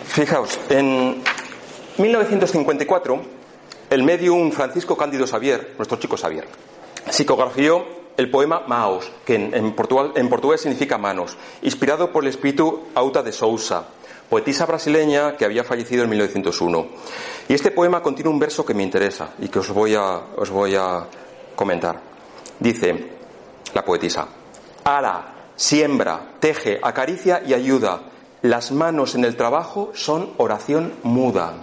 Fijaos, 0.08 0.58
en 0.70 1.22
1954, 1.98 3.22
el 3.90 4.04
medium 4.04 4.52
Francisco 4.52 4.96
Cándido 4.96 5.28
Xavier, 5.28 5.74
nuestro 5.78 5.98
chico 5.98 6.16
Xavier, 6.16 6.48
psicografió 7.10 7.86
el 8.16 8.32
poema 8.32 8.64
Maos, 8.68 9.12
que 9.26 9.36
en, 9.36 9.74
portugués 9.74 10.62
significa 10.62 10.98
manos, 10.98 11.38
inspirado 11.62 12.12
por 12.12 12.24
el 12.24 12.30
espíritu 12.30 12.88
Auta 12.96 13.22
de 13.22 13.34
Sousa, 13.34 13.84
poetisa 14.30 14.66
brasileña 14.66 15.36
que 15.36 15.44
había 15.44 15.66
fallecido 15.66 16.04
en 16.04 16.10
1901. 16.10 16.88
Y 17.50 17.54
este 17.54 17.72
poema 17.72 18.02
contiene 18.02 18.30
un 18.30 18.40
verso 18.40 18.66
que 18.66 18.74
me 18.74 18.84
interesa 18.84 19.32
y 19.40 19.50
que 19.50 19.60
os 19.60 19.70
voy 19.72 19.96
a 19.96 21.06
comentar. 21.56 22.00
Dice 22.60 23.19
la 23.74 23.84
poetisa, 23.84 24.28
Ara, 24.84 25.52
siembra, 25.56 26.34
teje, 26.40 26.80
acaricia 26.82 27.42
y 27.46 27.54
ayuda. 27.54 28.02
Las 28.42 28.72
manos 28.72 29.16
en 29.16 29.26
el 29.26 29.36
trabajo 29.36 29.92
son 29.94 30.34
oración 30.38 30.94
muda. 31.04 31.54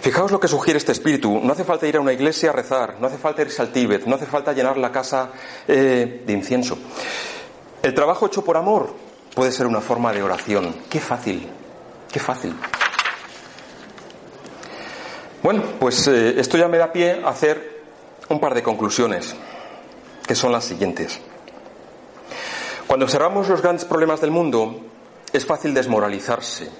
Fijaos 0.00 0.30
lo 0.30 0.40
que 0.40 0.48
sugiere 0.48 0.78
este 0.78 0.92
espíritu. 0.92 1.40
No 1.42 1.52
hace 1.52 1.64
falta 1.64 1.86
ir 1.86 1.96
a 1.96 2.00
una 2.00 2.12
iglesia 2.12 2.50
a 2.50 2.52
rezar, 2.52 2.96
no 3.00 3.06
hace 3.06 3.18
falta 3.18 3.42
irse 3.42 3.62
al 3.62 3.72
Tíbet, 3.72 4.04
no 4.06 4.16
hace 4.16 4.26
falta 4.26 4.52
llenar 4.52 4.76
la 4.76 4.92
casa 4.92 5.30
eh, 5.66 6.22
de 6.26 6.32
incienso. 6.32 6.78
El 7.82 7.94
trabajo 7.94 8.26
hecho 8.26 8.44
por 8.44 8.56
amor 8.56 8.92
puede 9.34 9.52
ser 9.52 9.66
una 9.66 9.80
forma 9.80 10.12
de 10.12 10.22
oración. 10.22 10.74
Qué 10.88 11.00
fácil, 11.00 11.48
qué 12.10 12.20
fácil. 12.20 12.54
Bueno, 15.42 15.62
pues 15.78 16.06
eh, 16.08 16.34
esto 16.38 16.58
ya 16.58 16.68
me 16.68 16.78
da 16.78 16.92
pie 16.92 17.22
a 17.24 17.28
hacer 17.28 17.78
un 18.28 18.40
par 18.40 18.54
de 18.54 18.62
conclusiones, 18.62 19.34
que 20.28 20.36
son 20.36 20.52
las 20.52 20.64
siguientes. 20.64 21.18
Cuando 22.86 23.06
observamos 23.06 23.48
los 23.48 23.60
grandes 23.60 23.84
problemas 23.84 24.20
del 24.20 24.30
mundo, 24.30 24.78
es 25.32 25.44
fácil 25.44 25.74
desmoralizarse 25.74 26.70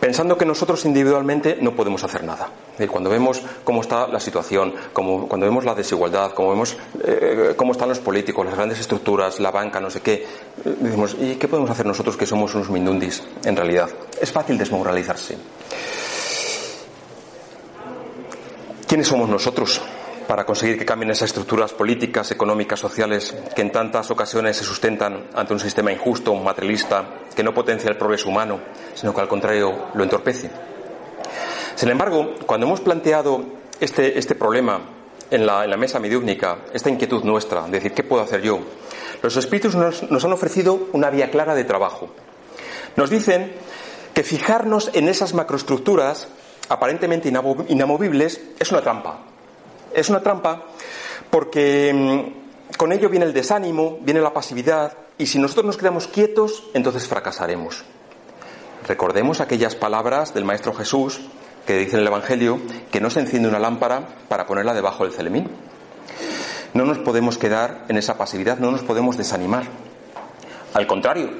pensando 0.00 0.36
que 0.36 0.44
nosotros 0.44 0.84
individualmente 0.84 1.58
no 1.60 1.74
podemos 1.74 2.02
hacer 2.04 2.24
nada. 2.24 2.48
cuando 2.90 3.10
vemos 3.10 3.42
cómo 3.64 3.80
está 3.80 4.06
la 4.06 4.20
situación, 4.20 4.74
cuando 4.92 5.40
vemos 5.40 5.64
la 5.64 5.74
desigualdad, 5.74 6.32
cómo 6.32 6.50
vemos 6.50 6.76
eh, 7.02 7.54
cómo 7.56 7.72
están 7.72 7.88
los 7.88 7.98
políticos, 7.98 8.44
las 8.44 8.54
grandes 8.54 8.80
estructuras, 8.80 9.40
la 9.40 9.50
banca, 9.50 9.80
no 9.80 9.90
sé 9.90 10.00
qué, 10.00 10.26
decimos, 10.64 11.16
¿y 11.18 11.36
qué 11.36 11.48
podemos 11.48 11.70
hacer 11.70 11.86
nosotros 11.86 12.16
que 12.16 12.26
somos 12.26 12.54
unos 12.54 12.70
mindundis 12.70 13.22
en 13.44 13.56
realidad? 13.56 13.88
Es 14.20 14.30
fácil 14.30 14.58
desmoralizarse. 14.58 15.36
¿Quiénes 18.86 19.08
somos 19.08 19.28
nosotros? 19.28 19.80
Para 20.26 20.44
conseguir 20.44 20.78
que 20.78 20.84
cambien 20.84 21.10
esas 21.10 21.30
estructuras 21.30 21.72
políticas, 21.72 22.30
económicas, 22.30 22.80
sociales 22.80 23.34
que 23.54 23.62
en 23.62 23.70
tantas 23.70 24.10
ocasiones 24.10 24.56
se 24.56 24.64
sustentan 24.64 25.28
ante 25.34 25.52
un 25.52 25.60
sistema 25.60 25.92
injusto, 25.92 26.34
materialista, 26.34 27.04
que 27.34 27.42
no 27.42 27.54
potencia 27.54 27.90
el 27.90 27.96
progreso 27.96 28.28
humano, 28.28 28.60
sino 28.94 29.14
que 29.14 29.20
al 29.20 29.28
contrario 29.28 29.86
lo 29.94 30.02
entorpece. 30.02 30.50
Sin 31.74 31.90
embargo, 31.90 32.34
cuando 32.46 32.66
hemos 32.66 32.80
planteado 32.80 33.44
este, 33.78 34.18
este 34.18 34.34
problema 34.34 34.80
en 35.30 35.46
la, 35.46 35.76
mesa 35.76 35.98
mediúnica 35.98 36.58
esta 36.72 36.90
inquietud 36.90 37.22
nuestra, 37.24 37.62
de 37.62 37.72
decir, 37.72 37.92
¿qué 37.92 38.02
puedo 38.02 38.22
hacer 38.22 38.42
yo? 38.42 38.60
Los 39.22 39.36
espíritus 39.36 39.74
nos, 39.74 40.02
han 40.02 40.32
ofrecido 40.32 40.88
una 40.92 41.10
vía 41.10 41.30
clara 41.30 41.54
de 41.54 41.64
trabajo. 41.64 42.08
Nos 42.96 43.10
dicen 43.10 43.52
que 44.14 44.22
fijarnos 44.22 44.90
en 44.94 45.08
esas 45.08 45.34
macroestructuras 45.34 46.28
aparentemente 46.68 47.28
inamovibles 47.28 48.40
es 48.58 48.70
una 48.70 48.80
trampa. 48.80 49.20
Es 49.92 50.08
una 50.08 50.20
trampa 50.20 50.64
porque 51.30 51.92
mm, 51.92 52.76
con 52.76 52.92
ello 52.92 53.08
viene 53.08 53.24
el 53.24 53.32
desánimo, 53.32 53.98
viene 54.00 54.20
la 54.20 54.32
pasividad, 54.32 54.92
y 55.18 55.26
si 55.26 55.38
nosotros 55.38 55.66
nos 55.66 55.76
quedamos 55.76 56.06
quietos, 56.06 56.64
entonces 56.74 57.08
fracasaremos. 57.08 57.84
Recordemos 58.86 59.40
aquellas 59.40 59.74
palabras 59.74 60.34
del 60.34 60.44
Maestro 60.44 60.74
Jesús 60.74 61.20
que 61.66 61.78
dice 61.78 61.96
en 61.96 62.02
el 62.02 62.06
Evangelio 62.06 62.60
que 62.90 63.00
no 63.00 63.10
se 63.10 63.20
enciende 63.20 63.48
una 63.48 63.58
lámpara 63.58 64.06
para 64.28 64.46
ponerla 64.46 64.74
debajo 64.74 65.04
del 65.04 65.12
celemín. 65.12 65.50
No 66.74 66.84
nos 66.84 66.98
podemos 66.98 67.38
quedar 67.38 67.86
en 67.88 67.96
esa 67.96 68.16
pasividad, 68.18 68.58
no 68.58 68.70
nos 68.70 68.82
podemos 68.82 69.16
desanimar. 69.16 69.64
Al 70.74 70.86
contrario, 70.86 71.30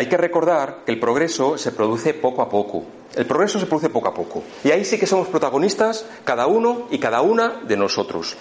hay 0.00 0.06
que 0.06 0.16
recordar 0.16 0.78
que 0.86 0.92
el 0.92 0.98
progreso 0.98 1.58
se 1.58 1.72
produce 1.72 2.14
poco 2.14 2.40
a 2.40 2.48
poco. 2.48 2.84
El 3.14 3.26
progreso 3.26 3.60
se 3.60 3.66
produce 3.66 3.90
poco 3.90 4.08
a 4.08 4.14
poco. 4.14 4.42
Y 4.64 4.70
ahí 4.70 4.82
sí 4.82 4.98
que 4.98 5.06
somos 5.06 5.28
protagonistas 5.28 6.06
cada 6.24 6.46
uno 6.46 6.88
y 6.90 6.98
cada 6.98 7.20
una 7.20 7.60
de 7.68 7.76
nosotros. 7.76 8.34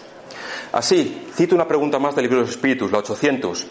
Así, 0.71 1.27
cito 1.35 1.55
una 1.55 1.67
pregunta 1.67 1.99
más 1.99 2.15
del 2.15 2.23
libro 2.23 2.37
de 2.37 2.43
los 2.43 2.51
Espíritus, 2.51 2.93
la 2.93 2.99
800. 2.99 3.67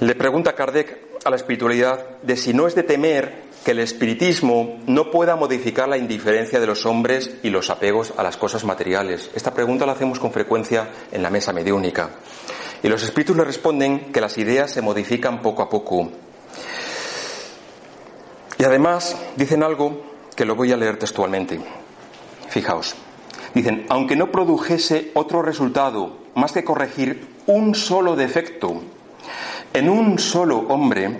Le 0.00 0.14
pregunta 0.14 0.54
Kardec 0.54 0.98
a 1.24 1.30
la 1.30 1.36
espiritualidad 1.36 2.18
de 2.20 2.36
si 2.36 2.52
no 2.52 2.66
es 2.66 2.74
de 2.74 2.82
temer 2.82 3.46
que 3.64 3.70
el 3.70 3.78
espiritismo 3.78 4.78
no 4.86 5.10
pueda 5.10 5.36
modificar 5.36 5.88
la 5.88 5.96
indiferencia 5.96 6.60
de 6.60 6.66
los 6.66 6.84
hombres 6.84 7.30
y 7.42 7.48
los 7.48 7.70
apegos 7.70 8.12
a 8.18 8.22
las 8.22 8.36
cosas 8.36 8.64
materiales. 8.64 9.30
Esta 9.34 9.54
pregunta 9.54 9.86
la 9.86 9.92
hacemos 9.92 10.20
con 10.20 10.32
frecuencia 10.32 10.90
en 11.10 11.22
la 11.22 11.30
mesa 11.30 11.54
mediúnica. 11.54 12.10
Y 12.82 12.88
los 12.88 13.02
espíritus 13.02 13.36
le 13.36 13.44
responden 13.44 14.12
que 14.12 14.20
las 14.20 14.38
ideas 14.38 14.70
se 14.70 14.82
modifican 14.82 15.42
poco 15.42 15.62
a 15.62 15.68
poco. 15.68 16.08
Y 18.58 18.64
además 18.64 19.16
dicen 19.36 19.62
algo 19.62 20.02
que 20.34 20.44
lo 20.44 20.54
voy 20.54 20.72
a 20.72 20.76
leer 20.76 20.98
textualmente. 20.98 21.60
Fijaos. 22.48 22.94
Dicen, 23.54 23.86
aunque 23.88 24.16
no 24.16 24.30
produjese 24.30 25.10
otro 25.14 25.42
resultado 25.42 26.18
más 26.34 26.52
que 26.52 26.64
corregir 26.64 27.36
un 27.46 27.74
solo 27.74 28.16
defecto 28.16 28.82
en 29.72 29.88
un 29.88 30.18
solo 30.18 30.58
hombre, 30.68 31.18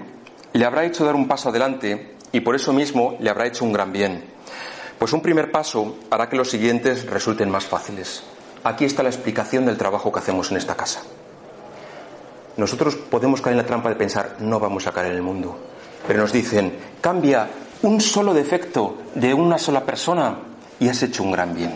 le 0.52 0.64
habrá 0.64 0.84
hecho 0.84 1.04
dar 1.04 1.14
un 1.14 1.28
paso 1.28 1.48
adelante 1.48 2.14
y 2.32 2.40
por 2.40 2.54
eso 2.54 2.72
mismo 2.72 3.16
le 3.20 3.30
habrá 3.30 3.46
hecho 3.46 3.64
un 3.64 3.72
gran 3.72 3.92
bien. 3.92 4.24
Pues 4.98 5.12
un 5.12 5.20
primer 5.20 5.50
paso 5.50 5.96
hará 6.10 6.28
que 6.28 6.36
los 6.36 6.50
siguientes 6.50 7.06
resulten 7.06 7.50
más 7.50 7.66
fáciles. 7.66 8.22
Aquí 8.64 8.84
está 8.84 9.02
la 9.02 9.10
explicación 9.10 9.66
del 9.66 9.76
trabajo 9.76 10.10
que 10.10 10.18
hacemos 10.18 10.50
en 10.50 10.56
esta 10.56 10.74
casa. 10.74 11.02
Nosotros 12.56 12.96
podemos 12.96 13.40
caer 13.40 13.52
en 13.52 13.58
la 13.58 13.66
trampa 13.66 13.88
de 13.88 13.96
pensar, 13.96 14.36
no 14.40 14.58
vamos 14.58 14.86
a 14.86 14.92
caer 14.92 15.08
en 15.08 15.16
el 15.16 15.22
mundo. 15.22 15.56
Pero 16.06 16.20
nos 16.20 16.32
dicen, 16.32 16.76
cambia 17.00 17.48
un 17.82 18.00
solo 18.00 18.32
defecto 18.32 18.96
de 19.14 19.34
una 19.34 19.58
sola 19.58 19.84
persona 19.84 20.38
y 20.80 20.88
has 20.88 21.02
hecho 21.02 21.22
un 21.22 21.32
gran 21.32 21.54
bien. 21.54 21.74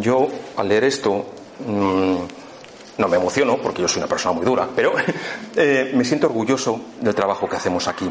Yo, 0.00 0.28
al 0.56 0.68
leer 0.68 0.84
esto, 0.84 1.26
mm, 1.66 2.16
no 2.98 3.08
me 3.08 3.16
emociono 3.16 3.58
porque 3.58 3.82
yo 3.82 3.88
soy 3.88 3.98
una 3.98 4.08
persona 4.08 4.34
muy 4.34 4.44
dura, 4.44 4.68
pero 4.74 4.92
eh, 5.56 5.92
me 5.94 6.04
siento 6.04 6.28
orgulloso 6.28 6.80
del 7.00 7.14
trabajo 7.14 7.48
que 7.48 7.56
hacemos 7.56 7.88
aquí. 7.88 8.10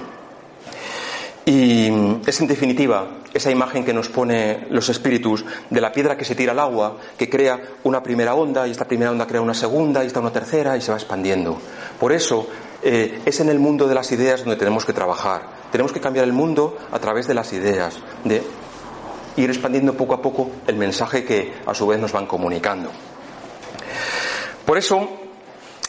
Y 1.45 1.89
es 2.25 2.39
en 2.39 2.47
definitiva 2.47 3.07
esa 3.33 3.49
imagen 3.49 3.83
que 3.83 3.93
nos 3.93 4.09
pone 4.09 4.67
los 4.69 4.89
espíritus 4.89 5.43
de 5.69 5.81
la 5.81 5.91
piedra 5.91 6.15
que 6.17 6.25
se 6.25 6.35
tira 6.35 6.51
al 6.51 6.59
agua, 6.59 6.97
que 7.17 7.29
crea 7.29 7.59
una 7.83 8.03
primera 8.03 8.35
onda 8.35 8.67
y 8.67 8.71
esta 8.71 8.85
primera 8.85 9.11
onda 9.11 9.25
crea 9.25 9.41
una 9.41 9.53
segunda 9.53 10.03
y 10.03 10.07
esta 10.07 10.19
una 10.19 10.31
tercera 10.31 10.77
y 10.77 10.81
se 10.81 10.91
va 10.91 10.97
expandiendo. 10.97 11.57
Por 11.99 12.11
eso 12.11 12.47
eh, 12.83 13.21
es 13.25 13.39
en 13.39 13.49
el 13.49 13.59
mundo 13.59 13.87
de 13.87 13.95
las 13.95 14.11
ideas 14.11 14.41
donde 14.41 14.57
tenemos 14.57 14.85
que 14.85 14.93
trabajar. 14.93 15.61
Tenemos 15.71 15.91
que 15.91 15.99
cambiar 15.99 16.25
el 16.25 16.33
mundo 16.33 16.77
a 16.91 16.99
través 16.99 17.27
de 17.27 17.33
las 17.33 17.53
ideas, 17.53 17.97
de 18.23 18.43
ir 19.37 19.49
expandiendo 19.49 19.93
poco 19.93 20.13
a 20.13 20.21
poco 20.21 20.51
el 20.67 20.75
mensaje 20.75 21.23
que 21.23 21.53
a 21.65 21.73
su 21.73 21.87
vez 21.87 21.99
nos 21.99 22.11
van 22.11 22.27
comunicando. 22.27 22.91
Por 24.65 24.77
eso, 24.77 25.09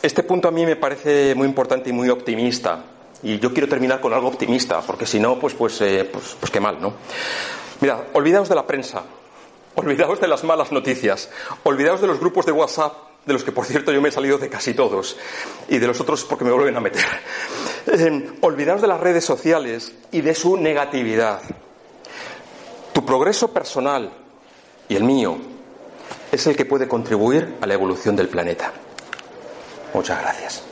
este 0.00 0.22
punto 0.22 0.48
a 0.48 0.50
mí 0.50 0.64
me 0.64 0.76
parece 0.76 1.34
muy 1.34 1.46
importante 1.46 1.90
y 1.90 1.92
muy 1.92 2.08
optimista, 2.08 2.84
y 3.22 3.38
yo 3.38 3.52
quiero 3.52 3.68
terminar 3.68 4.00
con 4.00 4.12
algo 4.12 4.28
optimista, 4.28 4.80
porque 4.80 5.06
si 5.06 5.20
no, 5.20 5.38
pues, 5.38 5.54
pues, 5.54 5.80
eh, 5.80 6.08
pues, 6.10 6.36
pues 6.38 6.50
qué 6.50 6.60
mal, 6.60 6.80
¿no? 6.80 6.94
Mira, 7.80 8.08
olvidaos 8.12 8.48
de 8.48 8.54
la 8.54 8.66
prensa, 8.66 9.02
olvidaos 9.74 10.20
de 10.20 10.28
las 10.28 10.44
malas 10.44 10.72
noticias, 10.72 11.30
olvidaos 11.64 12.00
de 12.00 12.06
los 12.06 12.18
grupos 12.20 12.46
de 12.46 12.52
WhatsApp, 12.52 12.94
de 13.24 13.32
los 13.32 13.44
que 13.44 13.52
por 13.52 13.64
cierto 13.64 13.92
yo 13.92 14.00
me 14.00 14.08
he 14.08 14.12
salido 14.12 14.38
de 14.38 14.48
casi 14.48 14.74
todos, 14.74 15.16
y 15.68 15.78
de 15.78 15.86
los 15.86 16.00
otros 16.00 16.24
porque 16.24 16.44
me 16.44 16.52
vuelven 16.52 16.76
a 16.76 16.80
meter. 16.80 17.04
Eh, 17.86 18.30
olvidaos 18.42 18.80
de 18.80 18.86
las 18.86 19.00
redes 19.00 19.24
sociales 19.24 19.92
y 20.12 20.20
de 20.20 20.34
su 20.34 20.56
negatividad. 20.56 21.40
Tu 22.92 23.04
progreso 23.04 23.52
personal 23.52 24.12
y 24.88 24.94
el 24.94 25.04
mío 25.04 25.36
es 26.30 26.46
el 26.46 26.56
que 26.56 26.64
puede 26.64 26.86
contribuir 26.86 27.56
a 27.60 27.66
la 27.66 27.74
evolución 27.74 28.14
del 28.14 28.28
planeta. 28.28 28.72
Muchas 29.94 30.20
gracias. 30.20 30.71